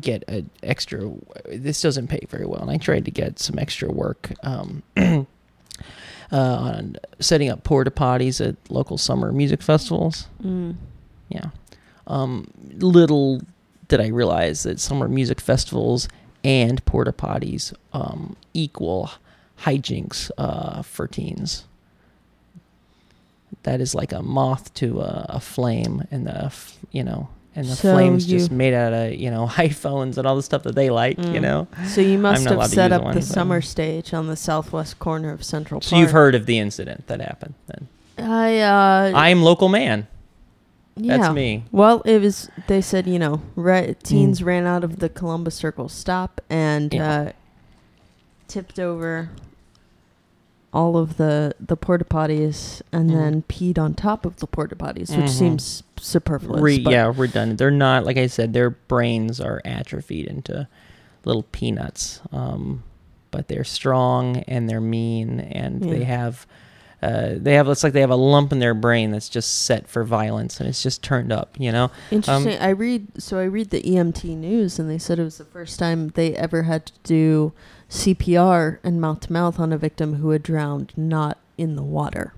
get 0.00 0.24
an 0.28 0.50
extra. 0.62 1.10
This 1.46 1.80
doesn't 1.80 2.08
pay 2.08 2.20
very 2.28 2.46
well, 2.46 2.60
and 2.60 2.70
I 2.70 2.76
tried 2.76 3.04
to 3.06 3.10
get 3.10 3.38
some 3.38 3.58
extra 3.58 3.90
work 3.90 4.32
um, 4.42 4.82
uh, 4.96 5.26
on 6.32 6.96
setting 7.20 7.50
up 7.50 7.64
porta 7.64 7.90
potties 7.90 8.46
at 8.46 8.56
local 8.70 8.98
summer 8.98 9.32
music 9.32 9.62
festivals. 9.62 10.28
Mm. 10.42 10.76
Yeah. 11.28 11.50
Um, 12.06 12.50
little 12.74 13.42
did 13.88 14.00
I 14.00 14.08
realize 14.08 14.62
that 14.62 14.80
summer 14.80 15.08
music 15.08 15.40
festivals 15.40 16.08
and 16.44 16.84
porta 16.84 17.12
potties 17.12 17.74
um, 17.92 18.36
equal 18.54 19.10
hijinks 19.62 20.30
uh, 20.38 20.82
for 20.82 21.06
teens. 21.06 21.64
That 23.64 23.80
is 23.80 23.94
like 23.94 24.12
a 24.12 24.22
moth 24.22 24.72
to 24.74 25.00
a, 25.00 25.26
a 25.30 25.40
flame, 25.40 26.06
and 26.10 26.26
the 26.26 26.52
you 26.92 27.02
know, 27.02 27.28
and 27.58 27.66
the 27.66 27.74
So 27.76 27.92
flame's 27.94 28.24
just 28.26 28.50
made 28.50 28.72
out 28.72 28.92
of 28.92 29.14
you 29.14 29.30
know 29.30 29.46
iPhones 29.50 30.16
and 30.16 30.26
all 30.26 30.36
the 30.36 30.42
stuff 30.42 30.62
that 30.62 30.74
they 30.74 30.90
like. 30.90 31.18
You 31.18 31.24
Mm. 31.24 31.42
know. 31.42 31.68
So 31.86 32.00
you 32.00 32.18
must 32.18 32.44
have 32.44 32.66
set 32.70 32.92
up 32.92 33.02
one, 33.02 33.14
the 33.14 33.22
summer 33.22 33.60
stage 33.60 34.14
on 34.14 34.26
the 34.28 34.36
southwest 34.36 34.98
corner 34.98 35.30
of 35.32 35.42
Central 35.44 35.80
So 35.80 35.90
Park. 35.90 36.00
you've 36.00 36.10
heard 36.12 36.34
of 36.34 36.46
the 36.46 36.58
incident 36.58 37.06
that 37.08 37.20
happened. 37.20 37.54
Then 37.66 37.88
I 38.18 38.58
uh, 38.60 39.12
I 39.14 39.28
am 39.30 39.42
local 39.42 39.68
man. 39.68 40.06
yeah. 40.96 41.18
That's 41.18 41.34
me. 41.34 41.64
Well, 41.72 42.00
it 42.04 42.20
was. 42.20 42.48
They 42.68 42.80
said 42.80 43.06
you 43.06 43.18
know, 43.18 43.42
right, 43.56 43.98
teens 44.02 44.42
ran 44.42 44.66
out 44.66 44.84
of 44.84 44.98
the 45.00 45.08
Columbus 45.08 45.54
Circle 45.56 45.88
stop 45.88 46.40
and 46.50 46.90
Mm. 46.90 46.94
Yeah. 46.94 47.20
uh, 47.20 47.32
tipped 48.48 48.78
over 48.78 49.28
all 50.72 50.96
of 50.98 51.16
the 51.16 51.54
the 51.58 51.76
porta 51.76 52.04
potties 52.04 52.82
and 52.92 53.10
Mhm. 53.10 53.14
then 53.14 53.42
peed 53.48 53.78
on 53.78 53.94
top 53.94 54.26
of 54.26 54.36
the 54.36 54.46
porta 54.46 54.76
potties, 54.76 55.16
which 55.16 55.26
Mhm. 55.26 55.38
seems 55.38 55.82
superfluous. 55.98 56.60
Re- 56.60 56.84
yeah, 56.88 57.12
redundant. 57.16 57.58
They're 57.58 57.70
not 57.70 58.04
like 58.04 58.16
I 58.18 58.26
said. 58.26 58.52
Their 58.52 58.70
brains 58.70 59.40
are 59.40 59.60
atrophied 59.64 60.26
into 60.26 60.68
little 61.24 61.44
peanuts, 61.44 62.20
um, 62.32 62.82
but 63.30 63.48
they're 63.48 63.64
strong 63.64 64.38
and 64.48 64.68
they're 64.68 64.80
mean, 64.80 65.40
and 65.40 65.82
they 65.82 66.04
have 66.04 66.46
uh, 67.00 67.34
they 67.36 67.54
have 67.54 67.68
it's 67.68 67.84
like 67.84 67.92
they 67.92 68.00
have 68.00 68.10
a 68.10 68.16
lump 68.16 68.50
in 68.52 68.58
their 68.58 68.74
brain 68.74 69.12
that's 69.12 69.28
just 69.28 69.62
set 69.62 69.86
for 69.88 70.02
violence, 70.02 70.58
and 70.58 70.68
it's 70.68 70.82
just 70.82 71.00
turned 71.00 71.32
up. 71.32 71.54
You 71.56 71.70
know, 71.70 71.90
Interesting. 72.10 72.58
I 72.60 72.70
read 72.70 73.06
so 73.22 73.38
I 73.38 73.44
read 73.44 73.70
the 73.70 73.80
EMT 73.88 74.34
news 74.36 74.78
and 74.80 74.90
they 74.90 74.98
said 74.98 75.18
it 75.20 75.22
was 75.24 75.38
the 75.38 75.44
first 75.44 75.78
time 75.78 76.08
they 76.14 76.34
ever 76.34 76.64
had 76.64 76.86
to 76.86 76.92
do 77.04 77.52
CPR 77.90 78.78
and 78.84 79.00
mouth 79.00 79.20
to 79.20 79.32
mouth 79.32 79.58
on 79.58 79.72
a 79.72 79.78
victim 79.78 80.14
who 80.16 80.30
had 80.30 80.42
drowned 80.42 80.92
not 80.96 81.38
in 81.56 81.74
the 81.76 81.82
water. 81.82 82.32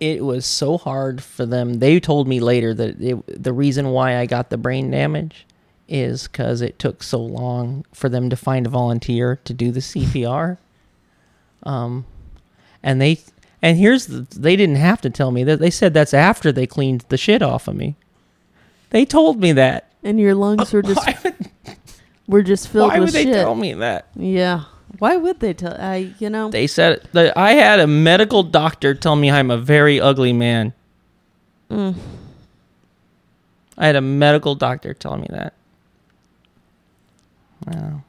it 0.00 0.24
was 0.24 0.46
so 0.46 0.78
hard 0.78 1.22
for 1.22 1.44
them. 1.44 1.74
They 1.74 2.00
told 2.00 2.26
me 2.26 2.40
later 2.40 2.72
that 2.72 3.00
it, 3.00 3.42
the 3.42 3.52
reason 3.52 3.90
why 3.90 4.16
I 4.16 4.24
got 4.24 4.48
the 4.48 4.56
brain 4.56 4.90
damage 4.90 5.46
is 5.88 6.26
because 6.26 6.62
it 6.62 6.78
took 6.78 7.02
so 7.02 7.18
long 7.20 7.84
for 7.92 8.08
them 8.08 8.30
to 8.30 8.36
find 8.36 8.66
a 8.66 8.70
volunteer 8.70 9.38
to 9.44 9.52
do 9.52 9.70
the 9.70 9.80
CPR. 9.80 10.58
Um, 11.62 12.06
and 12.82 13.02
they 13.02 13.20
and 13.60 13.76
here's 13.76 14.06
the, 14.06 14.26
they 14.34 14.56
didn't 14.56 14.76
have 14.76 15.02
to 15.02 15.10
tell 15.10 15.30
me 15.30 15.44
that. 15.44 15.58
They 15.58 15.68
said 15.68 15.92
that's 15.92 16.14
after 16.14 16.50
they 16.52 16.66
cleaned 16.66 17.04
the 17.10 17.18
shit 17.18 17.42
off 17.42 17.68
of 17.68 17.76
me. 17.76 17.96
They 18.88 19.04
told 19.04 19.38
me 19.38 19.52
that. 19.52 19.92
And 20.02 20.18
your 20.18 20.34
lungs 20.34 20.72
were 20.72 20.80
just 20.80 21.06
were 22.30 22.42
just 22.42 22.68
filled 22.68 22.88
why 22.88 22.98
with 22.98 23.08
would 23.08 23.14
they 23.14 23.24
shit. 23.24 23.34
tell 23.34 23.54
me 23.54 23.74
that? 23.74 24.06
Yeah. 24.14 24.64
Why 24.98 25.16
would 25.16 25.40
they 25.40 25.52
tell? 25.52 25.76
I 25.78 26.12
you 26.18 26.30
know. 26.30 26.50
They 26.50 26.66
said 26.66 27.08
that 27.12 27.36
I 27.36 27.52
had 27.52 27.80
a 27.80 27.86
medical 27.86 28.42
doctor 28.42 28.94
tell 28.94 29.16
me 29.16 29.30
I'm 29.30 29.50
a 29.50 29.58
very 29.58 30.00
ugly 30.00 30.32
man. 30.32 30.72
Mm. 31.70 31.94
I 33.78 33.86
had 33.86 33.96
a 33.96 34.00
medical 34.00 34.54
doctor 34.54 34.94
tell 34.94 35.16
me 35.16 35.26
that. 35.30 35.54
Wow. 37.66 38.02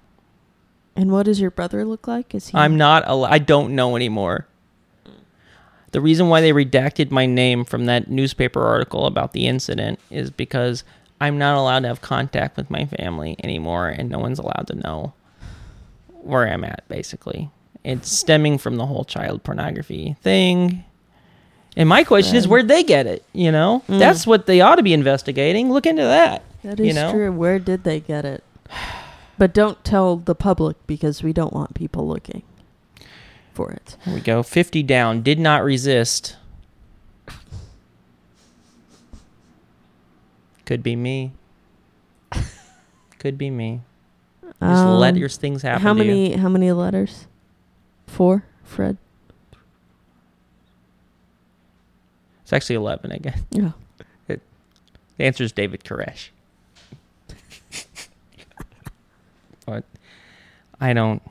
And 0.95 1.11
what 1.11 1.23
does 1.23 1.39
your 1.39 1.51
brother 1.51 1.85
look 1.85 2.07
like? 2.07 2.35
Is 2.35 2.49
he? 2.49 2.57
I'm 2.57 2.77
not. 2.77 3.05
Al- 3.05 3.25
I 3.25 3.39
don't 3.39 3.75
know 3.75 3.95
anymore. 3.95 4.47
The 5.91 6.01
reason 6.01 6.29
why 6.29 6.41
they 6.41 6.51
redacted 6.53 7.11
my 7.11 7.25
name 7.25 7.65
from 7.65 7.85
that 7.85 8.09
newspaper 8.09 8.63
article 8.63 9.05
about 9.05 9.33
the 9.33 9.47
incident 9.47 9.99
is 10.09 10.31
because 10.31 10.83
I'm 11.21 11.37
not 11.37 11.55
allowed 11.55 11.81
to 11.81 11.87
have 11.87 12.01
contact 12.01 12.57
with 12.57 12.69
my 12.69 12.85
family 12.85 13.35
anymore, 13.43 13.87
and 13.87 14.09
no 14.09 14.19
one's 14.19 14.39
allowed 14.39 14.67
to 14.67 14.75
know 14.75 15.13
where 16.09 16.47
I'm 16.47 16.63
at. 16.63 16.83
Basically, 16.89 17.49
it's 17.83 18.11
stemming 18.11 18.57
from 18.57 18.75
the 18.75 18.85
whole 18.87 19.05
child 19.05 19.43
pornography 19.43 20.15
thing. 20.21 20.83
And 21.77 21.87
my 21.87 22.03
question 22.03 22.35
is, 22.35 22.47
where'd 22.47 22.67
they 22.67 22.83
get 22.83 23.07
it? 23.07 23.23
You 23.33 23.51
know, 23.51 23.83
Mm. 23.87 23.99
that's 23.99 24.27
what 24.27 24.45
they 24.45 24.59
ought 24.61 24.75
to 24.75 24.83
be 24.83 24.93
investigating. 24.93 25.71
Look 25.71 25.85
into 25.85 26.01
that. 26.03 26.43
That 26.63 26.79
is 26.79 26.87
you 26.87 26.93
know? 26.93 27.11
true. 27.11 27.31
Where 27.31 27.59
did 27.59 27.83
they 27.85 27.99
get 28.01 28.25
it? 28.25 28.43
But 29.37 29.53
don't 29.53 29.83
tell 29.83 30.17
the 30.17 30.35
public 30.35 30.75
because 30.85 31.23
we 31.23 31.33
don't 31.33 31.53
want 31.53 31.73
people 31.73 32.07
looking 32.07 32.43
for 33.53 33.71
it. 33.71 33.95
Here 34.05 34.13
we 34.15 34.19
go. 34.21 34.43
50 34.43 34.83
down. 34.83 35.21
Did 35.21 35.39
not 35.39 35.63
resist. 35.63 36.35
Could 40.71 40.83
be 40.83 40.95
me. 40.95 41.33
Could 43.19 43.37
be 43.37 43.49
me. 43.49 43.81
Just 44.41 44.85
let 44.85 45.15
Um, 45.15 45.17
your 45.17 45.27
things 45.27 45.63
happen. 45.63 45.81
How 45.81 45.93
to 45.93 45.99
you. 45.99 46.05
many? 46.07 46.31
How 46.37 46.47
many 46.47 46.71
letters? 46.71 47.27
Four, 48.07 48.45
Fred. 48.63 48.95
It's 52.43 52.53
actually 52.53 52.75
11 52.77 53.11
again. 53.11 53.45
Yeah. 53.51 53.71
The 54.29 54.39
answer 55.19 55.43
is 55.43 55.51
David 55.51 55.83
Koresh. 55.83 56.29
but 59.65 59.83
I 60.79 60.93
don't. 60.93 61.21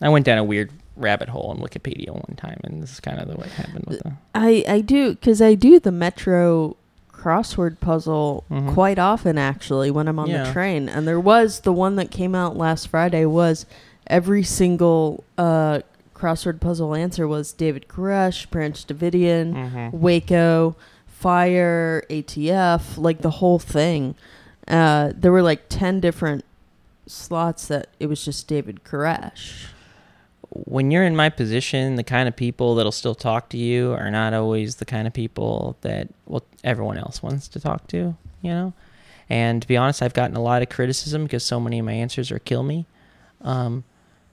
I 0.00 0.10
went 0.10 0.26
down 0.26 0.38
a 0.38 0.44
weird 0.44 0.70
rabbit 0.96 1.28
hole 1.28 1.50
on 1.50 1.58
Wikipedia 1.58 2.10
one 2.10 2.36
time, 2.36 2.60
and 2.62 2.80
this 2.80 2.92
is 2.92 3.00
kind 3.00 3.18
of 3.18 3.26
the 3.26 3.36
way 3.36 3.46
it 3.46 3.52
happened 3.54 3.86
with 3.88 3.98
the. 3.98 4.12
I 4.32 4.64
I 4.68 4.80
do 4.80 5.10
because 5.16 5.42
I 5.42 5.56
do 5.56 5.80
the 5.80 5.90
Metro 5.90 6.76
crossword 7.22 7.78
puzzle 7.80 8.44
Mhm. 8.50 8.72
quite 8.74 8.98
often 8.98 9.38
actually 9.38 9.90
when 9.90 10.08
I'm 10.08 10.18
on 10.18 10.28
Yeah. 10.28 10.44
the 10.44 10.52
train. 10.52 10.88
And 10.88 11.06
there 11.06 11.20
was 11.20 11.60
the 11.60 11.72
one 11.72 11.96
that 11.96 12.10
came 12.10 12.34
out 12.34 12.56
last 12.56 12.88
Friday 12.88 13.24
was 13.26 13.64
every 14.08 14.42
single 14.42 15.22
uh, 15.38 15.80
crossword 16.14 16.60
puzzle 16.60 16.94
answer 16.94 17.26
was 17.28 17.52
David 17.52 17.86
Koresh, 17.88 18.50
Branch 18.50 18.84
Davidian, 18.86 19.54
Mhm. 19.54 19.92
Waco, 19.92 20.74
Fire, 21.06 22.04
ATF, 22.10 22.98
like 22.98 23.20
the 23.22 23.30
whole 23.30 23.58
thing. 23.60 24.14
Uh, 24.66 25.12
there 25.16 25.30
were 25.32 25.42
like 25.42 25.62
ten 25.68 26.00
different 26.00 26.44
slots 27.06 27.66
that 27.68 27.88
it 28.00 28.06
was 28.08 28.24
just 28.24 28.46
David 28.48 28.80
Koresh. 28.84 29.66
When 30.54 30.90
you're 30.90 31.04
in 31.04 31.16
my 31.16 31.30
position, 31.30 31.96
the 31.96 32.04
kind 32.04 32.28
of 32.28 32.36
people 32.36 32.74
that'll 32.74 32.92
still 32.92 33.14
talk 33.14 33.48
to 33.50 33.56
you 33.56 33.92
are 33.92 34.10
not 34.10 34.34
always 34.34 34.76
the 34.76 34.84
kind 34.84 35.06
of 35.06 35.12
people 35.12 35.76
that 35.80 36.08
well 36.26 36.44
everyone 36.62 36.98
else 36.98 37.22
wants 37.22 37.48
to 37.48 37.60
talk 37.60 37.86
to, 37.88 38.16
you 38.42 38.50
know. 38.50 38.72
And 39.30 39.62
to 39.62 39.68
be 39.68 39.76
honest, 39.76 40.02
I've 40.02 40.14
gotten 40.14 40.36
a 40.36 40.42
lot 40.42 40.60
of 40.62 40.68
criticism 40.68 41.22
because 41.24 41.42
so 41.42 41.58
many 41.58 41.78
of 41.78 41.86
my 41.86 41.92
answers 41.92 42.30
are 42.30 42.38
kill 42.38 42.62
me. 42.62 42.86
Um, 43.40 43.84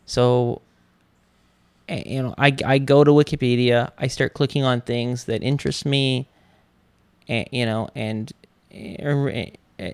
so 0.06 0.62
you 1.88 2.22
know, 2.22 2.36
I 2.38 2.56
I 2.66 2.78
go 2.80 3.04
to 3.04 3.12
Wikipedia, 3.12 3.92
I 3.98 4.08
start 4.08 4.34
clicking 4.34 4.64
on 4.64 4.82
things 4.82 5.26
that 5.26 5.42
interest 5.42 5.86
me, 5.86 6.28
and 7.28 7.48
you 7.52 7.66
know, 7.66 7.90
and 7.96 8.32
eh, 8.72 8.96
eh, 9.00 9.50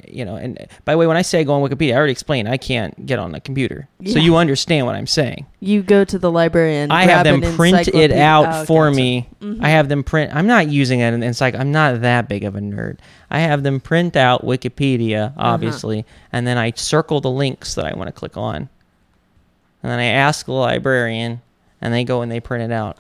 you 0.08 0.26
know, 0.26 0.36
and 0.36 0.58
by 0.84 0.94
the 0.94 0.98
way, 0.98 1.08
when 1.08 1.18
I 1.18 1.22
say 1.22 1.44
go 1.44 1.54
on 1.54 1.68
Wikipedia, 1.70 1.94
I 1.94 1.98
already 1.98 2.12
explained 2.12 2.48
I 2.48 2.58
can't 2.58 3.06
get 3.06 3.20
on 3.20 3.32
the 3.32 3.40
computer, 3.40 3.88
so 4.06 4.20
you 4.20 4.36
understand 4.38 4.86
what 4.86 4.96
I'm 4.96 5.08
saying. 5.08 5.46
You 5.60 5.82
go 5.84 6.04
to 6.06 6.18
the 6.20 6.32
library 6.32 6.76
and 6.78 6.92
I 6.92 7.04
have 7.04 7.24
them 7.24 7.42
print 7.56 7.88
it 7.88 8.12
out 8.12 8.46
Oh, 8.48 8.66
for 8.66 8.86
gotcha. 8.90 8.96
me. 8.96 9.30
Mhm. 9.42 9.64
I 9.64 9.70
have 9.70 9.88
them 9.90 10.04
print. 10.04 10.36
I'm 10.36 10.48
not 10.48 10.68
using 10.70 11.00
it, 11.00 11.14
and 11.14 11.24
it's 11.24 11.42
like 11.42 11.56
I'm 11.56 11.72
not 11.72 12.02
that 12.02 12.28
big 12.28 12.44
of 12.44 12.56
a 12.56 12.60
nerd. 12.60 12.98
I 13.30 13.40
have 13.40 13.64
them 13.64 13.80
print 13.80 14.16
out 14.16 14.46
Wikipedia, 14.46 15.28
Uh-huh. 15.28 15.34
obviously, 15.54 16.06
and 16.34 16.46
then 16.48 16.58
I 16.58 16.72
circle 16.76 17.22
the 17.22 17.32
links 17.32 17.76
that 17.76 17.86
I 17.86 17.96
want 17.96 18.08
to 18.08 18.12
click 18.14 18.38
on, 18.38 18.56
and 19.84 19.92
then 19.92 20.00
I 20.00 20.06
ask 20.06 20.46
the 20.46 20.54
librarian, 20.54 21.42
and 21.82 21.94
they 21.94 22.04
go 22.04 22.22
and 22.22 22.32
they 22.32 22.40
print 22.40 22.64
it 22.64 22.74
out. 22.74 22.98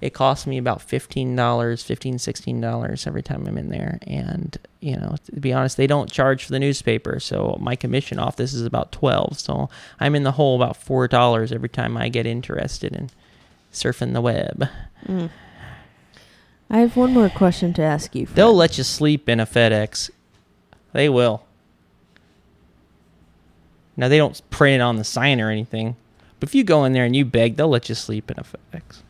It 0.00 0.14
costs 0.14 0.46
me 0.46 0.56
about 0.56 0.80
fifteen 0.80 1.36
dollars, 1.36 1.82
fifteen, 1.82 2.18
sixteen 2.18 2.60
dollars 2.60 3.06
every 3.06 3.22
time 3.22 3.46
I'm 3.46 3.58
in 3.58 3.68
there, 3.68 3.98
and 4.06 4.56
you 4.80 4.96
know, 4.96 5.16
to 5.26 5.40
be 5.40 5.52
honest, 5.52 5.76
they 5.76 5.86
don't 5.86 6.10
charge 6.10 6.44
for 6.44 6.52
the 6.52 6.58
newspaper, 6.58 7.20
so 7.20 7.58
my 7.60 7.76
commission 7.76 8.18
off 8.18 8.36
this 8.36 8.54
is 8.54 8.64
about 8.64 8.92
twelve. 8.92 9.38
So 9.38 9.68
I'm 9.98 10.14
in 10.14 10.22
the 10.22 10.32
hole 10.32 10.56
about 10.56 10.76
four 10.76 11.06
dollars 11.06 11.52
every 11.52 11.68
time 11.68 11.98
I 11.98 12.08
get 12.08 12.24
interested 12.24 12.94
in 12.94 13.10
surfing 13.72 14.14
the 14.14 14.22
web. 14.22 14.68
Mm. 15.06 15.30
I 16.70 16.78
have 16.78 16.96
one 16.96 17.12
more 17.12 17.28
question 17.28 17.74
to 17.74 17.82
ask 17.82 18.14
you. 18.14 18.26
They'll 18.26 18.54
let 18.54 18.78
you 18.78 18.84
sleep 18.84 19.28
in 19.28 19.38
a 19.38 19.46
FedEx. 19.46 20.10
They 20.92 21.08
will. 21.08 21.44
Now 23.96 24.08
they 24.08 24.16
don't 24.16 24.40
print 24.48 24.76
it 24.76 24.80
on 24.80 24.96
the 24.96 25.04
sign 25.04 25.42
or 25.42 25.50
anything, 25.50 25.96
but 26.38 26.48
if 26.48 26.54
you 26.54 26.64
go 26.64 26.84
in 26.84 26.94
there 26.94 27.04
and 27.04 27.14
you 27.14 27.26
beg, 27.26 27.56
they'll 27.56 27.68
let 27.68 27.90
you 27.90 27.94
sleep 27.94 28.30
in 28.30 28.38
a 28.38 28.44
FedEx. 28.44 29.02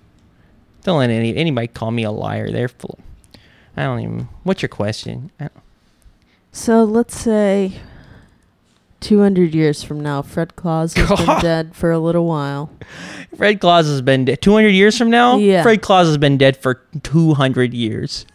Don't 0.82 0.98
let 0.98 1.10
any 1.10 1.36
anybody 1.36 1.66
call 1.66 1.90
me 1.90 2.04
a 2.04 2.10
liar. 2.10 2.50
They're 2.50 2.68
full. 2.68 2.98
I 3.76 3.84
don't 3.84 4.00
even. 4.00 4.28
What's 4.42 4.62
your 4.62 4.68
question? 4.68 5.30
So 6.52 6.84
let's 6.84 7.16
say 7.16 7.80
200 9.00 9.54
years 9.54 9.82
from 9.82 10.00
now, 10.00 10.22
Fred 10.22 10.56
Claus 10.56 10.94
has 10.94 11.18
been 11.18 11.40
dead 11.40 11.74
for 11.74 11.90
a 11.90 11.98
little 11.98 12.26
while. 12.26 12.70
Fred 13.36 13.60
Claus 13.60 13.86
has 13.86 14.02
been 14.02 14.24
dead 14.24 14.42
200 14.42 14.68
years 14.68 14.96
from 14.96 15.10
now. 15.10 15.36
Yeah. 15.36 15.62
Fred 15.62 15.82
Claus 15.82 16.06
has 16.06 16.18
been 16.18 16.36
dead 16.36 16.56
for 16.56 16.82
200 17.02 17.72
years. 17.72 18.26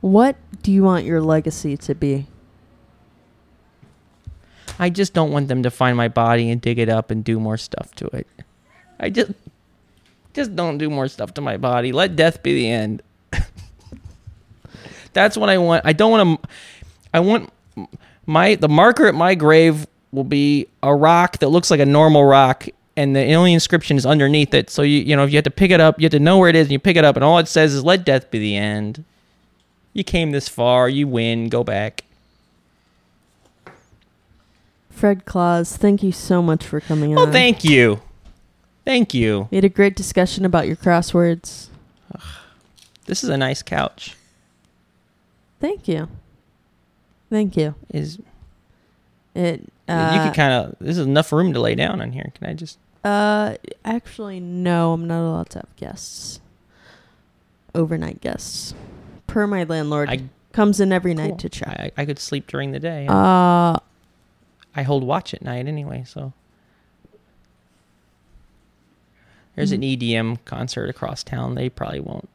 What 0.00 0.36
do 0.62 0.72
you 0.72 0.82
want 0.82 1.04
your 1.04 1.20
legacy 1.20 1.76
to 1.76 1.94
be? 1.94 2.26
I 4.78 4.90
just 4.90 5.12
don't 5.12 5.30
want 5.30 5.48
them 5.48 5.62
to 5.62 5.70
find 5.70 5.96
my 5.96 6.08
body 6.08 6.50
and 6.50 6.60
dig 6.60 6.78
it 6.78 6.88
up 6.88 7.10
and 7.10 7.22
do 7.22 7.38
more 7.38 7.56
stuff 7.56 7.94
to 7.96 8.06
it. 8.06 8.26
I 8.98 9.10
just 9.10 9.32
just 10.34 10.54
don't 10.56 10.78
do 10.78 10.88
more 10.90 11.08
stuff 11.08 11.34
to 11.34 11.40
my 11.40 11.56
body. 11.56 11.92
Let 11.92 12.16
death 12.16 12.42
be 12.42 12.54
the 12.54 12.68
end. 12.70 13.02
That's 15.12 15.36
what 15.36 15.48
I 15.48 15.58
want. 15.58 15.84
I 15.84 15.92
don't 15.92 16.10
want 16.10 16.42
to 16.42 16.48
I 17.14 17.20
want 17.20 17.52
my 18.26 18.54
the 18.54 18.68
marker 18.68 19.06
at 19.06 19.14
my 19.14 19.34
grave 19.34 19.86
will 20.12 20.24
be 20.24 20.68
a 20.82 20.94
rock 20.94 21.38
that 21.38 21.48
looks 21.48 21.70
like 21.70 21.80
a 21.80 21.86
normal 21.86 22.24
rock 22.24 22.66
and 22.96 23.16
the 23.16 23.32
only 23.34 23.52
inscription 23.54 23.96
is 23.96 24.06
underneath 24.06 24.54
it. 24.54 24.70
So 24.70 24.82
you 24.82 25.00
you 25.00 25.16
know, 25.16 25.24
if 25.24 25.30
you 25.30 25.36
have 25.36 25.44
to 25.44 25.50
pick 25.50 25.70
it 25.70 25.80
up, 25.80 25.98
you 26.00 26.04
have 26.04 26.12
to 26.12 26.20
know 26.20 26.38
where 26.38 26.48
it 26.48 26.56
is 26.56 26.66
and 26.66 26.72
you 26.72 26.78
pick 26.78 26.96
it 26.96 27.04
up 27.04 27.16
and 27.16 27.24
all 27.24 27.38
it 27.38 27.48
says 27.48 27.74
is 27.74 27.84
let 27.84 28.04
death 28.04 28.30
be 28.30 28.38
the 28.38 28.56
end. 28.56 29.04
You 29.92 30.04
came 30.04 30.30
this 30.30 30.48
far, 30.48 30.88
you 30.88 31.06
win, 31.06 31.48
go 31.50 31.62
back. 31.62 32.04
Fred 34.90 35.24
Claus, 35.24 35.76
thank 35.76 36.02
you 36.02 36.12
so 36.12 36.40
much 36.40 36.64
for 36.64 36.80
coming 36.80 37.10
Oh, 37.16 37.22
on. 37.22 37.24
Well, 37.24 37.32
thank 37.32 37.64
you. 37.64 38.00
Thank 38.84 39.14
you. 39.14 39.48
We 39.50 39.56
had 39.56 39.64
a 39.64 39.68
great 39.68 39.94
discussion 39.94 40.44
about 40.44 40.66
your 40.66 40.76
crosswords. 40.76 41.68
This 43.06 43.22
is 43.22 43.30
a 43.30 43.36
nice 43.36 43.62
couch. 43.62 44.16
Thank 45.60 45.86
you. 45.86 46.08
Thank 47.30 47.56
you. 47.56 47.74
Is 47.92 48.18
It 49.34 49.60
you 49.88 49.94
uh, 49.94 50.24
could 50.24 50.34
kind 50.34 50.52
of 50.52 50.76
this 50.78 50.96
is 50.96 51.06
enough 51.06 51.32
room 51.32 51.52
to 51.52 51.60
lay 51.60 51.74
down 51.74 52.00
on 52.00 52.12
here. 52.12 52.32
Can 52.34 52.46
I 52.48 52.54
just 52.54 52.78
uh 53.04 53.56
actually 53.84 54.40
no, 54.40 54.92
I'm 54.92 55.06
not 55.06 55.22
allowed 55.22 55.50
to 55.50 55.58
have 55.60 55.76
guests. 55.76 56.40
Overnight 57.74 58.20
guests. 58.20 58.74
Per 59.26 59.46
my 59.46 59.64
landlord. 59.64 60.08
I 60.08 60.24
comes 60.52 60.80
in 60.80 60.92
every 60.92 61.14
cool. 61.14 61.24
night 61.24 61.38
to 61.38 61.48
check. 61.48 61.68
I, 61.68 61.92
I 61.96 62.04
could 62.04 62.18
sleep 62.18 62.46
during 62.46 62.72
the 62.72 62.80
day. 62.80 63.06
Uh 63.08 63.78
I 64.74 64.82
hold 64.82 65.04
watch 65.04 65.34
at 65.34 65.42
night 65.42 65.66
anyway, 65.66 66.04
so 66.06 66.32
there's 69.56 69.72
an 69.72 69.82
EDM 69.82 70.38
concert 70.44 70.88
across 70.88 71.22
town. 71.22 71.54
They 71.54 71.68
probably 71.68 72.00
won't 72.00 72.28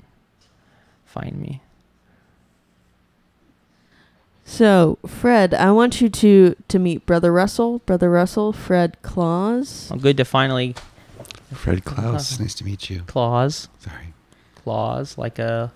find 1.05 1.39
me. 1.39 1.61
So, 4.45 4.97
Fred, 5.05 5.53
I 5.53 5.72
want 5.72 5.99
you 5.99 6.07
to 6.09 6.55
to 6.70 6.80
meet 6.80 7.05
Brother 7.05 7.34
Russell. 7.34 7.80
Brother 7.80 8.09
Russell, 8.09 8.53
Fred 8.53 8.97
Claus. 9.01 9.88
Well, 9.91 9.99
good 9.99 10.18
to 10.18 10.26
finally 10.26 10.74
Fred 11.53 11.84
Claus, 11.84 12.39
nice 12.39 12.55
to 12.55 12.63
meet 12.65 12.89
you. 12.89 13.01
Claus. 13.07 13.68
Sorry. 13.80 14.13
claws 14.55 15.18
like 15.18 15.39
a 15.39 15.72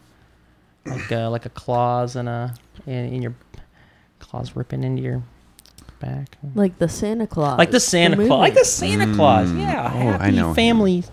like 0.86 1.12
a 1.12 1.28
like 1.28 1.46
a 1.46 1.50
claws 1.50 2.16
in 2.16 2.28
a 2.28 2.54
in, 2.86 3.14
in 3.14 3.22
your 3.22 3.36
claws 4.20 4.56
ripping 4.56 4.84
into 4.86 5.02
your 5.02 5.22
back. 6.00 6.38
Like 6.56 6.80
the 6.80 6.88
Santa 6.88 7.28
Claus. 7.28 7.58
like 7.58 7.72
the 7.72 7.80
Santa 7.82 8.16
movie. 8.16 8.30
Claus, 8.30 8.40
like 8.40 8.54
the 8.54 8.66
Santa 8.66 9.14
Claus. 9.16 9.50
Mm. 9.50 9.60
Yeah, 9.60 9.92
Oh, 9.94 9.98
happy 9.98 10.24
I 10.24 10.30
know 10.32 10.50
him. 10.50 10.56
family. 10.56 11.04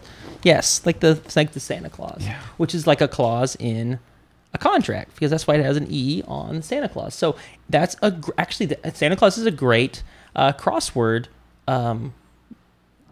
Yes, 0.42 0.84
like 0.86 1.00
the 1.00 1.20
like 1.34 1.52
the 1.52 1.60
Santa 1.60 1.90
Claus, 1.90 2.22
Yeah. 2.24 2.40
which 2.56 2.74
is 2.74 2.86
like 2.86 3.00
a 3.00 3.08
clause 3.08 3.56
in 3.58 3.98
a 4.54 4.58
contract 4.58 5.14
because 5.14 5.30
that's 5.30 5.46
why 5.46 5.56
it 5.56 5.64
has 5.64 5.76
an 5.76 5.86
E 5.90 6.22
on 6.26 6.62
Santa 6.62 6.88
Claus. 6.88 7.14
So 7.14 7.36
that's 7.68 7.96
a 8.02 8.10
gr- 8.12 8.30
actually 8.38 8.66
the, 8.66 8.92
Santa 8.94 9.16
Claus 9.16 9.36
is 9.36 9.46
a 9.46 9.50
great 9.50 10.02
uh, 10.36 10.52
crossword 10.52 11.26
um, 11.66 12.14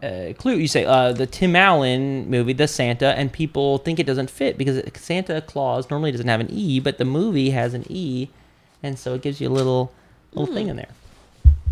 uh, 0.01 0.33
clue. 0.37 0.55
You 0.55 0.67
say 0.67 0.85
uh, 0.85 1.11
the 1.13 1.27
Tim 1.27 1.55
Allen 1.55 2.29
movie, 2.29 2.53
The 2.53 2.67
Santa, 2.67 3.07
and 3.17 3.31
people 3.31 3.77
think 3.79 3.99
it 3.99 4.05
doesn't 4.05 4.29
fit 4.29 4.57
because 4.57 4.81
Santa 4.95 5.41
Claus 5.41 5.89
normally 5.89 6.11
doesn't 6.11 6.27
have 6.27 6.39
an 6.39 6.49
E, 6.49 6.79
but 6.79 6.97
the 6.97 7.05
movie 7.05 7.49
has 7.51 7.73
an 7.73 7.83
E, 7.89 8.29
and 8.81 8.97
so 8.97 9.13
it 9.15 9.21
gives 9.21 9.41
you 9.41 9.47
a 9.47 9.51
little 9.53 9.91
little 10.33 10.53
thing 10.53 10.67
in 10.69 10.77
there. 10.77 10.89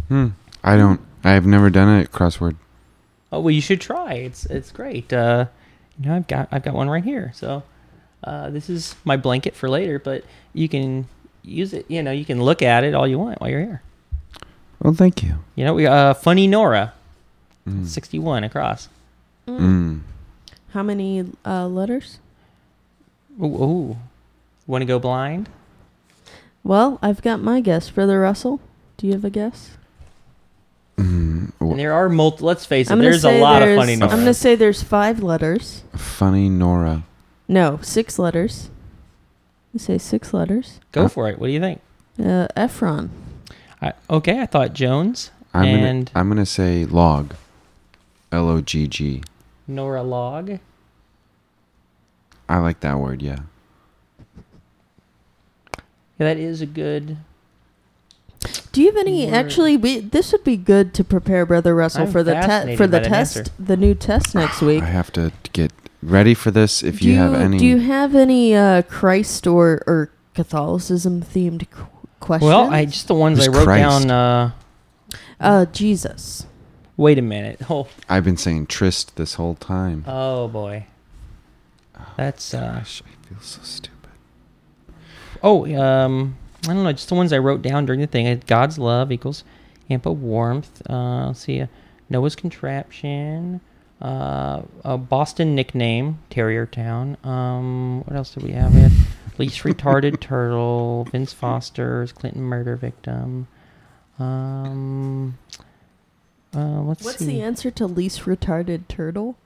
Hmm. 0.10 0.28
I 0.64 0.76
don't. 0.78 1.00
I've 1.24 1.46
never 1.46 1.70
done 1.70 2.02
a 2.02 2.06
crossword. 2.06 2.56
Oh 3.36 3.42
well, 3.42 3.52
you 3.52 3.60
should 3.62 3.82
try. 3.82 4.14
It's 4.14 4.46
it's 4.46 4.72
great. 4.72 5.12
Uh, 5.12 5.48
you 6.00 6.08
know, 6.08 6.16
I've 6.16 6.28
got 6.28 6.48
I've 6.52 6.64
got 6.64 6.74
one 6.74 6.90
right 6.90 7.04
here. 7.04 7.32
So 7.36 7.64
uh, 8.24 8.50
this 8.50 8.70
is 8.70 8.96
my 9.04 9.18
blanket 9.18 9.56
for 9.56 9.68
later, 9.70 10.00
but 10.00 10.24
you 10.54 10.70
can 10.70 11.08
use 11.44 11.74
it. 11.74 11.86
You 11.90 12.02
know, 12.02 12.12
you 12.12 12.24
can 12.24 12.42
look 12.42 12.62
at 12.62 12.86
it 12.86 12.96
all 12.96 13.06
you 13.06 13.20
want 13.20 13.42
while 13.42 13.50
you're 13.50 13.60
here. 13.60 13.82
Well, 14.82 14.94
thank 14.94 15.22
you. 15.22 15.36
You 15.56 15.66
know, 15.66 15.74
we 15.74 15.86
uh, 15.86 16.14
funny 16.14 16.48
Nora, 16.48 16.94
Mm. 17.68 17.86
sixty 17.88 18.20
one 18.20 18.44
across. 18.46 18.88
Mm. 19.48 20.02
How 20.70 20.84
many 20.84 21.26
uh, 21.46 21.68
letters? 21.68 22.20
Ooh, 23.42 23.46
ooh. 23.46 23.98
want 24.68 24.82
to 24.82 24.86
go 24.86 24.98
blind? 25.00 25.50
Well, 26.64 27.00
I've 27.02 27.22
got 27.22 27.42
my 27.42 27.60
guess. 27.60 27.90
Brother 27.90 28.20
Russell, 28.22 28.60
do 28.98 29.08
you 29.08 29.14
have 29.14 29.26
a 29.26 29.30
guess? 29.30 29.78
Mm. 30.98 31.52
And 31.60 31.80
there 31.80 31.94
are 31.94 32.08
multi. 32.10 32.44
Let's 32.44 32.66
face 32.66 32.88
it. 32.90 32.94
I'm 32.94 33.00
gonna 33.00 33.10
There's 33.10 33.26
a 33.26 33.30
say 33.30 33.42
lot 33.42 33.62
of 33.62 33.68
there's- 33.68 33.80
funny 33.82 33.94
I'm 33.94 34.00
going 34.10 34.26
to 34.26 34.34
say 34.34 34.56
there's 34.56 34.82
five 34.82 35.22
letters. 35.22 35.84
Funny 35.96 36.48
Nora. 36.50 37.04
No, 37.48 37.80
six 37.82 38.18
letters. 38.18 38.70
You 39.74 39.80
say 39.80 39.98
six 39.98 40.34
letters. 40.34 40.80
Go 40.94 41.08
for 41.10 41.30
it. 41.30 41.38
What 41.38 41.48
do 41.48 41.54
you 41.54 41.60
think? 41.60 41.82
Uh, 42.18 42.48
Ephron. 42.56 43.12
I, 43.82 43.92
okay, 44.10 44.40
I 44.40 44.46
thought 44.46 44.74
Jones 44.74 45.32
I'm 45.54 45.66
and 45.66 46.06
gonna. 46.14 46.20
I'm 46.22 46.30
gonna 46.30 46.46
say 46.46 46.86
log. 46.86 47.36
L 48.32 48.48
O 48.50 48.62
G 48.62 48.88
G. 48.88 49.22
Nora 49.68 50.02
Log. 50.02 50.60
I 52.48 52.58
like 52.60 52.80
that 52.82 53.00
word. 53.00 53.22
Yeah. 53.22 53.40
Yeah, 56.18 56.28
that 56.28 56.38
is 56.38 56.62
a 56.62 56.66
good. 56.66 57.18
Do 58.72 58.82
you 58.82 58.88
have 58.88 58.98
any? 58.98 59.26
Word. 59.26 59.34
Actually, 59.34 59.78
we, 59.78 60.00
this 60.00 60.32
would 60.32 60.44
be 60.44 60.58
good 60.58 60.94
to 60.96 61.04
prepare 61.04 61.46
Brother 61.46 61.74
Russell 61.76 62.04
I'm 62.04 62.12
for 62.12 62.24
the 62.24 62.34
te- 62.36 62.76
for 62.76 62.88
the 62.88 63.00
test, 63.00 63.38
answer. 63.38 63.52
the 63.60 63.78
new 63.78 63.96
test 63.96 64.36
next 64.36 64.62
week. 64.62 64.84
I 64.84 64.88
have 64.88 65.12
to 65.14 65.32
get 65.54 65.72
ready 66.04 66.34
for 66.34 66.52
this. 66.52 66.84
If 66.84 67.00
do 67.00 67.10
you, 67.10 67.16
have 67.16 67.34
any. 67.34 67.58
do 67.58 67.66
you 67.66 67.80
have 67.80 68.16
any 68.16 68.56
uh, 68.56 68.82
Christ 68.84 69.48
or 69.48 69.82
or 69.88 70.10
Catholicism 70.34 71.22
themed 71.24 71.70
qu- 71.70 71.86
questions? 72.20 72.50
Well, 72.50 72.70
I 72.70 72.86
just 72.86 73.08
the 73.08 73.16
ones 73.16 73.40
I 73.48 73.52
wrote 73.52 73.64
Christ? 73.64 74.08
down. 74.08 74.12
Uh, 74.12 74.52
uh, 75.40 75.66
Jesus. 75.66 76.46
Wait 76.98 77.18
a 77.18 77.22
minute. 77.22 77.60
Oh, 77.70 77.88
I've 78.08 78.24
been 78.24 78.38
saying 78.38 78.68
tryst 78.68 79.16
this 79.16 79.36
whole 79.36 79.56
time. 79.56 80.04
oh 80.08 80.48
boy. 80.48 80.88
That's 82.18 82.54
uh. 82.54 82.76
Gosh, 82.80 83.02
I 83.06 83.28
feel 83.30 83.40
so 83.42 83.60
stupid. 83.64 83.92
Oh, 85.44 85.66
um, 85.82 86.38
I 86.68 86.74
don't 86.74 86.84
know. 86.84 86.92
Just 86.92 87.10
the 87.10 87.16
ones 87.16 87.32
I 87.34 87.38
wrote 87.38 87.62
down 87.62 87.86
during 87.86 88.02
the 88.02 88.08
thing. 88.08 88.42
God's 88.48 88.78
love 88.80 89.12
equals 89.12 89.44
ample 89.90 90.16
warmth. 90.16 90.82
Uh, 90.90 91.28
let's 91.28 91.42
see. 91.42 91.62
Uh, 91.62 91.68
Noah's 92.10 92.36
contraption. 92.36 93.62
Uh, 94.02 94.62
a 94.84 94.98
Boston 94.98 95.56
nickname, 95.56 96.20
Terrier 96.30 96.66
Town. 96.66 97.18
Um, 97.24 98.04
what 98.04 98.16
else 98.16 98.34
did 98.34 98.44
we 98.44 98.52
have? 98.52 98.74
We 98.74 98.82
had 98.82 98.92
least 99.38 99.64
retarded 99.64 100.20
turtle. 100.22 101.06
Vince 101.12 101.34
Foster's 101.34 102.12
Clinton 102.12 102.42
murder 102.42 102.76
victim. 102.76 103.48
Um, 104.20 105.38
uh, 106.54 106.82
let's 106.82 107.04
What's 107.04 107.20
see. 107.20 107.26
the 107.26 107.42
answer 107.42 107.72
to 107.72 107.86
least 107.88 108.22
retarded 108.22 108.88
turtle? 108.88 109.38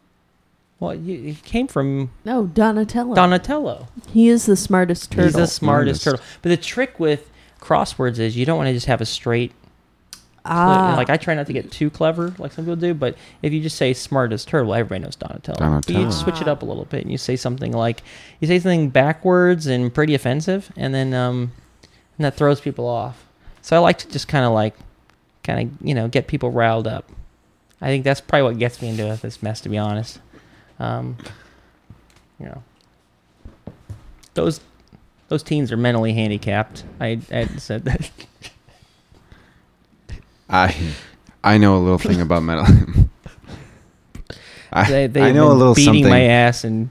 Well, 0.80 0.96
you, 0.96 1.30
it 1.32 1.44
came 1.44 1.68
from 1.68 2.10
No, 2.24 2.46
Donatello. 2.46 3.14
Donatello. 3.16 3.88
he 4.10 4.30
is 4.30 4.46
the 4.46 4.56
smartest 4.56 5.12
turtle. 5.12 5.26
He's 5.26 5.34
the 5.34 5.48
smartest 5.48 6.02
Smartest. 6.02 6.04
turtle. 6.04 6.40
But 6.42 6.50
the 6.50 6.58
trick 6.58 7.00
with 7.00 7.30
crosswords 7.60 8.20
is 8.20 8.38
you 8.38 8.46
don't 8.46 8.58
want 8.58 8.68
to 8.68 8.74
just 8.74 8.86
have 8.86 9.02
a 9.02 9.06
straight 9.06 9.52
ah, 10.46 10.94
like 10.96 11.10
I 11.10 11.18
try 11.18 11.36
not 11.36 11.48
to 11.48 11.54
get 11.54 11.70
too 11.72 11.90
clever 11.90 12.34
like 12.40 12.54
some 12.54 12.64
people 12.66 12.78
do, 12.78 12.94
but 12.94 13.16
if 13.42 13.52
you 13.54 13.62
just 13.62 13.76
say 13.78 13.94
smartest 13.94 14.48
turtle, 14.48 14.74
everybody 14.74 15.04
knows 15.04 15.16
Donatello. 15.18 15.82
But 15.86 15.90
you 15.90 16.12
switch 16.12 16.42
it 16.42 16.48
up 16.48 16.62
a 16.62 16.66
little 16.66 16.86
bit 16.86 17.04
and 17.04 17.12
you 17.12 17.18
say 17.18 17.36
something 17.36 17.74
like 17.74 18.02
you 18.40 18.48
say 18.48 18.60
something 18.60 18.90
backwards 18.90 19.68
and 19.68 19.94
pretty 19.94 20.16
offensive, 20.16 20.72
and 20.78 20.94
then 20.94 21.14
um, 21.14 21.52
and 22.18 22.26
that 22.26 22.36
throws 22.36 22.62
people 22.62 22.88
off. 22.88 23.26
So 23.62 23.76
I 23.76 23.80
like 23.80 23.98
to 24.00 24.08
just 24.10 24.28
kind 24.30 24.46
of 24.46 24.54
like 24.54 24.76
kind 25.44 25.70
of 25.70 25.86
you 25.88 25.94
know 25.94 26.08
get 26.08 26.28
people 26.28 26.52
riled 26.52 26.88
up. 26.88 27.10
I 27.82 27.88
think 27.88 28.04
that's 28.04 28.22
probably 28.22 28.44
what 28.44 28.58
gets 28.60 28.82
me 28.82 28.90
into 28.90 29.20
this 29.22 29.44
mess, 29.44 29.62
to 29.62 29.70
be 29.70 29.78
honest. 29.78 30.20
Um, 30.80 31.18
you 32.40 32.46
know, 32.46 32.64
those 34.34 34.62
those 35.28 35.44
teens 35.44 35.72
are 35.72 35.78
mentally 35.78 36.14
handicapped. 36.14 36.84
I, 37.00 37.20
I 37.32 37.46
said 37.58 37.86
that. 37.86 38.10
I 40.50 40.76
I 41.44 41.58
know 41.58 41.78
a 41.78 41.80
little 41.80 41.98
thing 42.00 42.22
about 42.22 42.44
metal. 42.44 42.66
I, 44.72 44.84
They, 44.84 45.04
I 45.06 45.08
they've 45.08 45.34
know 45.34 45.52
a 45.52 45.52
been 45.52 45.60
little 45.60 45.74
beating 45.74 46.04
something. 46.04 46.10
my 46.10 46.22
ass 46.22 46.64
and 46.64 46.90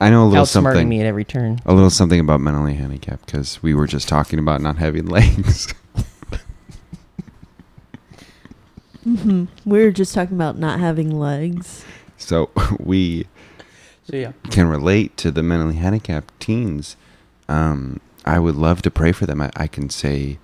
I 0.00 0.10
know 0.10 0.24
a 0.24 0.26
little 0.28 0.44
outsmarting 0.44 0.46
something. 0.46 0.88
me 0.88 1.00
at 1.00 1.06
every 1.06 1.24
turn. 1.24 1.60
A 1.66 1.74
little 1.74 1.90
something 1.90 2.20
about 2.20 2.40
mentally 2.40 2.74
handicapped 2.74 3.26
because 3.26 3.62
we 3.62 3.74
were 3.74 3.86
just 3.86 4.08
talking 4.08 4.38
about 4.38 4.60
not 4.60 4.78
having 4.78 5.06
legs. 5.06 5.72
hmm 9.04 9.44
We 9.64 9.82
were 9.84 9.90
just 9.90 10.14
talking 10.14 10.36
about 10.36 10.58
not 10.58 10.80
having 10.80 11.18
legs. 11.18 11.84
So 12.18 12.50
we 12.78 13.26
So 14.10 14.16
yeah, 14.16 14.32
can 14.50 14.68
relate 14.68 15.16
to 15.18 15.30
the 15.30 15.42
mentally 15.42 15.76
handicapped 15.76 16.38
teens. 16.40 16.96
Um, 17.48 18.00
I 18.24 18.38
would 18.38 18.56
love 18.56 18.82
to 18.82 18.90
pray 18.90 19.12
for 19.12 19.24
them. 19.24 19.40
I, 19.40 19.50
I 19.56 19.66
can 19.66 19.88
say 19.88 20.38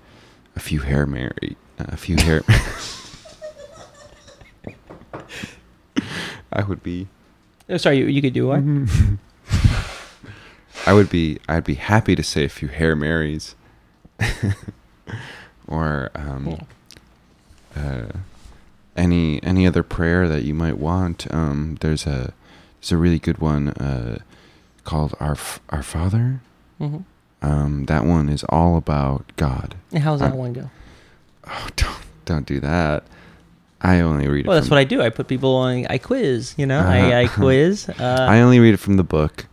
a 0.55 0.59
few 0.59 0.79
hair 0.79 1.05
Mary, 1.05 1.55
a 1.77 1.97
few 1.97 2.15
hair. 2.17 2.41
I 6.51 6.63
would 6.63 6.81
be. 6.81 7.07
oh, 7.69 7.77
sorry, 7.77 7.99
you, 7.99 8.05
you 8.05 8.21
could 8.21 8.33
do 8.33 8.47
what? 8.47 8.63
I 10.87 10.93
would 10.93 11.09
be. 11.09 11.39
I'd 11.49 11.65
be 11.65 11.73
happy 11.75 12.15
to 12.15 12.23
say 12.23 12.45
a 12.45 12.49
few 12.49 12.69
hair 12.69 12.95
Marys, 12.95 13.55
or 15.67 16.09
um, 16.15 16.59
uh, 17.75 18.05
any 18.95 19.41
any 19.43 19.67
other 19.67 19.83
prayer 19.83 20.27
that 20.27 20.43
you 20.43 20.53
might 20.53 20.77
want. 20.77 21.31
Um, 21.33 21.77
there's 21.81 22.05
a 22.05 22.33
there's 22.79 22.91
a 22.91 22.97
really 22.97 23.19
good 23.19 23.39
one 23.39 23.69
uh, 23.69 24.19
called 24.83 25.13
Our 25.19 25.33
F- 25.33 25.59
Our 25.69 25.83
Father. 25.83 26.41
hmm 26.77 26.97
Um, 27.41 27.85
that 27.85 28.05
one 28.05 28.29
is 28.29 28.43
all 28.49 28.77
about 28.77 29.25
God. 29.35 29.75
And 29.91 30.03
how's 30.03 30.19
that 30.21 30.33
Uh, 30.33 30.35
one 30.37 30.53
go? 30.53 30.69
Oh, 31.47 31.67
don't 31.75 31.97
don't 32.25 32.45
do 32.45 32.59
that. 32.59 33.03
I 33.81 33.99
only 33.99 34.27
read 34.27 34.45
it. 34.45 34.47
Well, 34.47 34.57
that's 34.59 34.69
what 34.71 34.79
I 34.79 34.83
do. 34.83 35.01
I 35.01 35.09
put 35.09 35.27
people 35.27 35.53
on. 35.55 35.85
I 35.89 35.99
quiz. 35.99 36.55
You 36.57 36.65
know, 36.65 36.79
I, 36.79 37.21
I 37.21 37.23
Uh-huh. 37.25 37.35
quiz. 37.41 37.87
Uh, 37.89 38.25
I 38.29 38.39
only 38.41 38.59
read 38.59 38.73
it 38.73 38.77
from 38.79 38.95
the 38.97 39.03
book, 39.03 39.45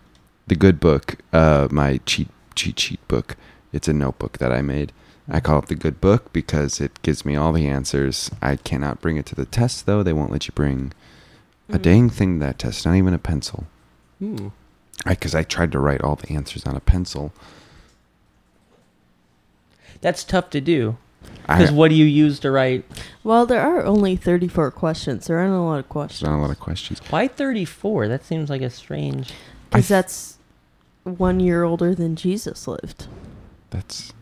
the 0.47 0.55
good 0.57 0.81
book, 0.81 1.17
uh, 1.33 1.69
my 1.71 2.01
cheat 2.07 2.29
cheat 2.55 2.79
sheet 2.79 3.01
book. 3.09 3.37
It's 3.73 3.89
a 3.89 3.93
notebook 3.93 4.39
that 4.39 4.53
I 4.53 4.63
made. 4.63 4.93
I 5.29 5.41
call 5.41 5.61
it 5.61 5.67
the 5.67 5.75
good 5.75 6.01
book 6.01 6.33
because 6.33 6.81
it 6.81 7.01
gives 7.03 7.25
me 7.25 7.37
all 7.37 7.53
the 7.53 7.67
answers. 7.69 8.31
I 8.43 8.57
cannot 8.57 9.01
bring 9.01 9.17
it 9.17 9.27
to 9.27 9.35
the 9.35 9.45
test 9.47 9.87
though. 9.87 10.03
They 10.03 10.13
won't 10.13 10.33
let 10.33 10.47
you 10.47 10.53
bring 10.55 10.93
a 11.69 11.79
Mm. 11.79 11.83
dang 11.83 12.11
thing 12.11 12.39
to 12.41 12.47
that 12.47 12.59
test, 12.59 12.85
not 12.85 12.97
even 12.97 13.15
a 13.15 13.19
pencil. 13.19 13.65
hmm. 14.19 14.49
Because 15.07 15.35
I, 15.35 15.43
tried 15.43 15.73
to 15.73 15.81
write 15.81 16.01
all 16.03 16.15
the 16.17 16.33
answers 16.35 16.65
on 16.67 16.77
a 16.77 16.81
pencil. 16.81 17.33
That's 20.01 20.23
tough 20.25 20.51
to 20.51 20.61
do. 20.61 20.97
Because 21.47 21.71
what 21.73 21.89
do 21.89 21.95
you 21.95 22.05
use 22.05 22.39
to 22.41 22.51
write? 22.51 22.85
Well, 23.25 23.47
there 23.47 23.61
are 23.61 23.85
only 23.85 24.17
34 24.17 24.71
questions. 24.73 25.27
There 25.27 25.39
aren't 25.39 25.55
a 25.55 25.59
lot 25.61 25.79
of 25.79 25.85
there's 25.85 25.91
questions. 25.91 26.29
not 26.29 26.39
a 26.39 26.43
lot 26.43 26.51
of 26.51 26.59
questions. 26.61 27.01
Why 27.11 27.27
34? 27.29 28.09
That 28.09 28.25
seems 28.25 28.51
like 28.51 28.63
a 28.63 28.71
strange. 28.71 29.33
Because 29.71 29.89
th- 29.89 29.97
that's 29.97 30.39
one 31.05 31.41
year 31.41 31.63
older 31.65 31.95
than 31.95 32.15
Jesus 32.17 32.67
lived. 32.69 33.07
That's 33.71 34.13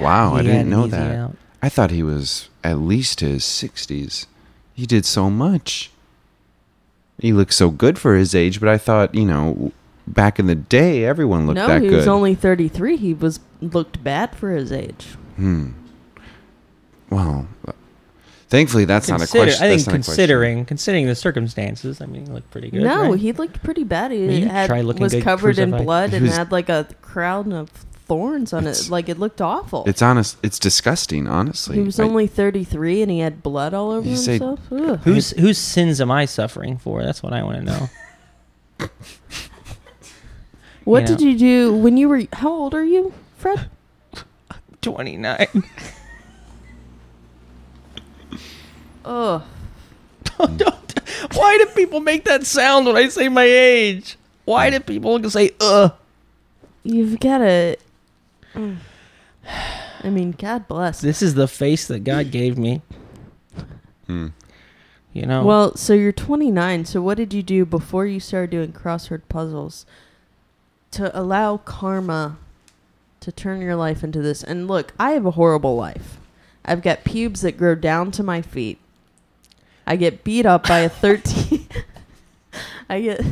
Wow, 0.00 0.34
I 0.34 0.42
didn't 0.42 0.70
know 0.70 0.86
that. 0.86 1.16
out. 1.16 1.36
I 1.62 1.68
thought 1.68 1.90
he 1.90 2.02
was 2.02 2.48
at 2.62 2.78
least 2.78 3.20
his 3.20 3.42
60s. 3.42 4.26
He 4.74 4.86
did 4.86 5.04
so 5.04 5.28
much. 5.28 5.90
He 7.18 7.32
looked 7.32 7.52
so 7.52 7.70
good 7.70 7.98
for 7.98 8.14
his 8.14 8.34
age, 8.34 8.60
but 8.60 8.68
I 8.68 8.78
thought, 8.78 9.14
you 9.14 9.24
know, 9.24 9.72
back 10.06 10.38
in 10.38 10.46
the 10.46 10.54
day, 10.54 11.04
everyone 11.04 11.46
looked 11.46 11.56
no, 11.56 11.66
that 11.66 11.80
good. 11.80 11.86
No, 11.86 11.90
he 11.90 11.96
was 11.96 12.06
only 12.08 12.34
33. 12.34 12.96
He 12.96 13.14
was 13.14 13.40
looked 13.60 14.02
bad 14.04 14.36
for 14.36 14.52
his 14.52 14.70
age. 14.70 15.06
hmm. 15.36 15.70
Well, 17.10 17.48
thankfully, 18.48 18.84
that's 18.84 19.08
not 19.08 19.22
a 19.22 19.26
question. 19.26 19.62
I 19.64 19.68
think 19.68 19.78
that's 19.80 19.86
not 19.86 19.92
a 19.94 19.96
question. 19.96 20.02
considering 20.02 20.64
considering 20.66 21.06
the 21.06 21.14
circumstances, 21.14 22.02
I 22.02 22.06
mean, 22.06 22.26
he 22.26 22.32
looked 22.32 22.50
pretty 22.50 22.70
good. 22.70 22.82
no, 22.82 23.10
right? 23.12 23.18
he 23.18 23.32
looked 23.32 23.62
pretty 23.62 23.84
bad. 23.84 24.10
He 24.10 24.24
I 24.24 24.28
mean, 24.28 24.46
had, 24.46 24.70
was 25.00 25.12
good 25.14 25.24
covered 25.24 25.58
in 25.58 25.70
blood 25.70 26.10
He 26.10 26.16
and 26.16 26.26
was- 26.26 26.36
had 26.36 26.52
like 26.52 26.68
a 26.68 26.86
crown 27.00 27.52
of 27.52 27.70
thorns 28.08 28.52
on 28.52 28.62
It's- 28.66 28.86
it. 28.86 28.90
Like 28.90 29.08
it 29.08 29.18
looked 29.18 29.40
awful. 29.40 29.84
It's 29.86 30.02
honest. 30.02 30.36
It's 30.42 30.58
disgusting, 30.58 31.28
honestly. 31.28 31.76
he 31.76 31.82
was 31.82 32.00
I- 32.00 32.04
only 32.04 32.26
33 32.26 33.02
and 33.02 33.10
he 33.10 33.20
had 33.20 33.42
blood 33.42 33.72
all 33.74 33.90
over 33.92 34.08
You 34.08 34.16
say- 34.16 34.32
himself. 34.38 34.60
Ugh. 34.72 34.98
Whose 35.04 35.30
whose 35.32 35.58
sins 35.58 36.00
am 36.00 36.10
I 36.10 36.24
suffering 36.24 36.78
for? 36.78 37.04
That's 37.04 37.22
what 37.22 37.32
I 37.32 37.42
want 37.42 37.58
to 37.58 37.64
know. 37.64 37.88
What 40.84 41.02
you 41.02 41.06
did 41.08 41.20
you 41.20 41.36
do 41.38 41.74
when 41.76 41.98
you 41.98 42.08
were? 42.08 42.22
How 42.32 42.48
old 42.50 42.74
are 42.74 42.82
you, 42.84 43.12
Fred? 43.36 43.68
29. 44.80 45.46
Ugh. 49.04 49.42
Don't- 50.56 51.34
Why 51.34 51.58
do 51.58 51.66
people 51.74 52.00
make 52.00 52.24
that 52.24 52.46
sound 52.46 52.86
when 52.86 52.96
I 52.96 53.08
say 53.08 53.28
my 53.28 53.44
age? 53.44 54.16
Why 54.44 54.70
do 54.70 54.80
people 54.80 55.28
say 55.30 55.50
"uh"? 55.60 55.90
You've 56.84 57.20
got 57.20 57.38
to. 57.38 57.76
I 58.54 60.10
mean, 60.10 60.32
God 60.32 60.68
bless. 60.68 61.00
This 61.00 61.22
is 61.22 61.34
the 61.34 61.48
face 61.48 61.86
that 61.88 62.04
God 62.04 62.30
gave 62.30 62.58
me. 62.58 62.82
Hmm. 64.06 64.28
You 65.12 65.26
know. 65.26 65.44
Well, 65.44 65.76
so 65.76 65.94
you're 65.94 66.12
29. 66.12 66.84
So 66.84 67.00
what 67.02 67.16
did 67.16 67.32
you 67.32 67.42
do 67.42 67.64
before 67.64 68.06
you 68.06 68.20
started 68.20 68.50
doing 68.50 68.72
crossword 68.72 69.22
puzzles 69.28 69.86
to 70.92 71.16
allow 71.18 71.56
karma 71.58 72.38
to 73.20 73.32
turn 73.32 73.60
your 73.60 73.76
life 73.76 74.04
into 74.04 74.22
this? 74.22 74.44
And 74.44 74.68
look, 74.68 74.92
I 74.98 75.12
have 75.12 75.26
a 75.26 75.32
horrible 75.32 75.76
life. 75.76 76.18
I've 76.64 76.82
got 76.82 77.04
pubes 77.04 77.40
that 77.40 77.56
grow 77.56 77.74
down 77.74 78.10
to 78.12 78.22
my 78.22 78.42
feet. 78.42 78.78
I 79.86 79.96
get 79.96 80.22
beat 80.22 80.44
up 80.44 80.68
by 80.68 80.80
a 80.80 80.88
13 80.88 81.66
I 82.90 83.00
get 83.00 83.22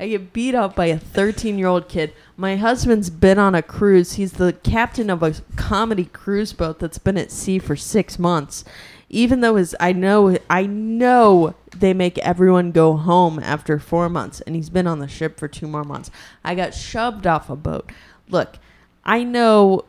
I 0.00 0.08
get 0.08 0.32
beat 0.32 0.54
up 0.54 0.76
by 0.76 0.86
a 0.86 0.98
13-year-old 0.98 1.88
kid. 1.88 2.12
My 2.36 2.56
husband's 2.56 3.10
been 3.10 3.38
on 3.38 3.54
a 3.56 3.62
cruise. 3.62 4.12
He's 4.12 4.34
the 4.34 4.52
captain 4.52 5.10
of 5.10 5.22
a 5.24 5.34
comedy 5.56 6.04
cruise 6.04 6.52
boat 6.52 6.78
that's 6.78 6.98
been 6.98 7.18
at 7.18 7.32
sea 7.32 7.58
for 7.58 7.74
6 7.74 8.18
months. 8.18 8.64
Even 9.10 9.40
though 9.40 9.56
his 9.56 9.74
I 9.80 9.92
know 9.92 10.36
I 10.50 10.66
know 10.66 11.54
they 11.74 11.94
make 11.94 12.18
everyone 12.18 12.70
go 12.72 12.96
home 12.96 13.38
after 13.40 13.78
4 13.78 14.08
months 14.08 14.40
and 14.42 14.54
he's 14.54 14.68
been 14.70 14.86
on 14.86 14.98
the 14.98 15.08
ship 15.08 15.38
for 15.38 15.48
2 15.48 15.66
more 15.66 15.82
months. 15.82 16.10
I 16.44 16.54
got 16.54 16.74
shoved 16.74 17.26
off 17.26 17.48
a 17.50 17.56
boat. 17.56 17.90
Look, 18.28 18.58
I 19.04 19.24
know 19.24 19.86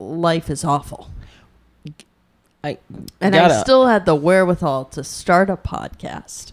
life 0.00 0.48
is 0.50 0.64
awful. 0.64 1.10
I 2.64 2.78
And 3.20 3.34
gotta- 3.34 3.54
I 3.56 3.60
still 3.60 3.86
had 3.86 4.06
the 4.06 4.14
wherewithal 4.14 4.86
to 4.86 5.04
start 5.04 5.50
a 5.50 5.56
podcast 5.56 6.52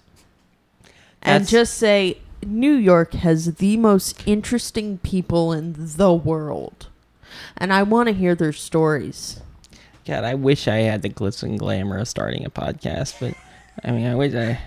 and 1.21 1.47
just 1.47 1.75
say 1.75 2.17
New 2.45 2.73
York 2.73 3.13
has 3.13 3.55
the 3.55 3.77
most 3.77 4.21
interesting 4.25 4.97
people 4.99 5.51
in 5.51 5.75
the 5.77 6.13
world. 6.13 6.87
And 7.57 7.71
I 7.73 7.83
want 7.83 8.07
to 8.07 8.13
hear 8.13 8.35
their 8.35 8.53
stories. 8.53 9.41
God, 10.05 10.23
I 10.23 10.33
wish 10.33 10.67
I 10.67 10.77
had 10.77 11.01
the 11.01 11.09
glitz 11.09 11.43
and 11.43 11.59
glamour 11.59 11.99
of 11.99 12.07
starting 12.07 12.45
a 12.45 12.49
podcast, 12.49 13.19
but 13.19 13.35
I 13.83 13.91
mean, 13.91 14.07
I 14.07 14.15
wish 14.15 14.33
I 14.33 14.59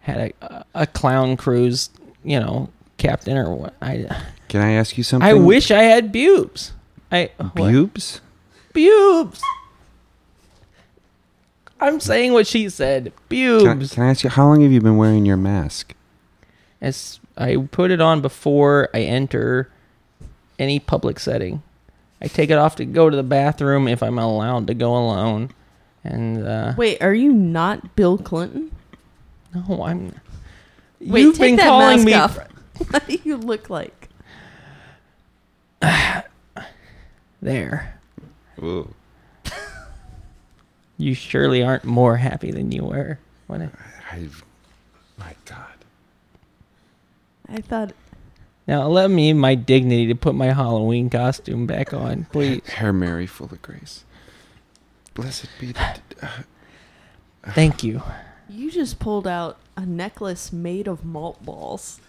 had 0.00 0.32
a 0.40 0.64
a 0.74 0.86
clown 0.86 1.36
cruise, 1.36 1.90
you 2.24 2.40
know, 2.40 2.70
captain 2.96 3.36
or 3.36 3.54
what. 3.54 3.74
I 3.82 4.06
Can 4.48 4.62
I 4.62 4.72
ask 4.72 4.96
you 4.96 5.04
something? 5.04 5.28
I 5.28 5.34
wish 5.34 5.70
I 5.70 5.82
had 5.82 6.12
pubes. 6.12 6.72
I 7.12 7.30
what? 7.36 7.54
Bubes? 8.72 9.40
I'm 11.80 11.98
saying 11.98 12.32
what 12.32 12.46
she 12.46 12.68
said. 12.68 13.12
Can 13.28 13.68
I, 13.68 13.74
Pubes. 13.74 13.94
can 13.94 14.02
I 14.02 14.10
ask 14.10 14.22
you, 14.22 14.30
how 14.30 14.46
long 14.46 14.60
have 14.60 14.70
you 14.70 14.80
been 14.80 14.96
wearing 14.96 15.24
your 15.24 15.38
mask? 15.38 15.94
As 16.80 17.20
I 17.36 17.56
put 17.70 17.90
it 17.90 18.00
on 18.00 18.20
before 18.22 18.88
I 18.94 19.00
enter 19.02 19.70
any 20.58 20.78
public 20.78 21.18
setting. 21.18 21.62
I 22.22 22.28
take 22.28 22.50
it 22.50 22.58
off 22.58 22.76
to 22.76 22.84
go 22.84 23.08
to 23.08 23.16
the 23.16 23.22
bathroom 23.22 23.88
if 23.88 24.02
I'm 24.02 24.18
allowed 24.18 24.66
to 24.66 24.74
go 24.74 24.94
alone. 24.94 25.50
And 26.04 26.46
uh, 26.46 26.74
Wait, 26.76 27.00
are 27.02 27.14
you 27.14 27.32
not 27.32 27.96
Bill 27.96 28.18
Clinton? 28.18 28.70
no, 29.54 29.82
I'm. 29.84 30.14
Wait, 31.00 31.22
You've 31.22 31.36
take 31.36 31.52
been 31.52 31.56
that 31.56 31.66
calling 31.66 32.04
mask 32.04 32.06
me. 32.06 32.14
off. 32.14 32.38
what 32.90 33.06
do 33.06 33.18
you 33.24 33.36
look 33.36 33.70
like? 33.70 34.08
There. 37.42 37.98
Ooh. 38.62 38.92
You 40.98 41.14
surely 41.14 41.62
aren't 41.62 41.84
more 41.84 42.18
happy 42.18 42.50
than 42.50 42.70
you 42.70 42.84
were 42.84 43.18
when 43.46 43.62
it. 43.62 43.70
I, 44.12 44.28
my 45.16 45.34
God. 45.46 45.69
I 47.50 47.60
thought 47.60 47.92
Now 48.68 48.86
let 48.86 49.10
me 49.10 49.32
my 49.32 49.54
dignity 49.54 50.06
to 50.06 50.14
put 50.14 50.34
my 50.34 50.52
Halloween 50.52 51.10
costume 51.10 51.66
back 51.66 51.92
on, 51.92 52.26
please. 52.32 52.62
Hail 52.68 52.92
Mary, 52.92 53.26
full 53.26 53.46
of 53.50 53.60
grace. 53.62 54.04
Blessed 55.14 55.48
be 55.58 55.72
the. 55.72 55.98
Uh, 56.22 56.28
Thank 57.52 57.82
you. 57.82 58.02
you 58.48 58.70
just 58.70 58.98
pulled 58.98 59.26
out 59.26 59.58
a 59.76 59.84
necklace 59.86 60.52
made 60.52 60.86
of 60.86 61.04
malt 61.04 61.42
balls 61.44 62.00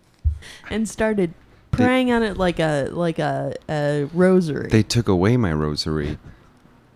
and 0.70 0.88
started 0.88 1.32
praying 1.70 2.12
on 2.12 2.22
it 2.22 2.36
like 2.36 2.58
a 2.60 2.88
like 2.92 3.18
a, 3.18 3.54
a 3.68 4.04
rosary. 4.14 4.68
they 4.68 4.82
took 4.82 5.08
away 5.08 5.36
my 5.36 5.52
rosary 5.52 6.18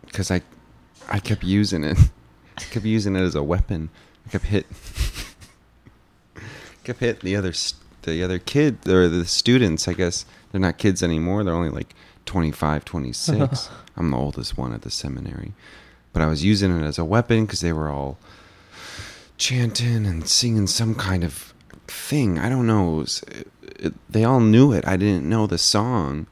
because 0.07 0.31
I, 0.31 0.43
I 1.09 1.19
kept 1.19 1.43
using 1.43 1.85
it. 1.85 1.99
I 2.59 2.63
kept 2.63 2.85
using 2.85 3.17
it 3.17 3.21
as 3.21 3.35
a 3.35 3.43
weapon. 3.43 3.89
I 4.27 4.31
kept 4.31 4.45
hit. 4.45 4.67
kept 6.85 7.01
hitting 7.01 7.21
the 7.25 7.37
other 7.37 7.51
s- 7.51 7.75
the 8.03 8.23
other 8.23 8.39
kid 8.39 8.87
or 8.89 9.09
the 9.09 9.25
students. 9.25 9.89
I 9.89 9.93
guess 9.93 10.25
they're 10.51 10.61
not 10.61 10.79
kids 10.79 11.03
anymore. 11.03 11.45
They're 11.45 11.55
only 11.55 11.71
like 11.71 11.95
25, 12.27 12.85
26. 12.85 13.71
I'm 13.97 14.11
the 14.11 14.17
oldest 14.17 14.57
one 14.57 14.73
at 14.73 14.83
the 14.83 14.91
seminary, 14.91 15.53
but 16.13 16.23
I 16.23 16.27
was 16.27 16.45
using 16.45 16.77
it 16.79 16.85
as 16.85 16.99
a 16.99 17.05
weapon 17.05 17.45
because 17.45 17.61
they 17.61 17.73
were 17.73 17.89
all 17.89 18.19
chanting 19.37 20.07
and 20.07 20.29
singing 20.29 20.67
some 20.67 20.95
kind 20.95 21.25
of 21.25 21.53
thing. 21.87 22.39
I 22.39 22.49
don't 22.49 22.67
know. 22.67 23.01
It 23.01 23.47
it, 23.63 23.95
they 24.09 24.25
all 24.25 24.41
knew 24.41 24.73
it. 24.73 24.87
I 24.87 24.97
didn't 24.97 25.29
know 25.29 25.47
the 25.47 25.59
song 25.59 26.27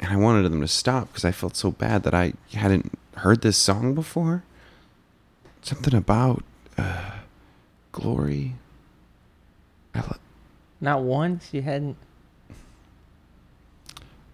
and 0.00 0.12
I 0.12 0.16
wanted 0.16 0.42
them 0.42 0.60
to 0.60 0.68
stop 0.68 1.08
because 1.08 1.24
I 1.24 1.32
felt 1.32 1.56
so 1.56 1.70
bad 1.70 2.02
that 2.02 2.14
I 2.14 2.34
hadn't 2.52 2.98
heard 3.16 3.42
this 3.42 3.56
song 3.56 3.94
before. 3.94 4.44
Something 5.62 5.94
about 5.94 6.44
uh, 6.76 7.12
glory. 7.92 8.54
I, 9.94 10.02
Not 10.80 11.02
once 11.02 11.48
you 11.52 11.62
hadn't. 11.62 11.96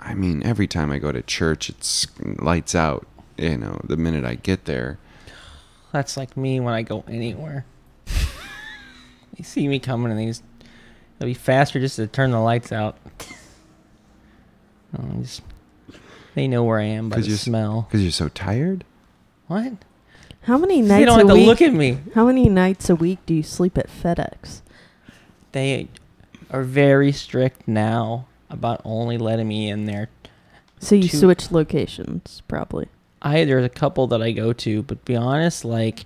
I 0.01 0.15
mean, 0.15 0.43
every 0.43 0.67
time 0.67 0.91
I 0.91 0.99
go 0.99 1.13
to 1.13 1.23
church, 1.23 1.69
it's 1.69 2.07
lights 2.41 2.75
out. 2.75 3.07
You 3.39 3.57
know, 3.59 3.81
the 3.85 3.97
minute 3.97 4.25
I 4.25 4.35
get 4.35 4.67
there, 4.67 4.99
That's 5.93 6.17
like 6.17 6.37
me 6.37 6.61
when 6.61 6.75
I 6.75 6.83
go 6.83 7.05
anywhere. 7.09 7.65
they 8.07 9.43
see 9.43 9.67
me 9.69 9.79
coming 9.79 10.11
and 10.11 10.21
they 10.21 10.27
just. 10.27 10.43
It'll 11.19 11.27
be 11.31 11.35
faster 11.35 11.79
just 11.79 11.97
to 11.97 12.07
turn 12.07 12.31
the 12.33 12.41
lights 12.41 12.73
out. 12.73 12.97
Oh, 14.99 15.05
just, 15.23 15.43
they 16.35 16.49
know 16.49 16.65
where 16.65 16.81
I 16.81 16.85
am 16.85 17.09
by 17.09 17.17
'Cause 17.17 17.25
the 17.25 17.31
you're 17.31 17.39
smell. 17.39 17.83
because 17.83 18.03
you're 18.03 18.11
so 18.11 18.29
tired. 18.29 18.85
What? 19.47 19.73
How 20.43 20.59
many 20.59 20.83
They 20.83 20.89
nights 20.89 21.07
don't 21.07 21.15
a 21.15 21.19
have 21.21 21.29
to 21.29 21.35
week? 21.35 21.47
look 21.47 21.63
at 21.63 21.73
me. 21.73 21.99
How 22.15 22.27
many 22.27 22.49
nights 22.49 22.91
a 22.91 22.97
week 22.97 23.21
do 23.25 23.33
you 23.35 23.43
sleep 23.45 23.79
at 23.79 23.89
FedEx? 23.89 24.61
They 25.53 25.89
are 26.53 26.63
very 26.63 27.13
strict 27.13 27.67
now 27.67 28.27
about 28.51 28.81
only 28.85 29.19
letting 29.19 29.49
me 29.49 29.69
in 29.71 29.87
there. 29.87 30.09
So 30.79 30.95
you 30.95 31.09
Two- 31.09 31.17
switch 31.19 31.51
locations, 31.51 32.43
probably. 32.49 32.89
I 33.23 33.45
there's 33.45 33.65
a 33.65 33.69
couple 33.69 34.07
that 34.09 34.21
I 34.21 34.33
go 34.33 34.53
to, 34.53 34.83
but 34.83 34.99
to 34.99 35.05
be 35.05 35.17
honest, 35.17 35.65
like 35.65 36.05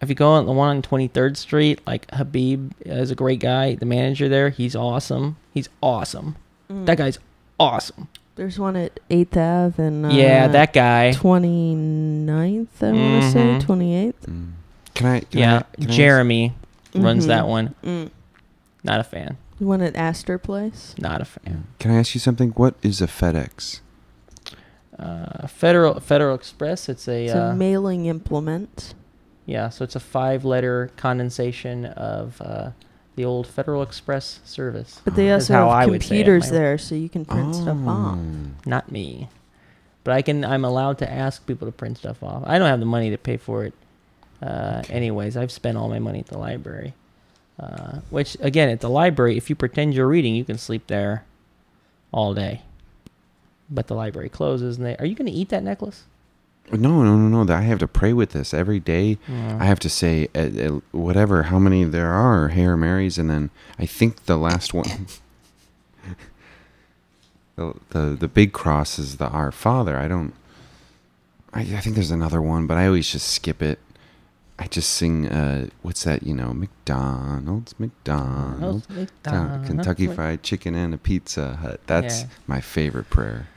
if 0.00 0.08
you 0.08 0.14
go 0.14 0.28
on 0.30 0.46
the 0.46 0.52
one 0.52 0.76
on 0.76 0.82
23rd 0.82 1.36
Street, 1.36 1.80
like 1.86 2.10
Habib 2.12 2.72
is 2.86 3.10
a 3.10 3.14
great 3.14 3.40
guy. 3.40 3.74
The 3.74 3.84
manager 3.86 4.28
there, 4.28 4.48
he's 4.50 4.74
awesome. 4.76 5.36
He's 5.52 5.68
awesome. 5.82 6.36
That 6.70 6.98
guy's 6.98 7.18
awesome. 7.60 8.08
There's 8.36 8.58
one 8.58 8.76
at 8.76 9.00
8th 9.10 9.36
Ave 9.36 9.82
and 9.82 10.06
uh, 10.06 10.10
yeah, 10.10 10.46
that 10.48 10.72
guy. 10.72 11.12
29th, 11.14 12.82
I 12.82 12.92
want 12.92 13.22
to 13.22 13.30
say. 13.30 13.40
Mhm. 13.40 13.62
28th. 13.62 14.14
Mm. 14.26 14.50
Can 14.94 15.06
I? 15.06 15.20
Can 15.20 15.38
Yeah, 15.40 15.56
I, 15.56 15.80
can 15.82 15.90
I- 15.90 15.94
Jeremy 15.94 16.52
runs 16.94 17.24
Mhm. 17.24 17.28
that 17.28 17.48
one. 17.48 17.74
Not 18.84 19.00
a 19.00 19.04
fan. 19.04 19.36
The 19.58 19.66
one 19.66 19.80
at 19.82 19.96
Astor 19.96 20.38
Place. 20.38 20.94
Not 20.98 21.20
a 21.20 21.24
fan. 21.24 21.66
Can 21.78 21.90
I 21.90 21.98
ask 21.98 22.14
you 22.14 22.20
something? 22.20 22.50
What 22.50 22.74
is 22.82 23.00
a 23.02 23.06
FedEx? 23.06 23.80
Uh, 24.98 25.46
Federal 25.46 26.00
Federal 26.00 26.34
Express. 26.34 26.88
It's 26.88 27.06
a 27.08 27.24
It's 27.26 27.34
uh, 27.34 27.54
mailing 27.54 28.06
implement. 28.06 28.94
yeah. 29.46 29.68
So 29.68 29.84
it's 29.84 29.94
a 29.96 30.00
five-letter 30.00 30.90
condensation 30.96 31.84
of 31.86 32.40
uh, 32.40 32.70
the 33.16 33.24
old 33.24 33.46
Federal 33.46 33.82
Express 33.82 34.40
service. 34.44 35.00
But 35.04 35.14
they 35.14 35.28
That's 35.28 35.44
also 35.50 35.54
how 35.54 35.70
have 35.70 35.88
would 35.90 36.02
say 36.02 36.06
it, 36.06 36.08
computers 36.08 36.46
my- 36.50 36.58
there, 36.58 36.78
so 36.78 36.94
you 36.94 37.08
can 37.08 37.24
print 37.24 37.54
stuff 37.54 37.78
off. 37.86 38.18
Oh. 38.18 38.50
not 38.66 38.90
me. 38.90 39.28
But 40.04 40.14
I 40.14 40.22
can. 40.22 40.44
I'm 40.44 40.64
allowed 40.64 40.98
to 40.98 41.10
ask 41.10 41.46
people 41.46 41.66
to 41.68 41.72
print 41.72 41.98
stuff 41.98 42.22
off. 42.22 42.42
I 42.46 42.58
don't 42.58 42.68
have 42.68 42.80
the 42.80 42.86
money 42.86 43.10
to 43.10 43.18
pay 43.18 43.36
for 43.36 43.64
it. 43.64 43.74
Uh, 44.42 44.82
anyways, 44.88 45.36
I've 45.36 45.50
spent 45.52 45.76
all 45.76 45.88
my 45.88 45.98
money 45.98 46.20
at 46.20 46.26
the 46.28 46.38
library. 46.38 46.94
Uh, 47.58 48.00
which 48.10 48.36
again, 48.40 48.68
at 48.68 48.80
the 48.80 48.88
library, 48.90 49.36
if 49.36 49.50
you 49.50 49.56
pretend 49.56 49.94
you're 49.94 50.06
reading, 50.06 50.34
you 50.34 50.44
can 50.44 50.58
sleep 50.58 50.86
there 50.86 51.24
all 52.12 52.32
day. 52.32 52.62
But 53.68 53.88
the 53.88 53.94
library 53.94 54.28
closes, 54.28 54.76
and 54.76 54.86
they 54.86 54.96
are 54.96 55.04
you 55.04 55.14
going 55.14 55.26
to 55.26 55.32
eat 55.32 55.48
that 55.48 55.64
necklace? 55.64 56.04
No, 56.70 57.02
no, 57.02 57.16
no, 57.16 57.42
no. 57.42 57.52
I 57.52 57.62
have 57.62 57.78
to 57.78 57.88
pray 57.88 58.12
with 58.12 58.30
this 58.30 58.52
every 58.52 58.78
day. 58.78 59.18
Mm. 59.26 59.60
I 59.60 59.64
have 59.64 59.80
to 59.80 59.88
say 59.88 60.28
uh, 60.34 60.38
uh, 60.40 60.80
whatever, 60.92 61.44
how 61.44 61.58
many 61.58 61.84
there 61.84 62.10
are, 62.12 62.48
Hail 62.48 62.76
Marys, 62.76 63.18
and 63.18 63.30
then 63.30 63.50
I 63.78 63.86
think 63.86 64.26
the 64.26 64.36
last 64.36 64.74
one, 64.74 65.06
the, 67.56 67.74
the 67.90 68.00
the 68.20 68.28
big 68.28 68.52
cross 68.52 68.98
is 68.98 69.16
the 69.16 69.28
Our 69.28 69.50
Father. 69.50 69.96
I 69.98 70.08
don't. 70.08 70.34
I, 71.52 71.62
I 71.62 71.80
think 71.80 71.94
there's 71.94 72.10
another 72.10 72.42
one, 72.42 72.66
but 72.66 72.76
I 72.76 72.86
always 72.86 73.10
just 73.10 73.28
skip 73.28 73.62
it. 73.62 73.78
I 74.58 74.66
just 74.66 74.90
sing. 74.90 75.26
Uh, 75.28 75.68
what's 75.82 76.02
that? 76.04 76.24
You 76.24 76.34
know, 76.34 76.52
McDonald's, 76.52 77.78
McDonald's, 77.78 78.86
Down- 78.86 78.96
McDonald's, 78.98 79.68
Kentucky 79.68 80.06
Mc- 80.08 80.16
Fried 80.16 80.42
Chicken 80.42 80.74
and 80.74 80.92
a 80.94 80.98
Pizza 80.98 81.56
Hut. 81.56 81.80
That's 81.86 82.22
Yeah. 82.22 82.26
my 82.48 82.60
favorite 82.60 83.08
prayer. 83.08 83.48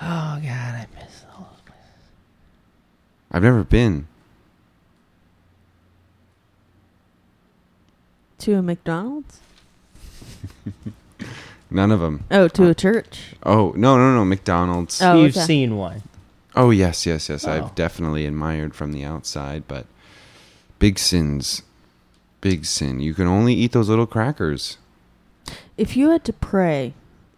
Oh 0.00 0.38
God, 0.42 0.44
I 0.44 0.86
miss 0.94 1.24
all 1.34 1.48
those 1.52 1.62
places. 1.64 2.10
I've 3.32 3.42
never 3.42 3.64
been. 3.64 4.08
To 8.40 8.54
a 8.56 8.62
McDonald's? 8.62 9.40
None 11.70 11.90
of 11.90 12.00
them. 12.00 12.24
Oh, 12.30 12.48
to 12.48 12.68
a 12.68 12.74
church. 12.74 13.34
Oh 13.42 13.72
no, 13.76 13.96
no, 13.96 14.14
no, 14.14 14.24
McDonald's. 14.24 15.00
Oh, 15.02 15.22
You've 15.22 15.36
okay. 15.36 15.46
seen 15.46 15.76
one. 15.76 16.02
Oh 16.54 16.70
yes, 16.70 17.06
yes, 17.06 17.28
yes. 17.28 17.46
Oh. 17.46 17.52
I've 17.52 17.74
definitely 17.74 18.26
admired 18.26 18.74
from 18.74 18.92
the 18.92 19.02
outside, 19.04 19.64
but 19.66 19.86
big 20.78 20.98
sins, 20.98 21.62
big 22.40 22.64
sin. 22.64 23.00
You 23.00 23.14
can 23.14 23.26
only 23.26 23.54
eat 23.54 23.72
those 23.72 23.88
little 23.88 24.06
crackers. 24.06 24.78
If 25.76 25.96
you 25.96 26.10
had 26.10 26.24
to 26.24 26.32
pray, 26.32 26.94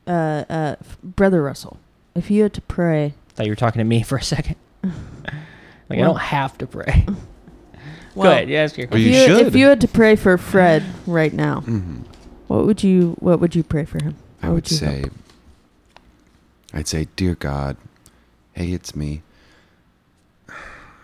uh, 0.06 0.44
uh, 0.48 0.76
Brother 1.02 1.42
Russell, 1.42 1.78
if 2.14 2.30
you 2.30 2.42
had 2.42 2.52
to 2.54 2.62
pray, 2.62 3.14
Thought 3.34 3.46
you 3.46 3.52
were 3.52 3.56
talking 3.56 3.80
to 3.80 3.84
me 3.84 4.02
for 4.04 4.18
a 4.18 4.22
second. 4.22 4.56
like 4.82 5.98
I 5.98 6.02
don't 6.02 6.18
have 6.18 6.56
to 6.58 6.66
pray. 6.66 7.04
well, 8.14 8.24
Go 8.26 8.30
ahead, 8.32 8.48
you 8.48 8.56
ask 8.56 8.76
your 8.78 8.88
Well, 8.88 9.00
if 9.00 9.06
you 9.06 9.12
you, 9.12 9.26
should. 9.26 9.46
if 9.46 9.54
you 9.54 9.66
had 9.66 9.80
to 9.82 9.88
pray 9.88 10.16
for 10.16 10.36
Fred 10.38 10.82
right 11.06 11.32
now, 11.32 11.60
hmm 11.60 12.00
what 12.48 12.64
would 12.64 12.82
you 12.82 13.14
what 13.18 13.40
would 13.40 13.54
you 13.54 13.62
pray 13.62 13.84
for 13.84 14.02
him? 14.02 14.16
I 14.42 14.46
What 14.48 14.54
would 14.54 14.66
say, 14.68 15.02
hope? 15.02 15.12
I'd 16.72 16.88
say, 16.88 17.06
dear 17.14 17.34
God, 17.34 17.76
hey, 18.54 18.72
it's 18.72 18.96
me. 18.96 19.20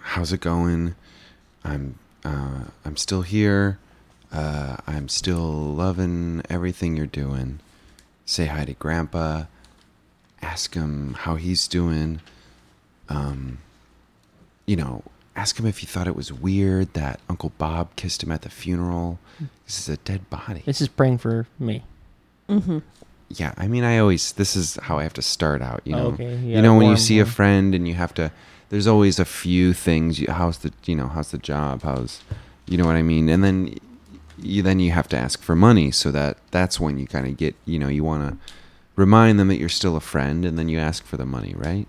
How's 0.03 0.33
it 0.33 0.41
going? 0.41 0.95
I'm, 1.63 1.99
uh, 2.25 2.65
I'm 2.85 2.97
still 2.97 3.23
here. 3.23 3.79
Uh, 4.33 4.77
I'm 4.87 5.09
still 5.09 5.43
loving 5.43 6.43
everything 6.51 6.97
you're 6.97 7.07
doing. 7.07 7.61
Say 8.27 8.47
hi 8.47 8.65
to 8.65 8.73
Grandpa. 8.75 9.45
Ask 10.43 10.75
him 10.75 11.15
how 11.15 11.37
he's 11.37 11.69
doing. 11.69 12.21
Um, 13.09 13.59
you 14.67 14.77
know, 14.77 15.03
ask 15.37 15.59
him 15.59 15.67
if 15.67 15.79
he 15.79 15.87
thought 15.87 16.07
it 16.07 16.17
was 16.17 16.33
weird 16.33 16.93
that 16.95 17.21
Uncle 17.29 17.53
Bob 17.59 17.95
kissed 17.97 18.23
him 18.23 18.33
at 18.33 18.43
the 18.43 18.49
funeral. 18.51 19.19
This 19.67 19.79
is 19.81 19.89
a 19.89 19.97
dead 19.99 20.29
body. 20.31 20.63
This 20.67 20.81
is 20.81 20.89
praying 20.89 21.19
for 21.19 21.47
me. 21.59 21.83
Mm-hmm. 22.49 22.79
yeah, 23.31 23.55
I 23.57 23.69
mean, 23.69 23.85
I 23.85 23.99
always 23.99 24.33
this 24.33 24.55
is 24.57 24.77
how 24.83 24.99
I 24.99 25.03
have 25.05 25.15
to 25.15 25.23
start 25.23 25.63
out. 25.63 25.81
You 25.85 25.95
Oh, 25.95 25.99
know, 25.99 26.07
okay. 26.09 26.35
You 26.37 26.57
you 26.57 26.63
know 26.63 26.73
when 26.75 26.83
you 26.83 26.89
warm- 26.89 26.97
see 26.99 27.19
a 27.21 27.27
friend 27.27 27.75
and 27.75 27.87
you 27.89 27.95
have 27.95 28.13
to. 28.15 28.33
There's 28.71 28.87
always 28.87 29.19
a 29.19 29.25
few 29.25 29.73
things. 29.73 30.21
You, 30.21 30.31
how's 30.31 30.59
the 30.59 30.73
you 30.87 30.97
know 30.97 31.09
how's 31.09 31.31
the 31.31 31.39
job? 31.39 31.83
How's 31.83 32.23
you 32.67 32.77
know 32.77 32.87
what 32.87 32.97
I 32.97 33.03
mean? 33.03 33.29
And 33.29 33.45
then 33.45 33.77
you 34.39 34.63
then 34.63 34.81
you 34.81 34.91
have 34.91 35.09
to 35.09 35.17
ask 35.17 35.43
for 35.43 35.55
money. 35.55 35.91
So 35.91 36.11
that 36.11 36.39
that's 36.51 36.81
when 36.81 36.99
you 36.99 37.07
kind 37.07 37.27
of 37.27 37.37
get 37.37 37.55
you 37.65 37.79
know 37.79 37.89
you 37.89 38.05
want 38.05 38.29
to 38.29 38.39
remind 38.97 39.39
them 39.39 39.49
that 39.49 39.59
you're 39.59 39.69
still 39.69 39.97
a 39.97 40.01
friend, 40.01 40.45
and 40.45 40.59
then 40.59 40.69
you 40.69 40.79
ask 40.79 41.05
for 41.05 41.17
the 41.17 41.27
money, 41.27 41.55
right? 41.57 41.87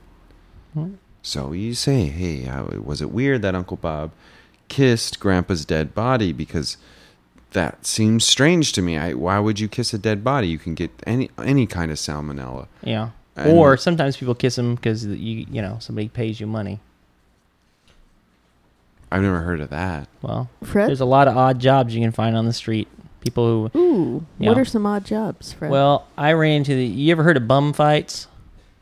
Hmm. 0.73 0.95
So 1.21 1.53
you 1.53 1.73
say, 1.73 2.05
hey, 2.05 2.41
how, 2.41 2.65
was 2.83 3.01
it 3.01 3.09
weird 3.09 3.41
that 3.41 3.55
Uncle 3.55 3.77
Bob 3.77 4.11
kissed 4.67 5.19
Grandpa's 5.19 5.65
dead 5.65 5.95
body? 5.95 6.31
Because 6.31 6.77
that 7.51 7.83
seems 7.85 8.23
strange 8.23 8.73
to 8.73 8.81
me. 8.83 8.97
I, 8.97 9.13
why 9.13 9.39
would 9.39 9.59
you 9.59 9.67
kiss 9.67 9.91
a 9.93 9.97
dead 9.97 10.23
body? 10.23 10.47
You 10.47 10.59
can 10.59 10.75
get 10.75 10.91
any 11.07 11.31
any 11.39 11.65
kind 11.65 11.89
of 11.89 11.97
salmonella. 11.97 12.67
Yeah. 12.83 13.09
And- 13.35 13.51
or 13.51 13.75
sometimes 13.77 14.15
people 14.17 14.33
kiss 14.35 14.55
them 14.55 14.75
because 14.75 15.05
you 15.05 15.45
you 15.51 15.61
know 15.61 15.77
somebody 15.79 16.07
pays 16.07 16.39
you 16.39 16.47
money. 16.47 16.79
I've 19.11 19.21
never 19.21 19.41
heard 19.41 19.61
of 19.61 19.69
that. 19.69 20.07
Well, 20.21 20.49
Fred? 20.63 20.89
there's 20.89 20.99
a 21.01 21.05
lot 21.05 21.27
of 21.27 21.37
odd 21.37 21.59
jobs 21.59 21.95
you 21.95 22.01
can 22.01 22.11
find 22.11 22.35
on 22.35 22.45
the 22.45 22.53
street. 22.53 22.87
People 23.21 23.69
who 23.69 23.79
Ooh, 23.79 24.25
Yeah. 24.39 24.49
what 24.49 24.57
are 24.59 24.65
some 24.65 24.85
odd 24.85 25.03
jobs, 25.05 25.53
Fred? 25.53 25.71
well, 25.71 26.05
I 26.17 26.33
ran 26.33 26.57
into 26.57 26.75
the. 26.75 26.85
You 26.85 27.11
ever 27.11 27.23
heard 27.23 27.37
of 27.37 27.47
bum 27.47 27.73
fights? 27.73 28.27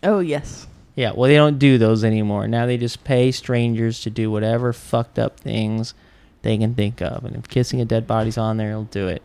oh 0.04 0.20
yes. 0.20 0.68
Yeah, 0.96 1.12
well, 1.16 1.28
they 1.28 1.36
don't 1.36 1.58
do 1.58 1.78
those 1.80 2.04
anymore. 2.04 2.48
Now 2.48 2.66
they 2.68 2.78
just 2.78 3.04
pay 3.04 3.32
strangers 3.32 4.02
to 4.02 4.10
do 4.12 4.30
whatever 4.30 4.72
fucked 4.74 5.18
up 5.18 5.40
things 5.40 5.94
they 6.44 6.58
can 6.58 6.76
think 6.76 7.02
of, 7.02 7.24
and 7.26 7.36
if 7.36 7.48
kissing 7.48 7.82
a 7.82 7.86
dead 7.86 8.06
body's 8.06 8.38
on 8.38 8.58
there, 8.58 8.70
they'll 8.70 8.84
do 8.84 9.08
it. 9.08 9.22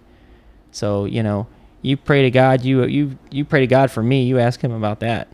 So 0.73 1.05
you 1.05 1.23
know, 1.23 1.47
you 1.83 1.97
pray 1.97 2.23
to 2.23 2.31
God. 2.31 2.65
You 2.65 2.85
you 2.85 3.19
you 3.31 3.45
pray 3.45 3.61
to 3.61 3.67
God 3.67 3.91
for 3.91 4.03
me. 4.03 4.25
You 4.25 4.39
ask 4.39 4.61
Him 4.61 4.73
about 4.73 5.01
that, 5.01 5.29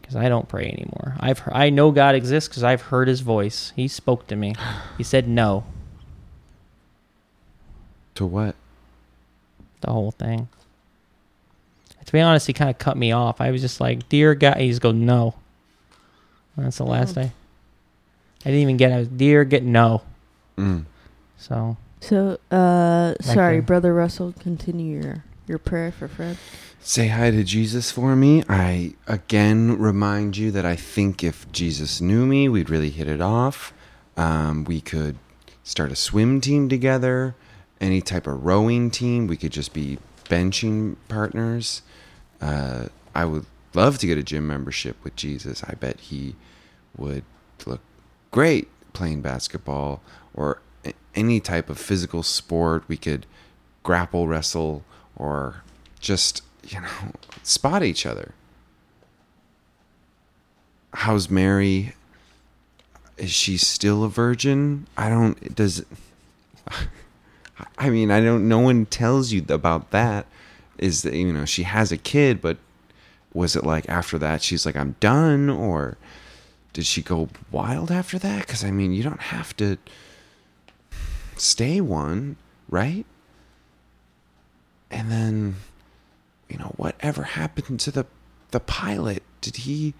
because 0.00 0.16
I 0.16 0.28
don't 0.28 0.48
pray 0.48 0.64
anymore. 0.66 1.14
I've 1.20 1.42
I 1.52 1.70
know 1.70 1.90
God 1.90 2.14
exists 2.14 2.48
because 2.48 2.64
I've 2.64 2.82
heard 2.82 3.08
His 3.08 3.20
voice. 3.20 3.72
He 3.76 3.88
spoke 3.88 4.26
to 4.28 4.36
me. 4.36 4.54
He 4.98 5.04
said 5.04 5.28
no. 5.28 5.64
To 8.16 8.26
what? 8.26 8.54
The 9.80 9.90
whole 9.90 10.10
thing. 10.12 10.48
To 12.04 12.12
be 12.12 12.20
honest, 12.20 12.46
he 12.46 12.52
kind 12.52 12.68
of 12.68 12.78
cut 12.78 12.96
me 12.96 13.12
off. 13.12 13.40
I 13.40 13.50
was 13.50 13.60
just 13.62 13.80
like, 13.80 14.08
"Dear 14.08 14.34
God," 14.34 14.56
he 14.58 14.68
just 14.68 14.82
go, 14.82 14.92
"No." 14.92 15.34
And 16.56 16.66
that's 16.66 16.78
the 16.78 16.84
last 16.84 17.16
Oh. 17.16 17.22
I. 17.22 17.24
I 17.24 17.30
didn't 18.50 18.60
even 18.60 18.76
get. 18.76 18.90
it. 18.90 18.94
I 18.94 18.98
was, 18.98 19.08
"Dear, 19.08 19.44
get 19.44 19.62
no." 19.62 20.02
Mm. 20.58 20.84
So 21.38 21.76
So, 22.02 22.40
uh, 22.50 23.14
sorry, 23.20 23.60
brother 23.60 23.94
Russell. 23.94 24.34
Continue 24.40 25.00
your 25.00 25.24
your 25.46 25.58
prayer 25.58 25.92
for 25.92 26.08
Fred. 26.08 26.36
Say 26.80 27.06
hi 27.06 27.30
to 27.30 27.44
Jesus 27.44 27.92
for 27.92 28.16
me. 28.16 28.42
I 28.48 28.94
again 29.06 29.78
remind 29.78 30.36
you 30.36 30.50
that 30.50 30.66
I 30.66 30.74
think 30.74 31.22
if 31.22 31.50
Jesus 31.52 32.00
knew 32.00 32.26
me, 32.26 32.48
we'd 32.48 32.68
really 32.68 32.90
hit 32.90 33.06
it 33.06 33.20
off. 33.20 33.72
Um, 34.16 34.64
we 34.64 34.80
could 34.80 35.16
start 35.62 35.92
a 35.92 35.96
swim 35.96 36.40
team 36.40 36.68
together, 36.68 37.36
any 37.80 38.00
type 38.00 38.26
of 38.26 38.44
rowing 38.44 38.90
team. 38.90 39.28
We 39.28 39.36
could 39.36 39.52
just 39.52 39.72
be 39.72 39.98
benching 40.24 40.96
partners. 41.06 41.82
Uh, 42.40 42.86
I 43.14 43.26
would 43.26 43.46
love 43.74 43.98
to 43.98 44.08
get 44.08 44.18
a 44.18 44.24
gym 44.24 44.48
membership 44.48 44.96
with 45.04 45.14
Jesus. 45.14 45.62
I 45.62 45.74
bet 45.74 46.00
he 46.00 46.34
would 46.96 47.22
look 47.64 47.80
great 48.32 48.68
playing 48.92 49.22
basketball 49.22 50.02
or 50.34 50.60
any 51.14 51.40
type 51.40 51.68
of 51.70 51.78
physical 51.78 52.22
sport. 52.22 52.84
We 52.88 52.96
could 52.96 53.26
grapple 53.82 54.28
wrestle 54.28 54.84
or 55.16 55.62
just, 56.00 56.42
you 56.66 56.80
know, 56.80 57.12
spot 57.42 57.82
each 57.82 58.06
other. 58.06 58.34
How's 60.94 61.30
Mary? 61.30 61.94
Is 63.16 63.30
she 63.30 63.56
still 63.56 64.04
a 64.04 64.08
virgin? 64.08 64.86
I 64.96 65.08
don't. 65.08 65.54
Does. 65.54 65.84
I 67.78 67.90
mean, 67.90 68.10
I 68.10 68.20
don't. 68.20 68.48
No 68.48 68.58
one 68.58 68.86
tells 68.86 69.32
you 69.32 69.44
about 69.48 69.90
that. 69.90 70.26
Is 70.78 71.02
that 71.02 71.14
you 71.14 71.32
know 71.32 71.44
she 71.44 71.62
has 71.62 71.92
a 71.92 71.96
kid, 71.96 72.40
but 72.40 72.58
was 73.32 73.56
it 73.56 73.64
like 73.64 73.88
after 73.88 74.18
that 74.18 74.42
she's 74.42 74.66
like 74.66 74.76
I'm 74.76 74.96
done, 75.00 75.48
or 75.48 75.96
did 76.72 76.86
she 76.86 77.02
go 77.02 77.28
wild 77.50 77.90
after 77.90 78.18
that? 78.18 78.46
Because 78.46 78.64
I 78.64 78.70
mean, 78.70 78.92
you 78.92 79.02
don't 79.02 79.20
have 79.20 79.56
to 79.58 79.78
stay 81.36 81.80
one, 81.80 82.36
right? 82.68 83.06
And 84.90 85.10
then, 85.10 85.56
you 86.48 86.58
know, 86.58 86.74
whatever 86.76 87.22
happened 87.22 87.80
to 87.80 87.90
the 87.90 88.06
the 88.50 88.60
pilot? 88.60 89.22
Did 89.40 89.56
he? 89.56 89.94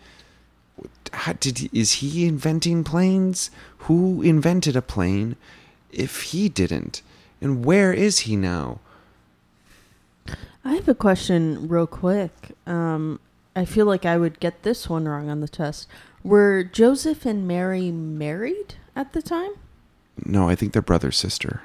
How, 1.13 1.33
did 1.35 1.69
is 1.75 1.95
he 1.95 2.27
inventing 2.27 2.85
planes? 2.85 3.51
Who 3.79 4.23
invented 4.23 4.77
a 4.77 4.83
plane? 4.83 5.37
If 5.91 6.23
he 6.23 6.49
didn't, 6.49 7.03
and 7.41 7.65
where 7.65 7.93
is 7.93 8.21
he 8.21 8.37
now? 8.37 8.81
I 10.65 10.75
have 10.75 10.89
a 10.89 10.95
question, 10.95 11.69
real 11.69 11.87
quick. 11.87 12.53
Um, 12.67 13.21
I 13.55 13.65
feel 13.65 13.85
like 13.85 14.07
I 14.07 14.17
would 14.17 14.41
get 14.41 14.63
this 14.63 14.89
one 14.89 15.07
wrong 15.07 15.29
on 15.29 15.41
the 15.41 15.49
test. 15.49 15.89
Were 16.23 16.63
Joseph 16.63 17.27
and 17.27 17.47
Mary 17.47 17.91
married 17.91 18.77
at 18.95 19.13
the 19.13 19.21
time? 19.21 19.53
No, 20.25 20.49
I 20.49 20.55
think 20.55 20.73
they're 20.73 20.83
brother 20.83 21.11
sister. 21.11 21.63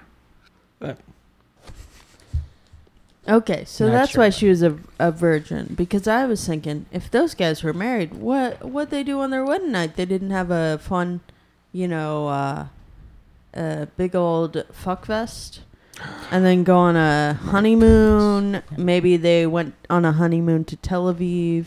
Okay, 3.27 3.65
so 3.65 3.87
Not 3.87 3.91
that's 3.91 4.11
sure. 4.11 4.23
why 4.23 4.29
she 4.29 4.47
was 4.47 4.63
a, 4.63 4.77
a 4.99 5.11
virgin. 5.11 5.73
Because 5.75 6.07
I 6.07 6.25
was 6.25 6.45
thinking, 6.47 6.85
if 6.93 7.11
those 7.11 7.33
guys 7.33 7.61
were 7.61 7.73
married, 7.73 8.13
what 8.13 8.63
what 8.63 8.89
they 8.89 9.03
do 9.03 9.19
on 9.19 9.31
their 9.31 9.43
wedding 9.43 9.73
night? 9.73 9.97
They 9.97 10.05
didn't 10.05 10.31
have 10.31 10.49
a 10.49 10.77
fun, 10.77 11.19
you 11.73 11.89
know, 11.89 12.29
uh, 12.29 12.67
a 13.53 13.87
big 13.97 14.15
old 14.15 14.63
fuck 14.71 15.07
fest, 15.07 15.61
and 16.31 16.45
then 16.45 16.63
go 16.63 16.77
on 16.77 16.95
a 16.95 17.33
honeymoon. 17.41 18.63
Maybe 18.77 19.17
they 19.17 19.45
went 19.45 19.75
on 19.89 20.05
a 20.05 20.13
honeymoon 20.13 20.63
to 20.65 20.77
Tel 20.77 21.13
Aviv, 21.13 21.65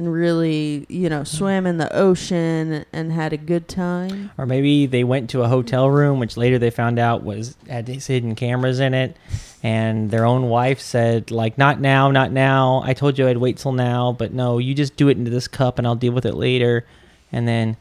and 0.00 0.10
really, 0.10 0.86
you 0.88 1.10
know, 1.10 1.20
mm-hmm. 1.20 1.36
swam 1.36 1.66
in 1.66 1.76
the 1.76 1.94
ocean 1.94 2.86
and 2.90 3.12
had 3.12 3.34
a 3.34 3.36
good 3.36 3.68
time. 3.68 4.30
Or 4.38 4.46
maybe 4.46 4.86
they 4.86 5.04
went 5.04 5.28
to 5.30 5.42
a 5.42 5.48
hotel 5.48 5.90
room, 5.90 6.18
which 6.18 6.38
later 6.38 6.58
they 6.58 6.70
found 6.70 6.98
out 6.98 7.22
was 7.22 7.54
had 7.68 7.84
these 7.84 8.06
hidden 8.06 8.34
cameras 8.34 8.80
in 8.80 8.94
it, 8.94 9.14
and 9.62 10.10
their 10.10 10.24
own 10.24 10.48
wife 10.48 10.80
said, 10.80 11.30
like, 11.30 11.58
"Not 11.58 11.82
now, 11.82 12.10
not 12.10 12.32
now. 12.32 12.82
I 12.82 12.94
told 12.94 13.18
you 13.18 13.28
I'd 13.28 13.36
wait 13.36 13.58
till 13.58 13.72
now, 13.72 14.12
but 14.12 14.32
no, 14.32 14.56
you 14.56 14.72
just 14.72 14.96
do 14.96 15.08
it 15.08 15.18
into 15.18 15.30
this 15.30 15.46
cup, 15.46 15.76
and 15.76 15.86
I'll 15.86 15.96
deal 15.96 16.14
with 16.14 16.24
it 16.24 16.34
later." 16.34 16.86
And 17.30 17.46
then, 17.46 17.76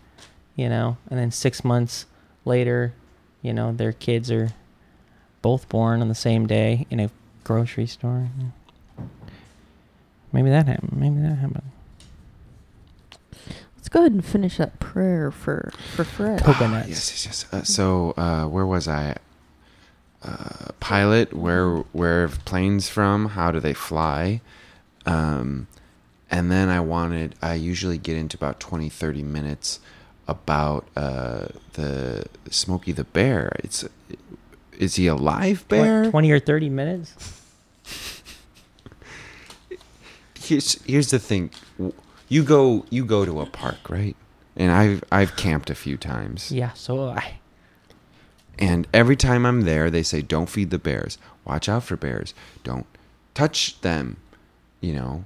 you 0.57 0.67
know, 0.67 0.97
and 1.09 1.17
then 1.17 1.31
six 1.31 1.63
months 1.63 2.05
later, 2.43 2.93
you 3.41 3.53
know, 3.53 3.71
their 3.71 3.93
kids 3.93 4.29
are 4.29 4.49
both 5.41 5.69
born 5.69 6.01
on 6.01 6.09
the 6.09 6.15
same 6.15 6.47
day 6.47 6.85
in 6.89 6.99
a 6.99 7.09
grocery 7.45 7.87
store. 7.87 8.27
Maybe 10.33 10.49
that 10.49 10.67
happened. 10.67 10.97
Maybe 10.99 11.21
that 11.21 11.37
happened. 11.37 11.71
Let's 13.90 13.95
go 13.95 13.99
ahead 14.02 14.11
and 14.11 14.24
finish 14.24 14.57
that 14.57 14.80
prayer 14.80 15.32
for 15.32 15.72
for 15.95 16.03
Fred. 16.03 16.44
Coconuts. 16.44 16.86
Ah, 16.86 16.90
yes, 16.90 17.26
yes, 17.26 17.26
yes. 17.26 17.45
Uh, 17.52 17.64
so, 17.64 18.11
uh, 18.18 18.45
where 18.45 18.68
was 18.68 18.88
I? 18.88 19.16
Uh, 20.22 20.68
pilot. 20.80 21.34
Where 21.34 21.78
where 21.91 22.26
are 22.26 22.28
planes 22.28 22.88
from? 22.88 23.30
How 23.30 23.49
do 23.49 23.60
they 23.60 23.74
fly? 23.74 24.41
Um, 25.07 25.66
and 26.30 26.52
then 26.52 26.70
I 26.70 26.80
wanted. 26.82 27.34
I 27.41 27.56
usually 27.56 27.98
get 27.98 28.16
into 28.16 28.38
about 28.38 28.60
20, 28.60 28.90
30 28.90 29.24
minutes 29.24 29.80
about 30.28 30.86
uh, 30.95 31.48
the 31.74 32.26
Smokey 32.52 32.91
the 32.91 33.06
Bear. 33.06 33.53
It's 33.64 33.84
is 34.78 34.98
he 34.98 35.07
a 35.07 35.16
live 35.16 35.68
bear? 35.68 36.06
Tw- 36.06 36.11
Twenty 36.11 36.30
or 36.30 36.40
thirty 36.40 36.70
minutes. 36.70 37.16
here's 40.40 40.80
here's 40.84 41.10
the 41.10 41.18
thing 41.18 41.49
you 42.30 42.43
go 42.43 42.85
you 42.89 43.03
go 43.03 43.26
to 43.26 43.41
a 43.41 43.45
park 43.45 43.89
right? 43.89 44.15
And 44.56 44.72
i've 44.72 45.03
i've 45.11 45.35
camped 45.35 45.69
a 45.69 45.76
few 45.76 45.97
times. 45.97 46.51
Yeah. 46.51 46.72
So 46.73 47.10
I. 47.10 47.39
and 48.57 48.88
every 48.93 49.15
time 49.15 49.45
i'm 49.45 49.61
there 49.61 49.89
they 49.89 50.03
say 50.03 50.22
don't 50.22 50.49
feed 50.49 50.69
the 50.69 50.80
bears. 50.80 51.18
Watch 51.45 51.68
out 51.68 51.84
for 51.84 51.97
bears. 51.97 52.34
Don't 52.64 52.85
touch 53.34 53.81
them 53.81 54.18
you 54.81 54.93
know? 54.93 55.26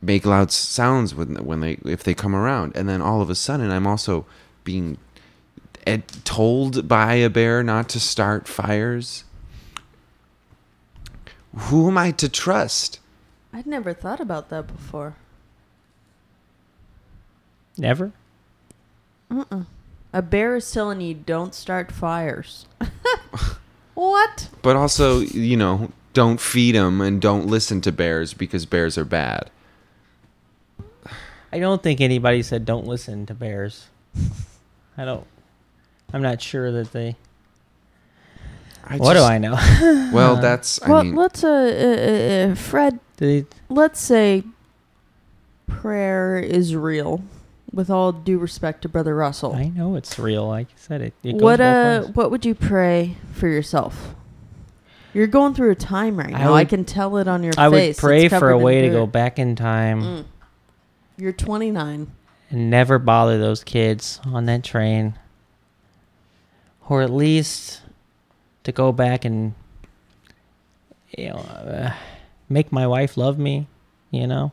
Make 0.00 0.24
loud 0.26 0.52
sounds 0.52 1.14
when 1.14 1.36
when 1.36 1.60
they 1.60 1.78
if 1.84 2.04
they 2.04 2.14
come 2.14 2.34
around. 2.36 2.76
And 2.76 2.88
then 2.88 3.00
all 3.00 3.20
of 3.20 3.30
a 3.30 3.34
sudden 3.34 3.70
i'm 3.70 3.86
also 3.86 4.26
being 4.62 4.98
ed- 5.86 6.08
told 6.24 6.86
by 6.88 7.14
a 7.14 7.30
bear 7.30 7.62
not 7.62 7.88
to 7.90 8.00
start 8.00 8.46
fires. 8.46 9.24
Who 11.56 11.88
am 11.88 11.96
i 11.96 12.10
to 12.12 12.28
trust? 12.28 12.98
I'd 13.52 13.66
never 13.66 13.94
thought 13.94 14.20
about 14.20 14.48
that 14.50 14.66
before. 14.66 15.14
Never? 17.76 18.12
Uh-uh. 19.30 19.64
A 20.12 20.22
bear 20.22 20.56
is 20.56 20.70
telling 20.70 21.00
you 21.00 21.14
don't 21.14 21.54
start 21.54 21.90
fires. 21.90 22.66
what? 23.94 24.48
But 24.62 24.76
also, 24.76 25.20
you 25.20 25.56
know, 25.56 25.90
don't 26.12 26.40
feed 26.40 26.76
them 26.76 27.00
and 27.00 27.20
don't 27.20 27.46
listen 27.46 27.80
to 27.82 27.92
bears 27.92 28.32
because 28.32 28.64
bears 28.64 28.96
are 28.96 29.04
bad. 29.04 29.50
I 31.52 31.58
don't 31.58 31.82
think 31.82 32.00
anybody 32.00 32.42
said 32.42 32.64
don't 32.64 32.86
listen 32.86 33.26
to 33.26 33.34
bears. 33.34 33.86
I 34.96 35.04
don't. 35.04 35.26
I'm 36.12 36.22
not 36.22 36.40
sure 36.40 36.70
that 36.70 36.92
they. 36.92 37.16
I 38.84 38.96
what 38.98 39.14
do 39.14 39.22
I 39.22 39.38
know? 39.38 39.54
Well, 40.12 40.36
that's. 40.40 40.80
I 40.82 40.90
well, 40.90 41.02
mean, 41.04 41.16
let's 41.16 41.42
uh, 41.42 41.48
uh, 41.48 42.52
uh, 42.52 42.54
Fred. 42.54 43.00
Do 43.16 43.26
they, 43.26 43.46
Let's 43.68 44.00
say 44.00 44.44
prayer 45.66 46.38
is 46.38 46.76
real. 46.76 47.22
With 47.74 47.90
all 47.90 48.12
due 48.12 48.38
respect 48.38 48.82
to 48.82 48.88
Brother 48.88 49.14
Russell, 49.16 49.52
I 49.54 49.64
know 49.68 49.96
it's 49.96 50.16
real. 50.18 50.46
Like 50.46 50.70
you 50.70 50.76
said, 50.78 51.00
it. 51.02 51.14
it 51.24 51.32
goes 51.32 51.42
what 51.42 51.60
uh, 51.60 52.02
what 52.14 52.30
would 52.30 52.44
you 52.46 52.54
pray 52.54 53.16
for 53.32 53.48
yourself? 53.48 54.14
You're 55.12 55.26
going 55.26 55.54
through 55.54 55.72
a 55.72 55.74
time 55.76 56.16
right 56.16 56.30
now. 56.30 56.52
I, 56.54 56.60
would- 56.60 56.68
can 56.68 56.84
tell 56.84 57.16
it 57.18 57.26
on 57.28 57.42
your 57.42 57.52
I 57.58 57.68
face. 57.70 57.96
would 57.96 58.00
pray 58.00 58.28
for 58.28 58.50
a 58.50 58.58
way 58.58 58.82
to 58.82 58.88
go 58.90 59.06
back 59.06 59.38
in 59.38 59.56
time 59.56 60.02
Mm. 60.02 60.24
You're 61.16 61.32
29. 61.32 62.10
and 62.50 62.70
never 62.70 62.98
bother 62.98 63.38
those 63.38 63.62
kids 63.64 64.20
on 64.24 64.46
that 64.46 64.62
train, 64.64 65.18
or 66.88 67.02
at 67.02 67.10
least 67.10 67.82
to 68.64 68.72
go 68.72 68.92
back 68.92 69.24
and 69.24 69.54
you 71.16 71.28
know 71.30 71.36
uh, 71.36 71.92
make 72.48 72.70
my 72.72 72.86
wife 72.86 73.16
love 73.16 73.38
me. 73.38 73.66
You 74.10 74.26
know. 74.28 74.52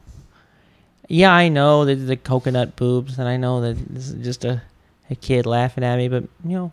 Yeah, 1.13 1.33
I 1.33 1.49
know 1.49 1.83
the 1.83 2.15
coconut 2.15 2.77
boobs, 2.77 3.19
and 3.19 3.27
I 3.27 3.35
know 3.35 3.59
that 3.59 3.73
this 3.93 4.11
is 4.11 4.23
just 4.23 4.45
a, 4.45 4.61
a 5.09 5.15
kid 5.15 5.45
laughing 5.45 5.83
at 5.83 5.97
me, 5.97 6.07
but 6.07 6.23
you 6.45 6.55
know, 6.55 6.71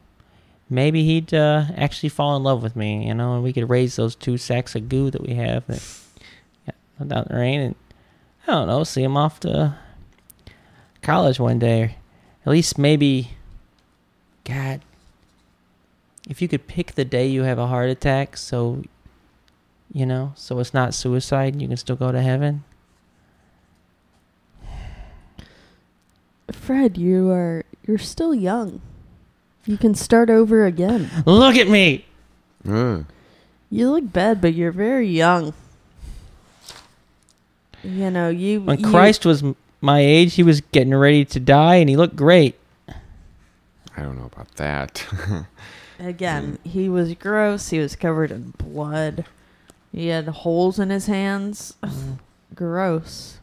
maybe 0.70 1.02
he'd 1.02 1.34
uh, 1.34 1.64
actually 1.76 2.10
fall 2.10 2.36
in 2.36 2.44
love 2.44 2.62
with 2.62 2.76
me, 2.76 3.08
you 3.08 3.14
know, 3.14 3.34
and 3.34 3.42
we 3.42 3.52
could 3.52 3.68
raise 3.68 3.96
those 3.96 4.14
two 4.14 4.38
sacks 4.38 4.76
of 4.76 4.88
goo 4.88 5.10
that 5.10 5.22
we 5.22 5.34
have 5.34 5.66
that 5.66 5.82
yeah, 6.68 7.04
down 7.04 7.26
the 7.28 7.36
rain, 7.36 7.60
and 7.60 7.74
I 8.46 8.52
don't 8.52 8.68
know, 8.68 8.84
see 8.84 9.02
him 9.02 9.16
off 9.16 9.40
to 9.40 9.76
college 11.02 11.40
one 11.40 11.58
day, 11.58 11.82
or 11.82 11.90
at 12.46 12.52
least 12.52 12.78
maybe, 12.78 13.30
God, 14.44 14.82
if 16.28 16.40
you 16.40 16.46
could 16.46 16.68
pick 16.68 16.92
the 16.92 17.04
day 17.04 17.26
you 17.26 17.42
have 17.42 17.58
a 17.58 17.66
heart 17.66 17.90
attack, 17.90 18.36
so 18.36 18.84
you 19.92 20.06
know, 20.06 20.32
so 20.36 20.60
it's 20.60 20.72
not 20.72 20.94
suicide, 20.94 21.60
you 21.60 21.66
can 21.66 21.76
still 21.76 21.96
go 21.96 22.12
to 22.12 22.22
heaven. 22.22 22.62
Fred, 26.52 26.96
you 26.98 27.30
are 27.30 27.64
you're 27.86 27.98
still 27.98 28.34
young. 28.34 28.80
You 29.66 29.76
can 29.76 29.94
start 29.94 30.30
over 30.30 30.64
again. 30.66 31.10
Look 31.26 31.56
at 31.56 31.68
me. 31.68 32.06
Ugh. 32.68 33.04
You 33.70 33.90
look 33.90 34.12
bad, 34.12 34.40
but 34.40 34.54
you're 34.54 34.72
very 34.72 35.08
young. 35.08 35.52
You 37.84 38.10
know, 38.10 38.28
you 38.28 38.60
When 38.62 38.80
you- 38.80 38.90
Christ 38.90 39.24
was 39.26 39.42
m- 39.42 39.56
my 39.80 40.00
age, 40.00 40.34
he 40.34 40.42
was 40.42 40.60
getting 40.72 40.94
ready 40.94 41.24
to 41.26 41.38
die, 41.40 41.76
and 41.76 41.88
he 41.88 41.96
looked 41.96 42.16
great. 42.16 42.58
I 42.88 44.02
don't 44.02 44.18
know 44.18 44.26
about 44.32 44.52
that. 44.56 45.04
again, 45.98 46.58
he 46.64 46.88
was 46.88 47.14
gross. 47.14 47.68
He 47.68 47.78
was 47.78 47.94
covered 47.96 48.30
in 48.30 48.50
blood. 48.58 49.24
He 49.92 50.08
had 50.08 50.28
holes 50.28 50.78
in 50.78 50.90
his 50.90 51.06
hands. 51.06 51.74
Mm. 51.82 52.18
gross. 52.54 53.38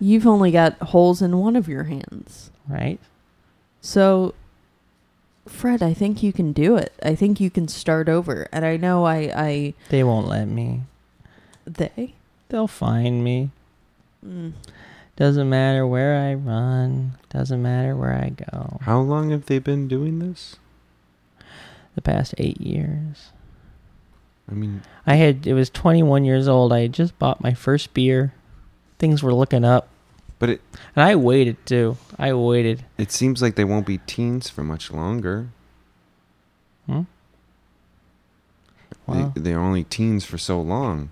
You've 0.00 0.26
only 0.26 0.50
got 0.50 0.74
holes 0.78 1.22
in 1.22 1.38
one 1.38 1.56
of 1.56 1.68
your 1.68 1.84
hands. 1.84 2.50
Right? 2.68 2.98
So, 3.80 4.34
Fred, 5.46 5.82
I 5.82 5.92
think 5.94 6.22
you 6.22 6.32
can 6.32 6.52
do 6.52 6.76
it. 6.76 6.92
I 7.02 7.14
think 7.14 7.40
you 7.40 7.50
can 7.50 7.68
start 7.68 8.08
over. 8.08 8.48
And 8.52 8.64
I 8.64 8.76
know 8.76 9.04
I, 9.04 9.32
I, 9.34 9.74
They 9.90 10.02
won't 10.04 10.26
let 10.28 10.46
me. 10.46 10.82
they. 11.66 12.14
They'll 12.48 12.66
find 12.68 13.24
me. 13.24 13.50
Mm. 14.26 14.52
Doesn't 15.16 15.48
matter 15.48 15.86
where 15.86 16.16
I 16.28 16.34
run. 16.34 17.12
Doesn't 17.30 17.62
matter 17.62 17.94
where 17.96 18.12
I 18.14 18.30
go. 18.30 18.78
How 18.82 19.00
long 19.00 19.30
have 19.30 19.46
they 19.46 19.58
been 19.58 19.86
doing 19.88 20.18
this? 20.18 20.56
The 21.94 22.02
past 22.02 22.34
eight 22.38 22.60
years. 22.60 23.30
I 24.50 24.54
mean, 24.54 24.82
I 25.06 25.14
had 25.14 25.46
it 25.46 25.54
was 25.54 25.70
21 25.70 26.24
years 26.24 26.48
old. 26.48 26.72
I 26.72 26.80
had 26.80 26.92
just 26.92 27.18
bought 27.18 27.40
my 27.40 27.54
first 27.54 27.94
beer. 27.94 28.34
Things 28.98 29.22
were 29.22 29.34
looking 29.34 29.64
up, 29.64 29.88
but 30.38 30.48
it 30.50 30.60
and 30.96 31.04
I 31.04 31.16
waited 31.16 31.64
too. 31.66 31.96
I 32.18 32.32
waited. 32.32 32.84
it 32.98 33.10
seems 33.12 33.42
like 33.42 33.54
they 33.56 33.64
won't 33.64 33.86
be 33.86 33.98
teens 33.98 34.48
for 34.48 34.62
much 34.62 34.90
longer. 34.90 35.48
Hmm? 36.86 37.02
They, 39.08 39.12
Wow. 39.22 39.32
they're 39.36 39.60
only 39.60 39.84
teens 39.84 40.24
for 40.24 40.38
so 40.38 40.60
long. 40.60 41.10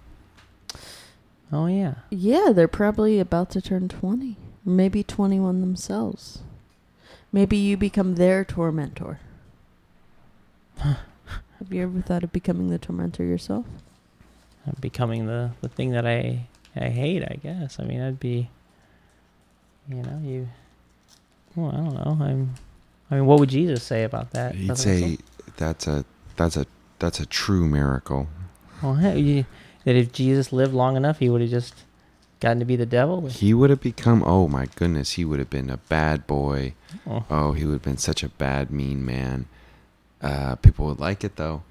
Oh 1.53 1.67
yeah. 1.67 1.95
Yeah, 2.09 2.51
they're 2.55 2.69
probably 2.69 3.19
about 3.21 3.51
to 3.51 3.61
turn 3.61 3.89
20. 3.89 4.37
Maybe 4.65 5.03
21 5.03 5.61
themselves. 5.61 6.39
Maybe 7.33 7.57
you 7.57 7.77
become 7.77 8.15
their 8.15 8.45
tormentor. 8.45 9.19
Have 10.79 10.99
you 11.71 11.83
ever 11.83 12.01
thought 12.01 12.23
of 12.25 12.33
becoming 12.33 12.69
the 12.71 12.79
tormentor 12.79 13.25
yourself? 13.25 13.67
I'm 14.67 14.77
becoming 14.81 15.27
the 15.27 15.51
the 15.61 15.69
thing 15.69 15.91
that 15.91 16.07
I 16.07 16.47
I 16.77 16.89
hate. 16.89 17.23
I 17.23 17.37
guess. 17.43 17.79
I 17.79 17.85
mean, 17.85 18.01
I'd 18.01 18.21
be. 18.21 18.49
You 19.89 19.97
know, 19.97 20.21
you. 20.25 20.49
Well, 21.57 21.71
I 21.71 21.77
don't 21.77 21.95
know. 21.95 22.25
I'm. 22.25 22.55
I 23.11 23.17
mean, 23.17 23.27
what 23.27 23.41
would 23.41 23.51
Jesus 23.51 23.83
say 23.83 24.05
about 24.05 24.31
that? 24.33 24.55
He'd 24.55 24.69
Brother 24.69 24.83
say 24.83 25.01
Russell? 25.03 25.17
that's 25.57 25.87
a 25.87 26.05
that's 26.37 26.57
a 26.57 26.67
that's 26.99 27.21
a 27.21 27.27
true 27.27 27.67
miracle. 27.67 28.29
Well, 28.83 28.95
hey, 28.95 29.45
that 29.85 29.97
if 29.97 30.13
Jesus 30.13 30.53
lived 30.53 30.73
long 30.73 30.97
enough, 30.97 31.19
he 31.19 31.29
would 31.29 31.41
have 31.43 31.51
just 31.51 31.75
gotten 32.41 32.59
to 32.61 32.65
be 32.65 32.75
the 32.77 32.87
devil. 32.87 33.29
He 33.29 33.53
would 33.53 33.71
have 33.71 33.81
become 33.81 34.23
oh 34.25 34.49
my 34.49 34.67
goodness, 34.77 35.13
he 35.13 35.25
would 35.25 35.39
have 35.41 35.51
been 35.51 35.69
a 35.69 35.77
bad 35.77 36.27
boy. 36.27 36.75
Oh, 37.07 37.25
Oh, 37.31 37.53
he 37.53 37.65
would 37.65 37.75
have 37.75 37.83
been 37.83 37.99
such 37.99 38.23
a 38.23 38.29
bad, 38.29 38.71
mean 38.71 39.05
man. 39.05 39.47
Uh, 40.23 40.55
people 40.57 40.87
would 40.87 41.01
like 41.01 41.23
it 41.25 41.37
though. 41.37 41.63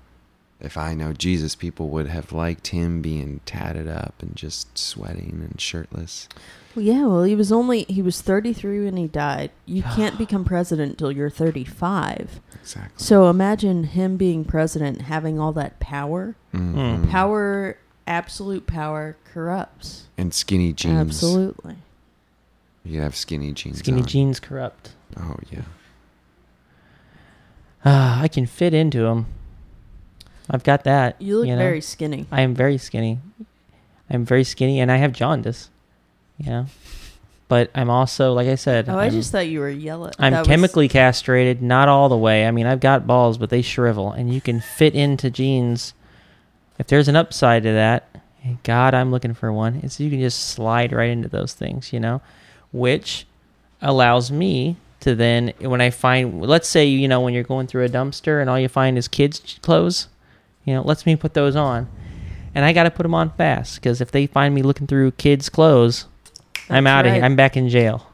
If 0.63 0.77
I 0.77 0.93
know 0.93 1.11
Jesus, 1.13 1.55
people 1.55 1.89
would 1.89 2.07
have 2.07 2.31
liked 2.31 2.67
him 2.67 3.01
being 3.01 3.41
tatted 3.45 3.87
up 3.87 4.13
and 4.21 4.35
just 4.35 4.77
sweating 4.77 5.45
and 5.49 5.59
shirtless. 5.59 6.29
Well, 6.75 6.85
yeah, 6.85 7.05
well, 7.05 7.23
he 7.23 7.35
was 7.35 7.51
only, 7.51 7.83
he 7.89 8.01
was 8.01 8.21
33 8.21 8.85
when 8.85 8.95
he 8.95 9.07
died. 9.07 9.51
You 9.65 9.81
can't 9.95 10.17
become 10.17 10.45
president 10.45 10.91
until 10.91 11.11
you're 11.11 11.29
35. 11.31 12.39
Exactly. 12.61 13.03
So 13.03 13.27
imagine 13.27 13.85
him 13.85 14.17
being 14.17 14.45
president, 14.45 15.01
having 15.03 15.39
all 15.39 15.51
that 15.53 15.79
power. 15.79 16.35
Mhm. 16.53 17.09
Power, 17.09 17.77
absolute 18.05 18.67
power, 18.67 19.17
corrupts. 19.25 20.07
and 20.17 20.33
skinny 20.33 20.73
jeans. 20.73 20.99
Absolutely. 20.99 21.77
You 22.83 23.01
have 23.01 23.15
skinny 23.15 23.51
jeans. 23.53 23.79
skinny 23.79 24.01
on. 24.01 24.07
jeans 24.07 24.39
corrupt. 24.39 24.91
Oh 25.17 25.35
yeah. 25.51 25.61
Ah, 27.83 28.21
I 28.21 28.27
can 28.27 28.45
fit 28.45 28.73
into 28.73 28.99
them. 29.01 29.25
I've 30.51 30.63
got 30.63 30.83
that. 30.83 31.19
You 31.21 31.39
look 31.39 31.47
know? 31.47 31.57
very 31.57 31.79
skinny. 31.81 32.27
I 32.29 32.41
am 32.41 32.53
very 32.53 32.77
skinny. 32.77 33.19
I'm 34.09 34.25
very 34.25 34.43
skinny, 34.43 34.81
and 34.81 34.91
I 34.91 34.97
have 34.97 35.13
jaundice. 35.13 35.69
You 36.37 36.49
know, 36.49 36.65
but 37.47 37.69
I'm 37.73 37.89
also, 37.89 38.33
like 38.33 38.47
I 38.47 38.55
said, 38.55 38.89
Oh, 38.89 38.97
I 38.97 39.05
I'm, 39.05 39.11
just 39.11 39.31
thought 39.31 39.47
you 39.47 39.59
were 39.59 39.69
yellow. 39.69 40.11
I'm 40.19 40.33
that 40.33 40.39
was- 40.39 40.47
chemically 40.47 40.89
castrated. 40.89 41.61
Not 41.61 41.87
all 41.87 42.09
the 42.09 42.17
way. 42.17 42.45
I 42.45 42.51
mean, 42.51 42.65
I've 42.65 42.79
got 42.79 43.07
balls, 43.07 43.37
but 43.37 43.49
they 43.49 43.61
shrivel, 43.61 44.11
and 44.11 44.33
you 44.33 44.41
can 44.41 44.59
fit 44.59 44.93
into 44.93 45.29
jeans. 45.29 45.93
If 46.77 46.87
there's 46.87 47.07
an 47.07 47.15
upside 47.15 47.63
to 47.63 47.71
that, 47.71 48.09
God, 48.63 48.93
I'm 48.93 49.11
looking 49.11 49.33
for 49.35 49.53
one. 49.53 49.79
It's 49.83 49.99
you 49.99 50.09
can 50.09 50.19
just 50.19 50.49
slide 50.49 50.91
right 50.91 51.09
into 51.09 51.29
those 51.29 51.53
things. 51.53 51.93
You 51.93 51.99
know, 52.01 52.21
which 52.73 53.25
allows 53.81 54.31
me 54.31 54.75
to 55.01 55.15
then 55.15 55.53
when 55.59 55.81
I 55.81 55.89
find, 55.89 56.41
let's 56.41 56.67
say, 56.67 56.85
you 56.85 57.07
know, 57.07 57.21
when 57.21 57.33
you're 57.33 57.43
going 57.43 57.67
through 57.67 57.85
a 57.85 57.89
dumpster 57.89 58.39
and 58.41 58.49
all 58.49 58.59
you 58.59 58.67
find 58.67 58.97
is 58.97 59.07
kids' 59.07 59.59
clothes, 59.61 60.07
you 60.65 60.73
know, 60.73 60.81
lets 60.81 61.05
me 61.05 61.15
put 61.15 61.33
those 61.33 61.55
on. 61.55 61.89
And 62.53 62.65
I 62.65 62.73
got 62.73 62.83
to 62.83 62.91
put 62.91 63.03
them 63.03 63.13
on 63.13 63.29
fast 63.31 63.75
because 63.75 64.01
if 64.01 64.11
they 64.11 64.27
find 64.27 64.53
me 64.53 64.61
looking 64.61 64.87
through 64.87 65.11
kids' 65.11 65.49
clothes, 65.49 66.05
I'm 66.69 66.85
out 66.85 67.05
of 67.05 67.13
here. 67.13 67.23
I'm 67.23 67.35
back 67.35 67.55
in 67.55 67.69
jail. 67.69 68.07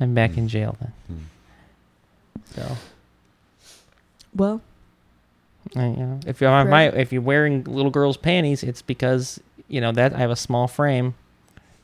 I'm 0.00 0.14
back 0.14 0.36
in 0.36 0.48
jail 0.48 0.76
then. 0.80 0.92
Mm. 1.12 2.54
So, 2.54 2.76
Well, 4.34 4.60
I, 5.76 5.86
you 5.86 5.96
know, 5.96 6.20
if 6.26 6.40
you're 6.40 6.64
my, 6.64 6.88
if 6.88 7.12
you're 7.12 7.22
wearing 7.22 7.64
little 7.64 7.90
girls' 7.90 8.16
panties, 8.16 8.62
it's 8.62 8.82
because 8.82 9.40
you 9.68 9.80
know 9.80 9.92
that 9.92 10.14
I 10.14 10.18
have 10.18 10.30
a 10.30 10.36
small 10.36 10.68
frame, 10.68 11.14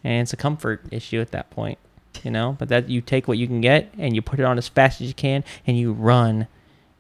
and 0.05 0.23
it's 0.23 0.33
a 0.33 0.37
comfort 0.37 0.85
issue 0.91 1.21
at 1.21 1.31
that 1.31 1.51
point. 1.51 1.79
You 2.23 2.31
know, 2.33 2.57
but 2.59 2.69
that 2.69 2.89
you 2.89 3.01
take 3.01 3.29
what 3.29 3.39
you 3.39 3.47
can 3.47 3.61
get 3.61 3.93
and 3.97 4.15
you 4.17 4.23
put 4.23 4.41
it 4.41 4.45
on 4.45 4.59
as 4.59 4.67
fast 4.67 5.01
as 5.01 5.07
you 5.09 5.15
can, 5.15 5.45
and 5.67 5.79
you 5.79 5.93
run. 5.93 6.49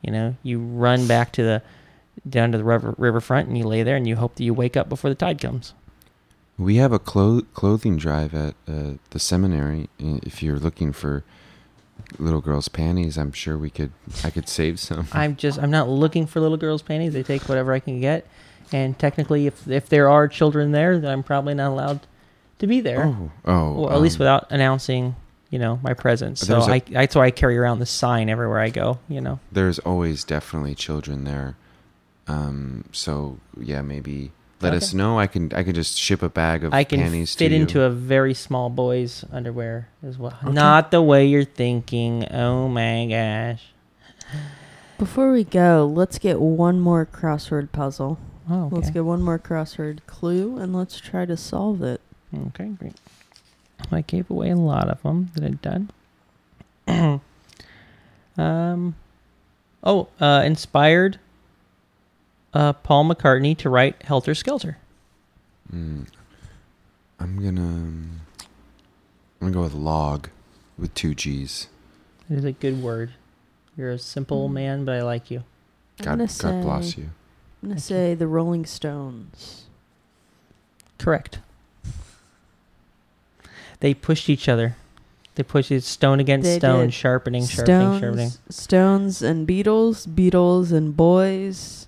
You 0.02 0.12
know, 0.12 0.36
you 0.44 0.60
run 0.60 1.08
back 1.08 1.32
to 1.32 1.42
the 1.42 1.62
down 2.28 2.52
to 2.52 2.58
the 2.58 2.64
river 2.64 2.94
riverfront, 2.98 3.48
and 3.48 3.58
you 3.58 3.64
lay 3.64 3.82
there, 3.82 3.96
and 3.96 4.06
you 4.06 4.16
hope 4.16 4.36
that 4.36 4.44
you 4.44 4.54
wake 4.54 4.76
up 4.76 4.88
before 4.88 5.10
the 5.10 5.16
tide 5.16 5.40
comes. 5.40 5.74
We 6.56 6.76
have 6.76 6.92
a 6.92 6.98
clo- 6.98 7.42
clothing 7.54 7.96
drive 7.98 8.34
at 8.34 8.54
uh, 8.66 8.94
the 9.10 9.18
seminary. 9.18 9.88
If 9.98 10.42
you're 10.42 10.58
looking 10.58 10.92
for 10.92 11.24
little 12.18 12.40
girl's 12.40 12.68
panties. 12.68 13.16
I'm 13.18 13.32
sure 13.32 13.58
we 13.58 13.70
could. 13.70 13.92
I 14.24 14.30
could 14.30 14.48
save 14.48 14.80
some. 14.80 15.08
I'm 15.12 15.36
just 15.36 15.58
I'm 15.58 15.70
not 15.70 15.88
looking 15.88 16.26
for 16.26 16.40
little 16.40 16.56
girls' 16.56 16.82
panties. 16.82 17.12
They 17.12 17.22
take 17.22 17.48
whatever 17.48 17.72
I 17.72 17.80
can 17.80 18.00
get, 18.00 18.26
and 18.72 18.98
technically, 18.98 19.46
if 19.46 19.68
if 19.68 19.88
there 19.88 20.08
are 20.08 20.28
children 20.28 20.72
there, 20.72 20.98
then 20.98 21.10
I'm 21.10 21.22
probably 21.22 21.54
not 21.54 21.70
allowed 21.70 22.00
to 22.58 22.66
be 22.66 22.80
there, 22.80 23.04
Oh, 23.06 23.30
oh. 23.44 23.72
or 23.74 23.92
at 23.92 24.00
least 24.00 24.16
um, 24.16 24.20
without 24.20 24.46
announcing, 24.50 25.14
you 25.50 25.58
know, 25.58 25.78
my 25.82 25.94
presence. 25.94 26.40
So 26.40 26.58
a- 26.60 26.66
I 26.74 26.78
that's 26.80 27.14
why 27.14 27.26
I 27.26 27.30
carry 27.30 27.56
around 27.58 27.78
the 27.78 27.86
sign 27.86 28.28
everywhere 28.28 28.60
I 28.60 28.70
go. 28.70 28.98
You 29.08 29.20
know, 29.20 29.40
There's 29.52 29.78
always 29.80 30.24
definitely 30.24 30.74
children 30.74 31.24
there. 31.24 31.56
Um. 32.28 32.84
So 32.92 33.38
yeah, 33.58 33.82
maybe 33.82 34.32
let 34.60 34.74
us 34.74 34.92
know. 34.92 35.18
I 35.18 35.26
can. 35.26 35.52
I 35.52 35.62
can 35.62 35.74
just 35.74 35.98
ship 35.98 36.22
a 36.22 36.28
bag 36.28 36.64
of 36.64 36.74
I 36.74 36.84
can 36.84 37.00
panties 37.00 37.34
fit 37.34 37.48
to 37.48 37.54
you. 37.54 37.60
into 37.62 37.82
a 37.82 37.90
very 37.90 38.34
small 38.34 38.70
boy's 38.70 39.24
underwear 39.32 39.88
as 40.06 40.18
well. 40.18 40.36
Okay. 40.42 40.52
Not 40.52 40.90
the 40.90 41.02
way 41.02 41.26
you're 41.26 41.44
thinking. 41.44 42.30
Oh 42.32 42.68
my 42.68 43.06
gosh. 43.06 43.64
Before 44.98 45.32
we 45.32 45.44
go, 45.44 45.90
let's 45.92 46.18
get 46.18 46.40
one 46.40 46.80
more 46.80 47.06
crossword 47.06 47.70
puzzle. 47.70 48.18
Oh, 48.50 48.64
okay. 48.64 48.74
Let's 48.76 48.90
get 48.90 49.04
one 49.04 49.22
more 49.22 49.38
crossword 49.38 50.00
clue 50.06 50.58
and 50.58 50.74
let's 50.74 51.00
try 51.00 51.24
to 51.24 51.36
solve 51.36 51.82
it. 51.82 52.00
Okay, 52.48 52.66
great. 52.70 52.96
I 53.92 54.00
gave 54.00 54.28
away 54.28 54.50
a 54.50 54.56
lot 54.56 54.88
of 54.88 55.02
them 55.02 55.30
that 55.34 55.44
I'd 55.44 55.62
done. 55.62 55.90
um, 58.36 58.96
oh, 59.84 60.08
uh, 60.20 60.42
inspired 60.44 61.20
uh, 62.54 62.72
Paul 62.72 63.04
McCartney 63.08 63.56
to 63.58 63.68
write 63.70 64.02
Helter 64.02 64.34
Skelter. 64.34 64.78
Mm. 65.72 66.06
I'm 67.20 67.42
gonna. 67.42 67.60
I'm 67.60 68.20
gonna 69.40 69.52
go 69.52 69.62
with 69.62 69.74
log, 69.74 70.28
with 70.78 70.94
two 70.94 71.14
G's. 71.14 71.68
It 72.30 72.38
is 72.38 72.44
a 72.44 72.52
good 72.52 72.82
word. 72.82 73.12
You're 73.76 73.90
a 73.90 73.98
simple 73.98 74.48
Mm. 74.48 74.52
man, 74.52 74.84
but 74.84 74.94
I 74.96 75.02
like 75.02 75.30
you. 75.30 75.44
God, 76.02 76.18
God 76.18 76.30
say, 76.30 76.60
bless 76.62 76.96
you. 76.96 77.04
I'm 77.62 77.70
gonna 77.70 77.80
Thank 77.80 77.90
you. 77.90 77.96
say 77.96 78.14
the 78.14 78.26
Rolling 78.26 78.64
Stones. 78.66 79.64
Correct. 80.98 81.38
They 83.80 83.94
pushed 83.94 84.28
each 84.28 84.48
other. 84.48 84.76
They 85.36 85.42
pushed 85.44 85.70
it 85.70 85.84
stone 85.84 86.18
against 86.18 86.44
They 86.46 86.58
stone, 86.58 86.86
did. 86.86 86.94
sharpening, 86.94 87.46
sharpening, 87.46 88.00
sharpening. 88.00 88.28
Stones, 88.30 88.56
Stones 88.56 89.22
and 89.22 89.46
Beatles, 89.46 90.06
Beatles 90.08 90.72
and 90.72 90.96
boys, 90.96 91.86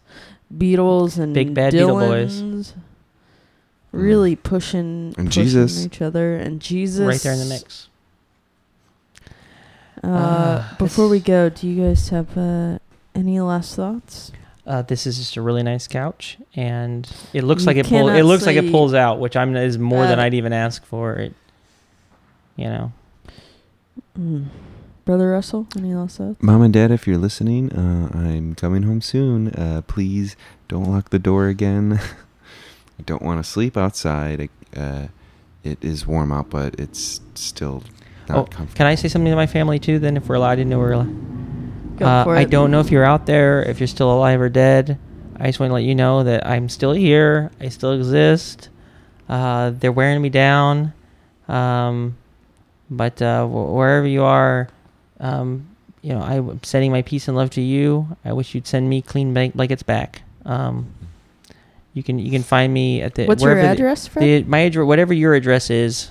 Beatles 0.57 1.19
and 1.19 1.33
Big 1.35 1.55
bad 1.55 1.73
Beatle 1.73 2.01
boys. 2.01 2.43
Dylans. 2.43 2.73
Really 3.93 4.37
pushing, 4.37 5.15
And 5.19 5.27
pushing 5.29 5.43
Jesus. 5.45 5.85
each 5.87 6.01
other, 6.01 6.37
and 6.37 6.61
Jesus 6.61 7.07
Right 7.07 7.21
there 7.21 7.33
in 7.33 7.39
the 7.41 7.45
mix. 7.47 7.89
Uh, 10.03 10.07
Ah, 10.07 10.77
before 10.79 11.09
we 11.09 11.21
go, 11.21 11.49
do 11.51 11.69
you 11.69 11.85
guys 11.89 12.09
have 12.09 12.37
uh, 12.39 12.79
any 13.15 13.39
last 13.41 13.75
thoughts? 13.77 14.33
Uh, 14.67 14.83
this 14.83 15.07
is 15.07 15.19
just 15.19 15.37
a 15.37 15.43
really 15.43 15.63
nice 15.63 15.89
couch, 15.89 16.39
and 16.55 17.11
it 17.33 17.43
looks 17.43 17.63
You 17.63 17.67
like 17.67 17.77
it 17.79 17.87
pulls. 17.87 18.13
It 18.13 18.25
looks 18.25 18.47
like 18.47 18.57
it 18.57 18.71
pulls 18.71 18.95
out, 18.95 19.19
which 19.19 19.37
I'm 19.37 19.57
is 19.57 19.79
more 19.79 20.07
than 20.07 20.19
Uh, 20.21 20.23
I'd 20.23 20.35
even 20.35 20.53
ask 20.53 20.85
for. 20.85 21.15
It, 21.17 21.35
you 22.57 22.67
know, 22.67 22.93
Mm. 24.19 24.47
Brother 25.11 25.31
Russell, 25.33 25.67
any 25.77 25.93
last 25.93 26.19
thoughts? 26.19 26.41
Mom 26.41 26.63
and 26.63 26.73
Dad, 26.73 26.93
if 26.93 27.05
you're 27.05 27.19
listening, 27.19 27.73
uh, 27.73 28.17
I'm 28.17 28.55
coming 28.55 28.85
home 28.85 29.01
soon. 29.01 29.49
Uh, 29.49 29.83
please 29.89 30.37
don't 30.69 30.85
lock 30.85 31.11
the 31.11 31.19
door 31.19 31.49
again. 31.49 31.99
I 33.01 33.03
don't 33.07 33.21
want 33.21 33.45
to 33.45 33.51
sleep 33.51 33.77
outside. 33.77 34.49
Uh, 34.77 35.09
it 35.65 35.83
is 35.83 36.07
warm 36.07 36.31
out, 36.31 36.49
but 36.49 36.79
it's 36.79 37.21
still 37.35 37.83
not 38.29 38.39
Oh, 38.39 38.45
comfortable. 38.45 38.77
can 38.77 38.87
I 38.87 38.95
say 38.95 39.09
something 39.09 39.33
to 39.33 39.35
my 39.35 39.49
family 39.49 39.81
too? 39.81 39.99
Then, 39.99 40.17
if 40.17 40.29
we're 40.29 40.37
allowed 40.37 40.55
to 40.55 40.65
know 40.65 40.79
we're 40.79 40.93
allowed. 40.93 41.97
Go 41.99 42.07
Uh, 42.07 42.23
for 42.23 42.37
I 42.37 42.45
don't 42.45 42.71
know 42.71 42.79
if 42.79 42.93
you're 42.93 43.03
out 43.05 43.27
there, 43.27 43.65
if 43.65 43.81
you're 43.81 43.89
still 43.89 44.13
alive 44.17 44.41
or 44.41 44.49
dead. 44.49 44.97
I 45.41 45.47
just 45.47 45.59
want 45.59 45.71
to 45.71 45.75
let 45.75 45.83
you 45.83 45.97
know 45.97 46.23
that 46.23 46.47
I'm 46.47 46.69
still 46.69 46.93
here. 46.93 47.51
I 47.61 47.69
still 47.71 47.95
exist. 47.95 48.69
Uh, 49.29 49.71
they're 49.71 49.91
wearing 49.91 50.23
me 50.23 50.29
down. 50.29 50.93
Um, 51.49 52.17
but 52.89 53.21
uh, 53.21 53.45
wh- 53.45 53.75
wherever 53.75 54.07
you 54.07 54.23
are, 54.23 54.69
um, 55.21 55.69
you 56.03 56.13
know, 56.15 56.21
I'm 56.21 56.63
sending 56.65 56.91
my 56.91 57.03
peace 57.03 57.29
and 57.29 57.37
love 57.37 57.51
to 57.51 57.61
you. 57.61 58.17
I 58.25 58.33
wish 58.33 58.55
you'd 58.55 58.67
send 58.67 58.89
me 58.89 59.03
clean 59.03 59.33
blank- 59.35 59.55
blankets 59.55 59.83
back. 59.83 60.23
Um, 60.45 60.93
you 61.95 62.03
can 62.03 62.19
you 62.19 62.31
can 62.31 62.43
find 62.43 62.73
me 62.73 63.03
at 63.03 63.15
the 63.15 63.27
What's 63.27 63.43
your 63.43 63.53
wherever 63.53 63.67
the- 63.69 63.73
address, 63.73 64.07
Fred? 64.07 64.25
The, 64.25 64.49
my 64.49 64.59
address, 64.61 64.87
whatever 64.87 65.13
your 65.13 65.35
address 65.35 65.71
is, 65.71 66.11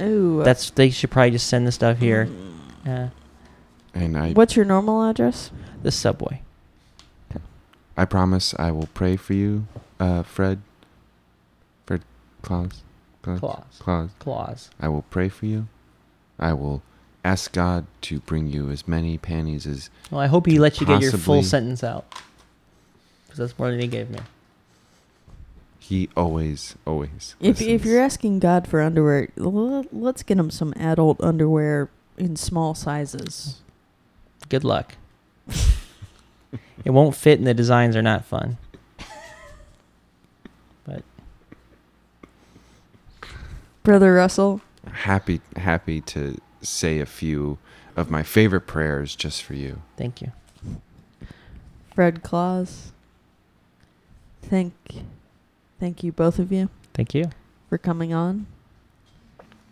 Ooh, 0.00 0.42
that's 0.42 0.70
they 0.70 0.90
should 0.90 1.10
probably 1.10 1.30
just 1.30 1.46
send 1.46 1.66
the 1.66 1.72
stuff 1.72 1.98
here. 1.98 2.28
Uh, 2.86 3.08
and 3.94 4.16
I, 4.16 4.32
What's 4.32 4.56
your 4.56 4.64
normal 4.64 5.02
address? 5.08 5.50
the 5.82 5.90
subway. 5.92 6.42
I 7.96 8.04
promise 8.04 8.54
I 8.58 8.72
will 8.72 8.88
pray 8.92 9.16
for 9.16 9.32
you, 9.34 9.66
uh, 10.00 10.22
Fred. 10.22 10.60
Fred 11.86 12.02
Claus. 12.42 12.82
Claus. 13.22 13.38
Claus. 13.40 13.64
Claus. 13.78 14.10
Claus. 14.18 14.70
I 14.80 14.88
will 14.88 15.02
pray 15.10 15.28
for 15.28 15.46
you. 15.46 15.68
I 16.38 16.52
will 16.52 16.82
ask 17.26 17.52
God 17.52 17.86
to 18.02 18.20
bring 18.20 18.46
you 18.46 18.70
as 18.70 18.86
many 18.86 19.18
panties 19.18 19.66
as 19.66 19.90
Well, 20.10 20.20
I 20.20 20.28
hope 20.28 20.46
he 20.46 20.58
lets 20.58 20.80
you 20.80 20.86
get 20.86 21.02
your 21.02 21.12
full 21.12 21.42
sentence 21.42 21.82
out. 21.82 22.06
Because 23.24 23.38
that's 23.38 23.58
more 23.58 23.70
than 23.70 23.80
he 23.80 23.88
gave 23.88 24.10
me. 24.10 24.20
He 25.80 26.08
always, 26.16 26.76
always. 26.86 27.34
If 27.40 27.60
if 27.60 27.84
you're 27.84 28.00
asking 28.00 28.38
God 28.40 28.66
for 28.66 28.80
underwear, 28.80 29.28
let's 29.36 30.22
get 30.22 30.38
him 30.38 30.50
some 30.50 30.72
adult 30.76 31.20
underwear 31.20 31.90
in 32.16 32.36
small 32.36 32.74
sizes. 32.74 33.60
Good 34.48 34.64
luck. 34.64 34.94
it 36.84 36.90
won't 36.90 37.14
fit 37.14 37.38
and 37.38 37.46
the 37.46 37.54
designs 37.54 37.96
are 37.96 38.02
not 38.02 38.24
fun. 38.24 38.58
But 40.84 41.02
Brother 43.82 44.14
Russell, 44.14 44.60
happy, 44.92 45.40
happy 45.56 46.00
to 46.02 46.40
say 46.62 46.98
a 47.00 47.06
few 47.06 47.58
of 47.96 48.10
my 48.10 48.22
favorite 48.22 48.66
prayers 48.66 49.14
just 49.16 49.42
for 49.42 49.54
you. 49.54 49.82
thank 49.96 50.20
you. 50.20 50.32
Fred 51.94 52.22
Claus. 52.22 52.92
Thank, 54.42 54.74
thank 55.80 56.04
you 56.04 56.12
both 56.12 56.38
of 56.38 56.52
you 56.52 56.68
Thank 56.94 57.14
you. 57.14 57.30
for 57.68 57.78
coming 57.78 58.12
on. 58.12 58.46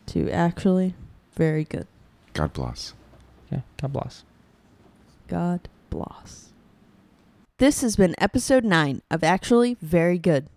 To 0.07 0.31
actually, 0.31 0.95
very 1.35 1.65
good. 1.65 1.87
God 2.33 2.53
bless. 2.53 2.93
Yeah, 3.51 3.61
God 3.81 3.93
bless. 3.93 4.25
God 5.29 5.69
bless. 5.91 6.53
This 7.59 7.83
has 7.83 7.97
been 7.97 8.15
episode 8.19 8.65
9 8.65 9.01
of 9.11 9.23
Actually 9.23 9.77
Very 9.81 10.19
Good. 10.19 10.49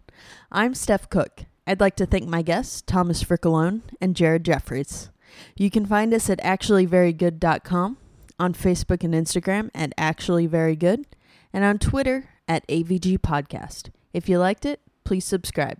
I'm 0.51 0.73
Steph 0.73 1.09
Cook. 1.09 1.43
I'd 1.67 1.79
like 1.79 1.95
to 1.97 2.05
thank 2.05 2.27
my 2.27 2.41
guests, 2.41 2.81
Thomas 2.81 3.23
Frickalone 3.23 3.81
and 4.01 4.15
Jared 4.15 4.43
Jeffries. 4.43 5.09
You 5.55 5.69
can 5.69 5.85
find 5.85 6.13
us 6.13 6.29
at 6.29 6.39
actuallyverygood.com, 6.39 7.97
on 8.39 8.53
Facebook 8.53 9.03
and 9.03 9.13
Instagram 9.13 9.69
at 9.73 9.95
actuallyverygood, 9.97 11.05
and 11.53 11.63
on 11.63 11.79
Twitter 11.79 12.29
at 12.47 12.67
AVG 12.67 13.19
Podcast. 13.19 13.89
If 14.13 14.29
you 14.29 14.39
liked 14.39 14.65
it, 14.65 14.81
please 15.03 15.25
subscribe. 15.25 15.79